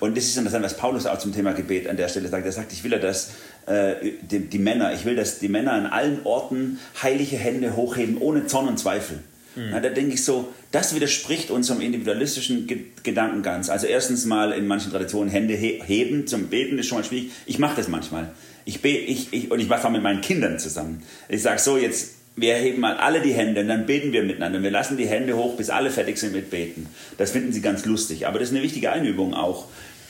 Und 0.00 0.16
das 0.16 0.24
ist 0.24 0.36
interessant, 0.36 0.64
was 0.64 0.76
Paulus 0.76 1.06
auch 1.06 1.18
zum 1.18 1.32
Thema 1.32 1.52
Gebet 1.52 1.88
an 1.88 1.96
der 1.96 2.08
Stelle 2.08 2.28
sagt. 2.28 2.44
Er 2.44 2.52
sagt, 2.52 2.72
ich 2.72 2.84
will 2.84 2.92
ja, 2.92 2.98
dass 2.98 3.30
äh, 3.66 3.94
die, 4.22 4.40
die, 4.40 4.58
Männer, 4.58 4.92
ich 4.92 5.04
will, 5.04 5.16
dass 5.16 5.38
die 5.38 5.48
Männer 5.48 5.72
an 5.72 5.86
allen 5.86 6.20
Orten 6.24 6.78
heilige 7.02 7.36
Hände 7.36 7.76
hochheben, 7.76 8.18
ohne 8.18 8.46
Zorn 8.46 8.68
und 8.68 8.78
Zweifel. 8.78 9.20
Mhm. 9.56 9.72
Ja, 9.72 9.80
da 9.80 9.88
denke 9.88 10.14
ich 10.14 10.24
so, 10.24 10.52
das 10.72 10.94
widerspricht 10.94 11.50
unserem 11.50 11.80
individualistischen 11.80 12.66
Ge 12.66 12.80
Gedanken 13.02 13.42
ganz. 13.42 13.70
Also 13.70 13.86
erstens 13.86 14.24
mal 14.24 14.52
in 14.52 14.66
manchen 14.66 14.90
Traditionen 14.90 15.30
Hände 15.30 15.54
he 15.54 15.80
heben 15.84 16.26
zum 16.26 16.48
Beten 16.48 16.78
ist 16.78 16.86
schon 16.86 16.98
mal 16.98 17.04
schwierig. 17.04 17.30
Ich 17.46 17.58
mache 17.58 17.76
das 17.76 17.88
manchmal. 17.88 18.32
Ich 18.64 18.80
bete, 18.80 19.04
ich, 19.04 19.32
ich, 19.32 19.50
und 19.50 19.60
ich 19.60 19.68
mache 19.68 19.80
es 19.80 19.84
auch 19.84 19.90
mit 19.90 20.02
meinen 20.02 20.22
Kindern 20.22 20.58
zusammen. 20.58 21.02
Ich 21.28 21.42
sage 21.42 21.60
so, 21.60 21.76
jetzt 21.76 22.14
wir 22.36 22.54
heben 22.56 22.80
mal 22.80 22.96
alle 22.96 23.20
die 23.20 23.32
Hände 23.32 23.60
und 23.60 23.68
dann 23.68 23.86
beten 23.86 24.12
wir 24.12 24.22
miteinander. 24.22 24.62
Wir 24.62 24.70
lassen 24.70 24.96
die 24.96 25.06
Hände 25.06 25.36
hoch, 25.36 25.56
bis 25.56 25.70
alle 25.70 25.90
fertig 25.90 26.18
sind 26.18 26.32
mit 26.32 26.50
Beten. 26.50 26.88
Das 27.16 27.30
finden 27.30 27.52
sie 27.52 27.60
ganz 27.60 27.84
lustig. 27.84 28.26
Aber 28.26 28.38
das 28.38 28.48
ist 28.48 28.54
eine 28.54 28.64
wichtige 28.64 28.90
Einübung 28.90 29.34
auch 29.34 29.66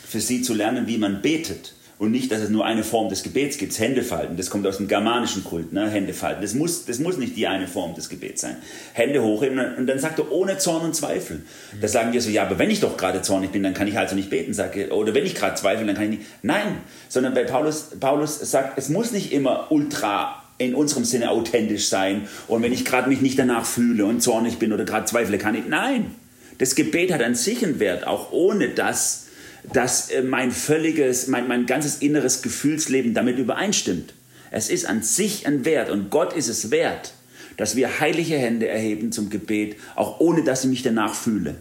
für 0.09 0.21
sie 0.21 0.43
zu 0.43 0.55
lernen, 0.55 0.87
wie 0.87 0.99
man 0.99 1.21
betet. 1.21 1.75
Und 1.97 2.11
nicht, 2.11 2.33
dass 2.33 2.41
es 2.41 2.51
nur 2.51 2.65
eine 2.65 2.83
Form 2.83 3.09
des 3.09 3.23
Gebets 3.23 3.57
gibt. 3.57 3.79
Hände 3.79 4.03
falten, 4.03 4.37
das 4.37 4.51
kommt 4.51 4.67
aus 4.67 4.79
dem 4.79 4.89
germanischen 4.89 5.45
Kult, 5.45 5.73
ne? 5.73 5.89
Hände 5.89 6.13
falten. 6.13 6.43
Das 6.43 6.53
muss, 6.53 6.87
das 6.87 6.99
muss 6.99 7.19
nicht 7.19 7.37
die 7.37 7.47
eine 7.47 7.69
Form 7.69 7.95
des 7.95 8.09
Gebets 8.09 8.41
sein. 8.41 8.57
Hände 8.95 9.23
hochheben 9.23 9.61
und 9.77 9.87
dann 9.87 10.01
sagt 10.01 10.19
er 10.19 10.33
ohne 10.33 10.59
Zorn 10.59 10.83
und 10.83 10.97
Zweifel. 10.97 11.43
Da 11.81 11.87
sagen 11.87 12.13
wir 12.13 12.21
so, 12.21 12.31
ja, 12.31 12.43
aber 12.43 12.59
wenn 12.59 12.71
ich 12.71 12.81
doch 12.81 12.97
gerade 12.97 13.23
zornig 13.23 13.53
bin, 13.53 13.63
dann 13.63 13.75
kann 13.75 13.87
ich 13.87 13.97
also 13.97 14.17
nicht 14.17 14.29
beten. 14.29 14.55
Sage, 14.55 14.91
oder 14.91 15.15
wenn 15.15 15.25
ich 15.25 15.37
gerade 15.37 15.55
zweifle, 15.55 15.87
dann 15.87 15.95
kann 15.95 16.05
ich 16.05 16.19
nicht. 16.19 16.23
Nein, 16.43 16.79
sondern 17.09 17.33
bei 17.33 17.45
Paulus, 17.45 17.91
Paulus 18.01 18.41
sagt, 18.41 18.77
es 18.77 18.89
muss 18.89 19.13
nicht 19.13 19.33
immer 19.33 19.71
ultra 19.71 20.44
in 20.59 20.75
unserem 20.75 21.05
Sinne 21.05 21.31
authentisch 21.31 21.89
sein. 21.89 22.29
Und 22.49 22.63
wenn 22.63 22.73
ich 22.73 22.85
gerade 22.85 23.09
mich 23.09 23.21
nicht 23.21 23.39
danach 23.39 23.67
fühle 23.67 24.07
und 24.07 24.23
zornig 24.23 24.59
bin 24.59 24.73
oder 24.73 24.85
gerade 24.85 25.07
zweifle, 25.07 25.39
kann 25.39 25.55
ich. 25.55 25.67
Nein, 25.67 26.15
das 26.59 26.75
Gebet 26.75 27.13
hat 27.13 27.23
an 27.23 27.35
sich 27.35 27.65
einen 27.65 27.81
Wert, 27.81 28.07
auch 28.07 28.33
ohne 28.33 28.69
dass, 28.69 29.27
dass 29.73 30.11
äh, 30.11 30.23
mein 30.23 30.53
völliges, 30.53 31.27
mein, 31.27 31.49
mein 31.49 31.67
ganzes 31.67 31.97
inneres 31.97 32.43
Gefühlsleben 32.43 33.15
damit 33.15 33.39
übereinstimmt. 33.39 34.15
Es 34.51 34.71
ist 34.71 34.87
an 34.87 35.03
sich 35.03 35.47
ein 35.47 35.65
Wert 35.65 35.91
und 35.91 36.11
Gott 36.11 36.33
ist 36.33 36.49
es 36.49 36.71
wert, 36.71 37.13
dass 37.57 37.75
wir 37.75 37.99
heilige 37.99 38.37
Hände 38.37 38.69
erheben 38.69 39.11
zum 39.11 39.31
Gebet, 39.31 39.77
auch 39.97 40.21
ohne 40.21 40.45
dass 40.45 40.65
ich 40.65 40.71
mich 40.71 40.83
danach 40.83 41.15
fühle. 41.15 41.57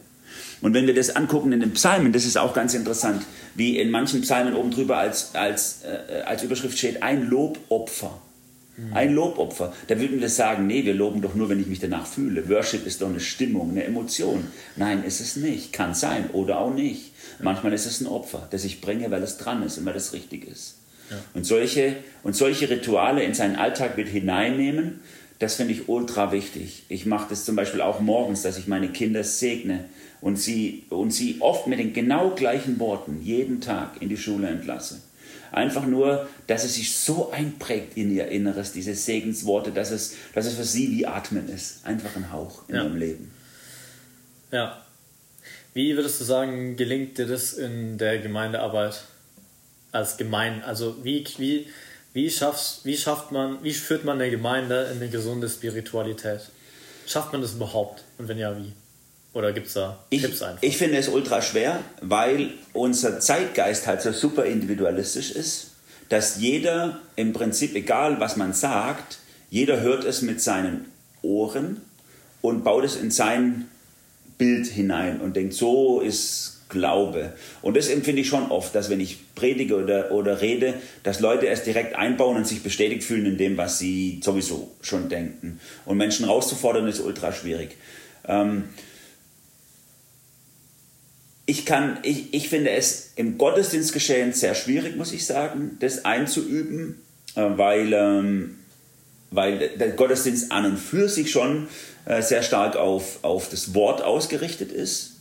Und 0.62 0.74
wenn 0.74 0.88
wir 0.88 0.94
das 0.94 1.16
angucken 1.16 1.52
in 1.52 1.60
den 1.60 1.74
Psalmen, 1.74 2.14
das 2.14 2.24
ist 2.24 2.38
auch 2.38 2.54
ganz 2.54 2.74
interessant, 2.74 3.24
wie 3.56 3.80
in 3.80 3.90
manchen 3.90 4.22
Psalmen 4.22 4.56
oben 4.56 4.72
drüber 4.72 4.98
als, 4.98 5.34
als, 5.34 5.82
äh, 5.84 6.22
als 6.22 6.44
Überschrift 6.44 6.78
steht, 6.78 7.04
ein 7.04 7.30
Lobopfer. 7.30 8.22
Mhm. 8.76 8.94
Ein 8.94 9.14
Lobopfer. 9.14 9.74
Da 9.88 10.00
würden 10.00 10.20
wir 10.20 10.30
sagen, 10.30 10.68
nee, 10.68 10.84
wir 10.84 10.94
loben 10.94 11.22
doch 11.22 11.36
nur, 11.36 11.50
wenn 11.50 11.60
ich 11.60 11.68
mich 11.68 11.80
danach 11.80 12.08
fühle. 12.08 12.50
Worship 12.50 12.86
ist 12.86 13.02
doch 13.02 13.10
eine 13.10 13.20
Stimmung, 13.20 13.72
eine 13.72 13.84
Emotion. 13.84 14.46
Nein, 14.76 15.04
ist 15.04 15.20
es 15.20 15.36
nicht. 15.36 15.74
Kann 15.74 15.94
sein 15.94 16.30
oder 16.32 16.60
auch 16.60 16.74
nicht. 16.74 17.12
Manchmal 17.42 17.74
ist 17.74 17.86
es 17.86 18.02
ein 18.02 18.08
Opfer, 18.08 18.48
das 18.52 18.64
ich 18.64 18.82
bringe, 18.82 19.12
weil 19.12 19.24
es 19.24 19.38
dran 19.38 19.64
ist 19.64 19.78
und 19.78 19.86
weil 19.86 19.96
es 19.96 20.14
richtig 20.14 20.48
ist. 20.48 20.78
Ja. 21.10 21.18
Und, 21.34 21.46
solche, 21.46 21.98
und 22.24 22.36
solche 22.36 22.70
Rituale 22.70 23.24
in 23.24 23.34
seinen 23.34 23.56
Alltag 23.56 23.98
mit 23.98 24.08
hineinnehmen, 24.08 25.02
das 25.40 25.56
finde 25.56 25.74
ich 25.74 25.90
ultra 25.90 26.32
wichtig. 26.32 26.84
Ich 26.90 27.06
mache 27.06 27.28
das 27.30 27.46
zum 27.46 27.56
Beispiel 27.56 27.82
auch 27.82 28.00
morgens, 28.00 28.44
dass 28.44 28.58
ich 28.58 28.68
meine 28.68 28.90
Kinder 28.90 29.24
segne 29.24 29.86
und 30.22 30.38
sie, 30.38 30.84
und 30.90 31.12
sie 31.12 31.38
oft 31.42 31.68
mit 31.68 31.80
den 31.80 31.94
genau 31.94 32.32
gleichen 32.32 32.80
Worten 32.80 33.20
jeden 33.22 33.60
Tag 33.60 34.02
in 34.02 34.10
die 34.10 34.18
Schule 34.18 34.48
entlasse. 34.48 35.02
Einfach 35.54 35.86
nur, 35.86 36.28
dass 36.48 36.64
es 36.64 36.74
sich 36.74 36.98
so 36.98 37.32
einprägt 37.32 37.96
in 37.96 38.12
ihr 38.12 38.28
Inneres, 38.28 38.72
diese 38.72 38.96
Segensworte, 38.96 39.72
dass 39.72 39.92
es, 39.92 40.16
dass 40.34 40.48
es 40.48 40.56
für 40.56 40.64
sie 40.64 40.90
wie 40.90 41.06
Atmen 41.06 41.48
ist. 41.48 41.86
Einfach 41.86 42.16
ein 42.16 42.32
Hauch 42.32 42.68
in 42.68 42.76
ja. 42.76 42.82
ihrem 42.82 42.96
Leben. 42.96 43.32
Ja. 44.52 44.84
Wie 45.76 45.96
würdest 45.96 46.20
du 46.20 46.24
sagen, 46.24 46.76
gelingt 46.76 47.20
dir 47.20 47.28
das 47.28 47.54
in 47.54 48.00
der 48.00 48.18
Gemeindearbeit 48.18 49.04
als 49.92 50.18
Gemein? 50.18 50.64
Also 50.64 51.04
wie, 51.04 51.24
wie, 51.38 51.68
wie, 52.14 52.32
schaffst, 52.32 52.84
wie 52.84 52.98
schafft 52.98 53.32
man, 53.32 53.64
wie 53.64 53.74
führt 53.74 54.06
man 54.06 54.20
eine 54.20 54.32
Gemeinde 54.32 54.90
in 54.92 54.98
eine 54.98 55.10
gesunde 55.10 55.48
Spiritualität? 55.48 56.50
Schafft 57.06 57.32
man 57.32 57.44
das 57.44 57.54
überhaupt? 57.54 58.04
Und 58.18 58.28
wenn 58.28 58.40
ja, 58.40 58.58
wie? 58.58 58.74
Oder 59.34 59.52
gibt 59.52 59.68
es 59.68 59.74
da 59.74 60.00
ich, 60.10 60.22
Tipps 60.22 60.42
einfach? 60.42 60.62
Ich 60.62 60.78
finde 60.78 60.98
es 60.98 61.08
ultra 61.08 61.42
schwer, 61.42 61.80
weil 62.02 62.52
unser 62.74 63.20
Zeitgeist 63.20 63.88
halt 63.88 64.02
so 64.02 64.12
super 64.12 64.46
individualistisch 64.46 65.32
ist, 65.32 65.72
dass 66.10 66.40
jeder 66.40 67.00
im 67.16 67.34
Prinzip, 67.34 67.76
egal 67.76 68.20
was 68.20 68.36
man 68.36 68.54
sagt, 68.54 69.20
jeder 69.50 69.82
hört 69.82 70.04
es 70.04 70.22
mit 70.22 70.42
seinen 70.42 70.86
Ohren 71.22 71.82
und 72.42 72.64
baut 72.64 72.84
es 72.84 72.96
in 72.96 73.10
sein 73.10 73.68
Bild 74.38 74.68
hinein 74.68 75.22
und 75.22 75.36
denkt, 75.36 75.54
so 75.54 76.02
ist 76.02 76.54
Glaube. 76.70 77.34
Und 77.62 77.78
das 77.78 77.88
empfinde 77.88 78.22
ich 78.22 78.28
schon 78.28 78.50
oft, 78.50 78.74
dass 78.74 78.90
wenn 78.90 79.00
ich 79.00 79.36
predige 79.36 79.76
oder, 79.76 80.12
oder 80.12 80.42
rede, 80.42 80.74
dass 81.04 81.20
Leute 81.20 81.48
es 81.48 81.64
direkt 81.64 81.96
einbauen 81.96 82.36
und 82.36 82.48
sich 82.48 82.64
bestätigt 82.64 83.04
fühlen 83.04 83.28
in 83.28 83.38
dem, 83.38 83.58
was 83.58 83.78
sie 83.78 84.20
sowieso 84.24 84.72
schon 84.82 85.08
denken. 85.08 85.60
Und 85.86 85.98
Menschen 85.98 86.26
rauszufordern, 86.26 86.88
ist 86.88 87.00
ultra 87.00 87.32
schwierig. 87.32 87.78
Ähm, 88.28 88.66
ich 91.46 91.66
kann, 91.66 91.98
ich, 92.04 92.34
ich 92.34 92.50
finde 92.50 92.72
es 92.72 93.12
im 93.16 93.38
Gottesdienstgeschehen 93.38 94.34
sehr 94.34 94.56
schwierig, 94.56 94.96
muss 94.96 95.12
ich 95.12 95.26
sagen, 95.26 95.78
das 95.80 96.06
einzuüben, 96.06 97.02
äh, 97.36 97.42
weil, 97.42 97.92
ähm, 97.94 98.60
weil 99.32 99.70
der 99.78 99.92
Gottesdienst 99.92 100.52
an 100.52 100.66
und 100.66 100.78
für 100.78 101.10
sich 101.10 101.32
schon 101.32 101.68
äh, 102.06 102.22
sehr 102.22 102.44
stark 102.44 102.76
auf, 102.78 103.24
auf 103.24 103.50
das 103.50 103.74
Wort 103.74 104.02
ausgerichtet 104.02 104.72
ist 104.72 105.18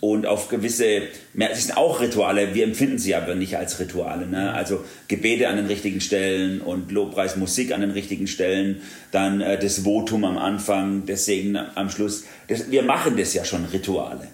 und 0.00 0.26
auf 0.26 0.48
gewisse, 0.48 1.02
es 1.34 1.64
sind 1.64 1.76
auch 1.76 2.00
Rituale, 2.00 2.54
wir 2.54 2.64
empfinden 2.64 2.98
sie 2.98 3.14
aber 3.14 3.34
nicht 3.34 3.56
als 3.56 3.78
Rituale. 3.78 4.26
Ne? 4.26 4.54
Also 4.54 4.84
Gebete 5.08 5.48
an 5.48 5.56
den 5.56 5.66
richtigen 5.66 6.00
Stellen 6.00 6.60
und 6.62 6.92
Lobpreismusik 6.92 7.72
an 7.72 7.80
den 7.82 7.90
richtigen 7.90 8.26
Stellen, 8.26 8.80
dann 9.10 9.42
äh, 9.42 9.58
das 9.58 9.80
Votum 9.80 10.24
am 10.24 10.38
Anfang, 10.38 11.04
das 11.04 11.26
Segen 11.26 11.56
am 11.56 11.90
Schluss. 11.90 12.24
Das, 12.46 12.70
wir 12.70 12.84
machen 12.84 13.18
das 13.18 13.34
ja 13.34 13.44
schon 13.44 13.64
Rituale. 13.66 14.28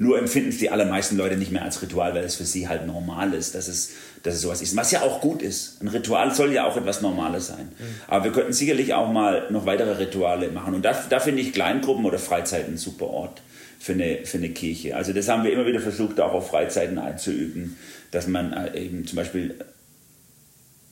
Nur 0.00 0.18
empfinden 0.18 0.48
es 0.48 0.56
die 0.56 0.70
allermeisten 0.70 1.18
Leute 1.18 1.36
nicht 1.36 1.52
mehr 1.52 1.62
als 1.62 1.82
Ritual, 1.82 2.14
weil 2.14 2.24
es 2.24 2.36
für 2.36 2.46
sie 2.46 2.66
halt 2.68 2.86
normal 2.86 3.34
ist, 3.34 3.54
dass 3.54 3.68
es, 3.68 3.90
dass 4.22 4.32
es 4.32 4.40
sowas 4.40 4.62
ist. 4.62 4.74
Was 4.74 4.90
ja 4.92 5.02
auch 5.02 5.20
gut 5.20 5.42
ist. 5.42 5.82
Ein 5.82 5.88
Ritual 5.88 6.34
soll 6.34 6.54
ja 6.54 6.64
auch 6.64 6.78
etwas 6.78 7.02
Normales 7.02 7.48
sein. 7.48 7.68
Mhm. 7.78 7.84
Aber 8.06 8.24
wir 8.24 8.32
könnten 8.32 8.54
sicherlich 8.54 8.94
auch 8.94 9.12
mal 9.12 9.46
noch 9.50 9.66
weitere 9.66 9.98
Rituale 9.98 10.48
machen. 10.48 10.72
Und 10.72 10.86
da, 10.86 10.98
da 11.10 11.20
finde 11.20 11.42
ich 11.42 11.52
Kleingruppen 11.52 12.06
oder 12.06 12.18
Freizeiten 12.18 12.74
ein 12.74 12.78
super 12.78 13.08
Ort 13.08 13.42
für 13.78 13.92
eine, 13.92 14.24
für 14.24 14.38
eine 14.38 14.48
Kirche. 14.48 14.96
Also 14.96 15.12
das 15.12 15.28
haben 15.28 15.44
wir 15.44 15.52
immer 15.52 15.66
wieder 15.66 15.80
versucht, 15.80 16.18
auch 16.18 16.32
auf 16.32 16.48
Freizeiten 16.48 16.98
einzuüben, 16.98 17.76
dass 18.10 18.26
man 18.26 18.54
äh, 18.54 18.80
eben 18.80 19.06
zum 19.06 19.16
Beispiel 19.16 19.54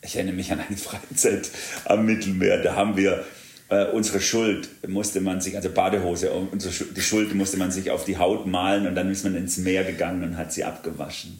ich 0.02 0.16
erinnere 0.16 0.34
mich 0.34 0.52
an 0.52 0.60
eine 0.60 0.76
Freizeit 0.76 1.50
am 1.86 2.04
Mittelmeer, 2.04 2.62
da 2.62 2.76
haben 2.76 2.96
wir 2.96 3.24
äh, 3.70 3.86
unsere 3.86 4.20
Schuld 4.20 4.88
musste 4.88 5.20
man 5.20 5.40
sich, 5.40 5.56
also 5.56 5.70
Badehose, 5.70 6.32
unsere, 6.32 6.72
die 6.84 7.00
Schuld 7.00 7.34
musste 7.34 7.56
man 7.56 7.70
sich 7.70 7.90
auf 7.90 8.04
die 8.04 8.16
Haut 8.16 8.46
malen 8.46 8.86
und 8.86 8.94
dann 8.94 9.10
ist 9.10 9.24
man 9.24 9.36
ins 9.36 9.58
Meer 9.58 9.84
gegangen 9.84 10.22
und 10.22 10.36
hat 10.36 10.52
sie 10.52 10.64
abgewaschen. 10.64 11.38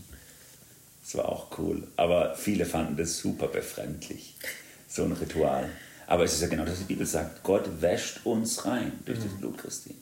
Das 1.03 1.17
war 1.17 1.29
auch 1.29 1.59
cool. 1.59 1.85
Aber 1.97 2.35
viele 2.37 2.67
fanden 2.67 2.97
das 2.99 3.19
super 3.19 3.47
befremdlich, 3.47 4.37
so 4.89 5.05
ein 5.05 5.13
Ritual. 5.13 5.71
Aber 6.07 6.25
es 6.25 6.35
ist 6.35 6.43
ja 6.43 6.49
genau 6.49 6.65
das, 6.65 6.73
was 6.73 6.81
die 6.81 6.93
Bibel 6.93 7.07
sagt. 7.07 7.43
Gott 7.43 7.81
wäscht 7.81 8.21
uns 8.25 8.65
rein 8.67 8.93
durch 9.07 9.19
mhm. 9.19 9.23
das 9.25 9.33
Blut 9.35 9.59
Christi. 9.59 9.95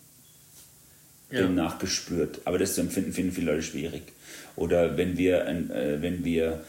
Ja. 1.30 1.42
Demnach 1.42 1.78
gespürt. 1.78 2.40
Aber 2.44 2.58
das 2.58 2.74
zu 2.74 2.80
empfinden, 2.80 3.12
finden 3.12 3.32
viele 3.32 3.52
Leute 3.52 3.62
schwierig. 3.62 4.02
Oder 4.56 4.96
wenn 4.96 5.16
wir, 5.16 5.46
äh, 5.46 6.00
wenn 6.00 6.24
wir 6.24 6.64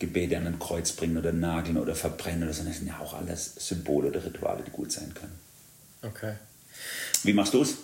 Gebete 0.00 0.36
an 0.36 0.46
ein 0.46 0.58
Kreuz 0.58 0.92
bringen 0.92 1.16
oder 1.16 1.32
nageln 1.32 1.76
oder 1.76 1.94
verbrennen 1.94 2.42
oder 2.42 2.52
so. 2.52 2.64
Das 2.64 2.78
sind 2.78 2.88
ja 2.88 2.98
auch 2.98 3.14
alles 3.14 3.54
Symbole 3.56 4.08
oder 4.08 4.24
Rituale, 4.24 4.64
die 4.66 4.70
gut 4.72 4.90
sein 4.90 5.14
können. 5.14 5.38
Okay. 6.02 6.32
Wie 7.22 7.34
machst 7.34 7.54
du 7.54 7.62
es? 7.62 7.76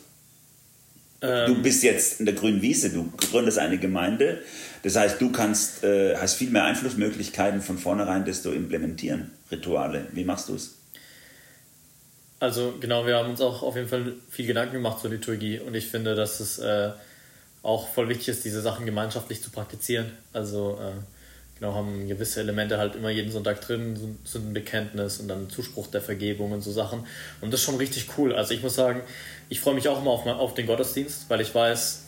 Ähm, 1.20 1.46
du 1.54 1.62
bist 1.62 1.82
jetzt 1.82 2.20
in 2.20 2.26
der 2.26 2.34
grünen 2.34 2.62
Wiese, 2.62 2.90
du 2.90 3.12
gründest 3.16 3.58
eine 3.58 3.78
Gemeinde. 3.78 4.42
Das 4.82 4.96
heißt, 4.96 5.20
du 5.20 5.30
kannst, 5.30 5.84
äh, 5.84 6.16
hast 6.16 6.36
viel 6.36 6.50
mehr 6.50 6.64
Einflussmöglichkeiten 6.64 7.60
von 7.60 7.78
vornherein, 7.78 8.24
das 8.24 8.42
zu 8.42 8.52
implementieren, 8.52 9.30
Rituale. 9.50 10.06
Wie 10.12 10.24
machst 10.24 10.48
du 10.48 10.54
es? 10.54 10.76
Also 12.38 12.74
genau, 12.80 13.06
wir 13.06 13.16
haben 13.16 13.30
uns 13.30 13.40
auch 13.40 13.62
auf 13.62 13.76
jeden 13.76 13.88
Fall 13.88 14.14
viel 14.30 14.46
Gedanken 14.46 14.74
gemacht 14.74 15.00
zur 15.00 15.10
Liturgie 15.10 15.58
und 15.58 15.74
ich 15.74 15.86
finde, 15.86 16.14
dass 16.14 16.40
es 16.40 16.58
äh, 16.58 16.90
auch 17.62 17.88
voll 17.88 18.08
wichtig 18.08 18.28
ist, 18.28 18.44
diese 18.44 18.60
Sachen 18.60 18.86
gemeinschaftlich 18.86 19.42
zu 19.42 19.50
praktizieren. 19.50 20.12
Also 20.32 20.78
äh, 20.80 20.92
genau, 21.58 21.74
haben 21.74 22.06
gewisse 22.08 22.40
Elemente 22.40 22.78
halt 22.78 22.96
immer 22.96 23.10
jeden 23.10 23.32
Sonntag 23.32 23.60
drin, 23.60 24.18
sind, 24.24 24.48
ein 24.48 24.52
Bekenntnis 24.52 25.18
und 25.18 25.28
dann 25.28 25.50
Zuspruch 25.50 25.86
der 25.88 26.02
Vergebung 26.02 26.52
und 26.52 26.62
so 26.62 26.72
Sachen. 26.72 27.06
Und 27.40 27.52
das 27.52 27.60
ist 27.60 27.66
schon 27.66 27.76
richtig 27.76 28.08
cool. 28.16 28.34
Also 28.34 28.54
ich 28.54 28.62
muss 28.62 28.74
sagen, 28.74 29.02
ich 29.48 29.60
freue 29.60 29.74
mich 29.74 29.88
auch 29.88 30.00
immer 30.00 30.10
auf, 30.10 30.26
auf 30.26 30.54
den 30.54 30.66
Gottesdienst, 30.66 31.28
weil 31.28 31.40
ich 31.40 31.54
weiß, 31.54 32.02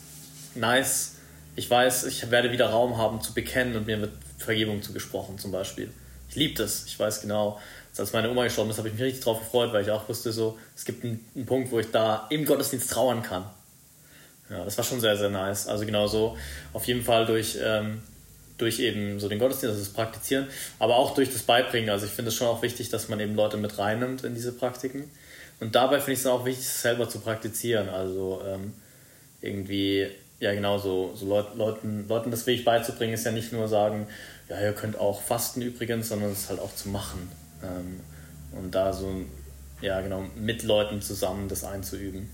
nice, 0.55 1.15
ich 1.55 1.69
weiß, 1.69 2.05
ich 2.05 2.29
werde 2.31 2.51
wieder 2.51 2.69
Raum 2.69 2.97
haben 2.97 3.21
zu 3.21 3.33
bekennen 3.33 3.75
und 3.75 3.87
mir 3.87 3.99
wird 3.99 4.13
Vergebung 4.37 4.81
zugesprochen 4.81 5.37
zum 5.37 5.51
Beispiel. 5.51 5.91
Ich 6.29 6.35
liebe 6.35 6.53
das. 6.55 6.85
Ich 6.85 6.99
weiß 6.99 7.21
genau, 7.21 7.59
als 7.97 8.13
meine 8.13 8.29
Oma 8.29 8.43
gestorben 8.43 8.69
ist, 8.69 8.77
habe 8.77 8.87
ich 8.87 8.93
mich 8.93 9.03
richtig 9.03 9.23
drauf 9.23 9.39
gefreut, 9.39 9.73
weil 9.73 9.83
ich 9.83 9.91
auch 9.91 10.07
wusste, 10.07 10.31
so, 10.31 10.57
es 10.75 10.85
gibt 10.85 11.03
einen, 11.03 11.25
einen 11.35 11.45
Punkt, 11.45 11.71
wo 11.71 11.79
ich 11.79 11.91
da 11.91 12.27
im 12.29 12.45
Gottesdienst 12.45 12.91
trauern 12.91 13.23
kann. 13.23 13.45
Ja, 14.49 14.63
das 14.63 14.77
war 14.77 14.85
schon 14.85 14.99
sehr, 14.99 15.17
sehr 15.17 15.29
nice. 15.29 15.67
Also 15.67 15.85
genau 15.85 16.07
so, 16.07 16.37
auf 16.73 16.85
jeden 16.85 17.03
Fall 17.03 17.25
durch, 17.25 17.57
ähm, 17.61 18.01
durch 18.59 18.79
eben 18.79 19.19
so 19.19 19.27
den 19.27 19.39
Gottesdienst, 19.39 19.75
also 19.75 19.83
das 19.83 19.93
Praktizieren, 19.93 20.47
aber 20.77 20.97
auch 20.97 21.15
durch 21.15 21.31
das 21.31 21.41
Beibringen. 21.41 21.89
Also 21.89 22.05
ich 22.05 22.11
finde 22.11 22.29
es 22.29 22.35
schon 22.35 22.47
auch 22.47 22.61
wichtig, 22.61 22.89
dass 22.89 23.09
man 23.09 23.19
eben 23.19 23.35
Leute 23.35 23.57
mit 23.57 23.77
reinnimmt 23.79 24.23
in 24.23 24.35
diese 24.35 24.51
Praktiken. 24.51 25.09
Und 25.59 25.75
dabei 25.75 25.97
finde 25.97 26.13
ich 26.13 26.19
es 26.19 26.25
auch 26.25 26.45
wichtig, 26.45 26.65
es 26.65 26.81
selber 26.81 27.09
zu 27.09 27.19
praktizieren. 27.19 27.89
Also 27.89 28.41
ähm, 28.45 28.73
irgendwie, 29.41 30.07
ja 30.39 30.53
genau, 30.53 30.77
so, 30.77 31.13
so 31.15 31.25
Leut, 31.25 31.55
Leuten, 31.55 32.07
Leuten 32.07 32.31
das 32.31 32.45
Weg 32.47 32.65
beizubringen, 32.65 33.13
ist 33.13 33.25
ja 33.25 33.31
nicht 33.31 33.51
nur 33.51 33.67
sagen, 33.67 34.07
ja, 34.49 34.61
ihr 34.61 34.73
könnt 34.73 34.97
auch 34.97 35.21
fasten 35.21 35.61
übrigens, 35.61 36.09
sondern 36.09 36.31
es 36.31 36.49
halt 36.49 36.59
auch 36.59 36.75
zu 36.75 36.89
machen. 36.89 37.29
Ähm, 37.63 37.99
und 38.57 38.75
da 38.75 38.93
so, 38.93 39.09
ja 39.81 40.01
genau, 40.01 40.25
mit 40.35 40.63
Leuten 40.63 41.01
zusammen 41.01 41.47
das 41.47 41.63
einzuüben. 41.63 42.29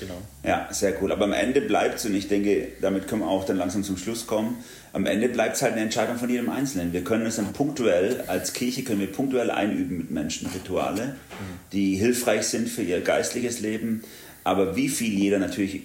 Genau. 0.00 0.20
Ja, 0.42 0.68
sehr 0.72 1.00
cool. 1.00 1.12
Aber 1.12 1.24
am 1.24 1.32
Ende 1.32 1.60
bleibt 1.60 1.96
es, 1.96 2.04
und 2.04 2.14
ich 2.14 2.28
denke, 2.28 2.68
damit 2.80 3.06
können 3.08 3.22
wir 3.22 3.28
auch 3.28 3.44
dann 3.44 3.56
langsam 3.56 3.84
zum 3.84 3.96
Schluss 3.96 4.26
kommen, 4.26 4.64
am 4.94 5.06
Ende 5.06 5.28
bleibt 5.28 5.56
es 5.56 5.62
halt 5.62 5.72
eine 5.72 5.82
Entscheidung 5.82 6.18
von 6.18 6.30
jedem 6.30 6.48
Einzelnen. 6.48 6.92
Wir 6.92 7.02
können 7.02 7.26
es 7.26 7.34
dann 7.36 7.52
punktuell, 7.52 8.22
als 8.28 8.52
Kirche 8.52 8.84
können 8.84 9.00
wir 9.00 9.10
punktuell 9.10 9.50
einüben 9.50 9.98
mit 9.98 10.12
Menschen 10.12 10.48
Rituale, 10.54 11.16
die 11.72 11.96
hilfreich 11.96 12.46
sind 12.46 12.68
für 12.68 12.82
ihr 12.82 13.00
geistliches 13.00 13.58
Leben. 13.58 14.04
Aber 14.44 14.76
wie 14.76 14.88
viel 14.88 15.12
jeder 15.12 15.40
natürlich 15.40 15.82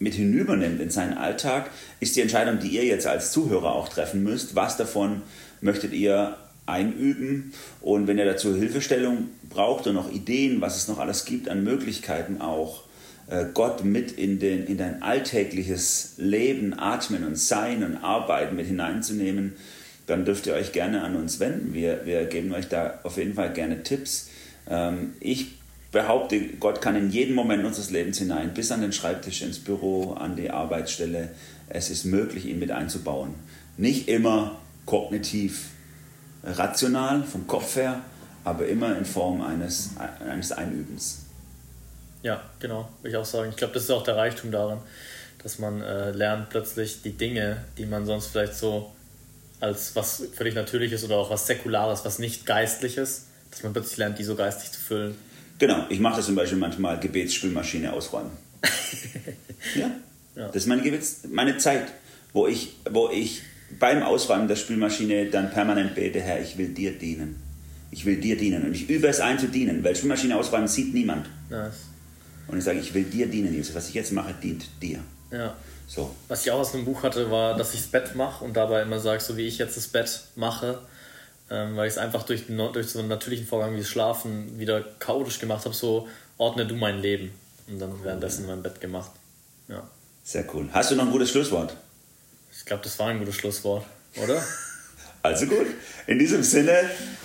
mit 0.00 0.14
hinübernimmt 0.14 0.80
in 0.80 0.90
seinen 0.90 1.16
Alltag, 1.16 1.70
ist 2.00 2.16
die 2.16 2.20
Entscheidung, 2.20 2.58
die 2.58 2.68
ihr 2.68 2.84
jetzt 2.84 3.06
als 3.06 3.30
Zuhörer 3.30 3.72
auch 3.72 3.88
treffen 3.88 4.24
müsst. 4.24 4.56
Was 4.56 4.76
davon 4.76 5.22
möchtet 5.60 5.92
ihr 5.92 6.36
einüben? 6.66 7.52
Und 7.80 8.08
wenn 8.08 8.18
ihr 8.18 8.24
dazu 8.24 8.56
Hilfestellung 8.56 9.28
braucht 9.48 9.86
und 9.86 9.94
noch 9.94 10.12
Ideen, 10.12 10.60
was 10.60 10.76
es 10.76 10.88
noch 10.88 10.98
alles 10.98 11.26
gibt 11.26 11.48
an 11.48 11.62
Möglichkeiten 11.62 12.40
auch, 12.40 12.85
Gott 13.54 13.84
mit 13.84 14.12
in, 14.12 14.38
den, 14.38 14.66
in 14.66 14.78
dein 14.78 15.02
alltägliches 15.02 16.14
Leben, 16.16 16.78
Atmen 16.78 17.24
und 17.24 17.36
Sein 17.36 17.82
und 17.82 17.96
Arbeiten 17.96 18.54
mit 18.54 18.66
hineinzunehmen, 18.66 19.54
dann 20.06 20.24
dürft 20.24 20.46
ihr 20.46 20.54
euch 20.54 20.72
gerne 20.72 21.02
an 21.02 21.16
uns 21.16 21.40
wenden. 21.40 21.74
Wir, 21.74 22.06
wir 22.06 22.24
geben 22.26 22.52
euch 22.52 22.68
da 22.68 23.00
auf 23.02 23.16
jeden 23.16 23.34
Fall 23.34 23.52
gerne 23.52 23.82
Tipps. 23.82 24.28
Ähm, 24.68 25.14
ich 25.18 25.58
behaupte, 25.90 26.40
Gott 26.60 26.80
kann 26.80 26.94
in 26.94 27.10
jeden 27.10 27.34
Moment 27.34 27.64
unseres 27.64 27.90
Lebens 27.90 28.18
hinein, 28.18 28.54
bis 28.54 28.70
an 28.70 28.80
den 28.80 28.92
Schreibtisch, 28.92 29.42
ins 29.42 29.58
Büro, 29.58 30.12
an 30.12 30.36
die 30.36 30.50
Arbeitsstelle. 30.50 31.30
Es 31.68 31.90
ist 31.90 32.04
möglich, 32.04 32.46
ihn 32.46 32.60
mit 32.60 32.70
einzubauen. 32.70 33.34
Nicht 33.76 34.08
immer 34.08 34.60
kognitiv 34.84 35.70
rational, 36.44 37.24
vom 37.24 37.48
Kopf 37.48 37.74
her, 37.74 38.02
aber 38.44 38.68
immer 38.68 38.96
in 38.96 39.04
Form 39.04 39.40
eines, 39.42 39.90
eines 40.20 40.52
Einübens. 40.52 41.25
Ja, 42.26 42.42
genau, 42.58 42.88
würde 43.02 43.10
ich 43.10 43.16
auch 43.16 43.24
sagen. 43.24 43.50
Ich 43.50 43.56
glaube, 43.56 43.72
das 43.74 43.84
ist 43.84 43.90
auch 43.92 44.02
der 44.02 44.16
Reichtum 44.16 44.50
daran, 44.50 44.80
dass 45.44 45.60
man 45.60 45.80
äh, 45.80 46.10
lernt 46.10 46.50
plötzlich 46.50 47.00
die 47.02 47.12
Dinge, 47.12 47.58
die 47.78 47.86
man 47.86 48.04
sonst 48.04 48.26
vielleicht 48.32 48.54
so 48.54 48.90
als 49.60 49.94
was 49.94 50.24
völlig 50.34 50.56
Natürliches 50.56 51.04
oder 51.04 51.18
auch 51.18 51.30
was 51.30 51.46
Säkulares, 51.46 52.04
was 52.04 52.18
nicht 52.18 52.44
Geistliches, 52.44 53.26
dass 53.52 53.62
man 53.62 53.72
plötzlich 53.72 53.98
lernt, 53.98 54.18
die 54.18 54.24
so 54.24 54.34
geistig 54.34 54.72
zu 54.72 54.80
füllen. 54.80 55.14
Genau, 55.60 55.86
ich 55.88 56.00
mache 56.00 56.16
das 56.16 56.26
zum 56.26 56.34
Beispiel 56.34 56.58
manchmal 56.58 56.98
Gebetsspülmaschine 56.98 57.92
ausräumen. 57.92 58.32
ja? 59.76 59.92
ja? 60.34 60.46
das 60.48 60.56
ist 60.56 60.66
meine, 60.66 60.82
Gebets 60.82 61.20
meine 61.30 61.58
Zeit, 61.58 61.92
wo 62.32 62.48
ich, 62.48 62.74
wo 62.90 63.08
ich 63.08 63.42
beim 63.78 64.02
Ausräumen 64.02 64.48
der 64.48 64.56
Spülmaschine 64.56 65.26
dann 65.26 65.52
permanent 65.52 65.94
bete, 65.94 66.20
Herr, 66.20 66.42
ich 66.42 66.58
will 66.58 66.70
dir 66.70 66.98
dienen. 66.98 67.40
Ich 67.92 68.04
will 68.04 68.16
dir 68.16 68.36
dienen 68.36 68.64
und 68.64 68.74
ich 68.74 68.90
übe 68.90 69.06
es 69.06 69.20
ein 69.20 69.38
zu 69.38 69.46
dienen, 69.46 69.84
weil 69.84 69.94
Spülmaschine 69.94 70.36
ausräumen 70.36 70.66
sieht 70.66 70.92
niemand. 70.92 71.28
Nice. 71.48 71.86
Und 72.48 72.58
ich 72.58 72.64
sage, 72.64 72.78
ich 72.78 72.94
will 72.94 73.04
dir 73.04 73.26
dienen, 73.26 73.52
Jesus. 73.52 73.74
Was 73.74 73.88
ich 73.88 73.94
jetzt 73.94 74.12
mache, 74.12 74.34
dient 74.34 74.66
dir. 74.80 75.00
Ja. 75.30 75.54
So. 75.88 76.14
Was 76.28 76.44
ich 76.44 76.50
auch 76.50 76.58
aus 76.58 76.74
einem 76.74 76.84
Buch 76.84 77.02
hatte, 77.02 77.30
war, 77.30 77.56
dass 77.56 77.74
ich 77.74 77.80
das 77.80 77.90
Bett 77.90 78.14
mache 78.14 78.44
und 78.44 78.56
dabei 78.56 78.82
immer 78.82 78.98
sage, 79.00 79.20
so 79.20 79.36
wie 79.36 79.46
ich 79.46 79.58
jetzt 79.58 79.76
das 79.76 79.88
Bett 79.88 80.22
mache, 80.34 80.78
ähm, 81.50 81.76
weil 81.76 81.86
ich 81.86 81.94
es 81.94 81.98
einfach 81.98 82.24
durch, 82.24 82.44
durch 82.48 82.88
so 82.88 82.98
einen 82.98 83.08
natürlichen 83.08 83.46
Vorgang 83.46 83.74
wie 83.74 83.78
das 83.78 83.88
Schlafen 83.88 84.58
wieder 84.58 84.82
chaotisch 84.98 85.38
gemacht 85.38 85.64
habe, 85.64 85.74
so 85.74 86.08
ordne 86.38 86.66
du 86.66 86.74
mein 86.74 87.00
Leben. 87.00 87.32
Und 87.68 87.78
dann 87.78 87.92
währenddessen 88.02 88.42
in 88.42 88.48
mein 88.48 88.62
Bett 88.62 88.80
gemacht. 88.80 89.10
Ja. 89.68 89.88
Sehr 90.24 90.44
cool. 90.54 90.68
Hast 90.72 90.90
du 90.90 90.96
noch 90.96 91.04
ein 91.04 91.12
gutes 91.12 91.30
Schlusswort? 91.30 91.76
Ich 92.52 92.64
glaube, 92.64 92.82
das 92.82 92.98
war 92.98 93.08
ein 93.08 93.18
gutes 93.18 93.36
Schlusswort, 93.36 93.84
oder? 94.22 94.42
Also 95.26 95.46
gut, 95.46 95.66
in 96.06 96.20
diesem 96.20 96.44
Sinne, 96.44 96.70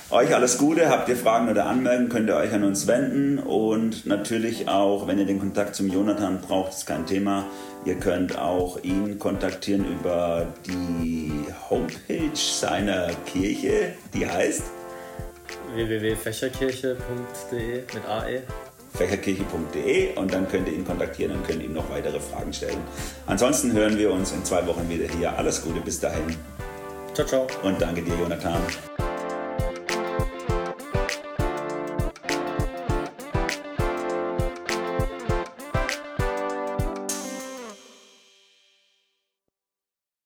euch 0.09 0.33
alles 0.33 0.57
Gute. 0.57 0.89
Habt 0.89 1.07
ihr 1.07 1.15
Fragen 1.15 1.49
oder 1.49 1.67
Anmerkungen, 1.67 2.09
könnt 2.09 2.29
ihr 2.29 2.35
euch 2.35 2.51
an 2.51 2.63
uns 2.63 2.87
wenden. 2.87 3.37
Und 3.37 4.07
natürlich 4.07 4.67
auch, 4.67 5.05
wenn 5.05 5.19
ihr 5.19 5.25
den 5.25 5.37
Kontakt 5.37 5.75
zum 5.75 5.87
Jonathan 5.87 6.41
braucht, 6.41 6.73
ist 6.73 6.87
kein 6.87 7.05
Thema. 7.05 7.45
Ihr 7.85 7.99
könnt 7.99 8.39
auch 8.39 8.83
ihn 8.83 9.19
kontaktieren 9.19 9.85
über 9.85 10.47
die 10.65 11.31
Homepage 11.69 12.31
seiner 12.33 13.09
Kirche, 13.27 13.93
die 14.15 14.25
heißt 14.25 14.63
www.fächerkirche.de 15.75 17.83
mit 17.93 18.05
AE 18.09 18.41
fächerkirche.de 18.95 20.15
und 20.15 20.33
dann 20.33 20.49
könnt 20.49 20.67
ihr 20.67 20.73
ihn 20.73 20.85
kontaktieren 20.85 21.33
und 21.33 21.47
könnt 21.47 21.63
ihm 21.63 21.73
noch 21.73 21.89
weitere 21.91 22.19
Fragen 22.19 22.51
stellen. 22.51 22.81
Ansonsten 23.27 23.73
hören 23.73 23.97
wir 23.97 24.11
uns 24.11 24.31
in 24.31 24.43
zwei 24.43 24.65
Wochen 24.65 24.89
wieder 24.89 25.07
hier. 25.07 25.37
Alles 25.37 25.61
Gute 25.61 25.81
bis 25.81 25.99
dahin. 25.99 26.35
Ciao, 27.13 27.27
ciao. 27.27 27.47
Und 27.63 27.81
danke 27.81 28.01
dir, 28.01 28.15
Jonathan. 28.15 28.61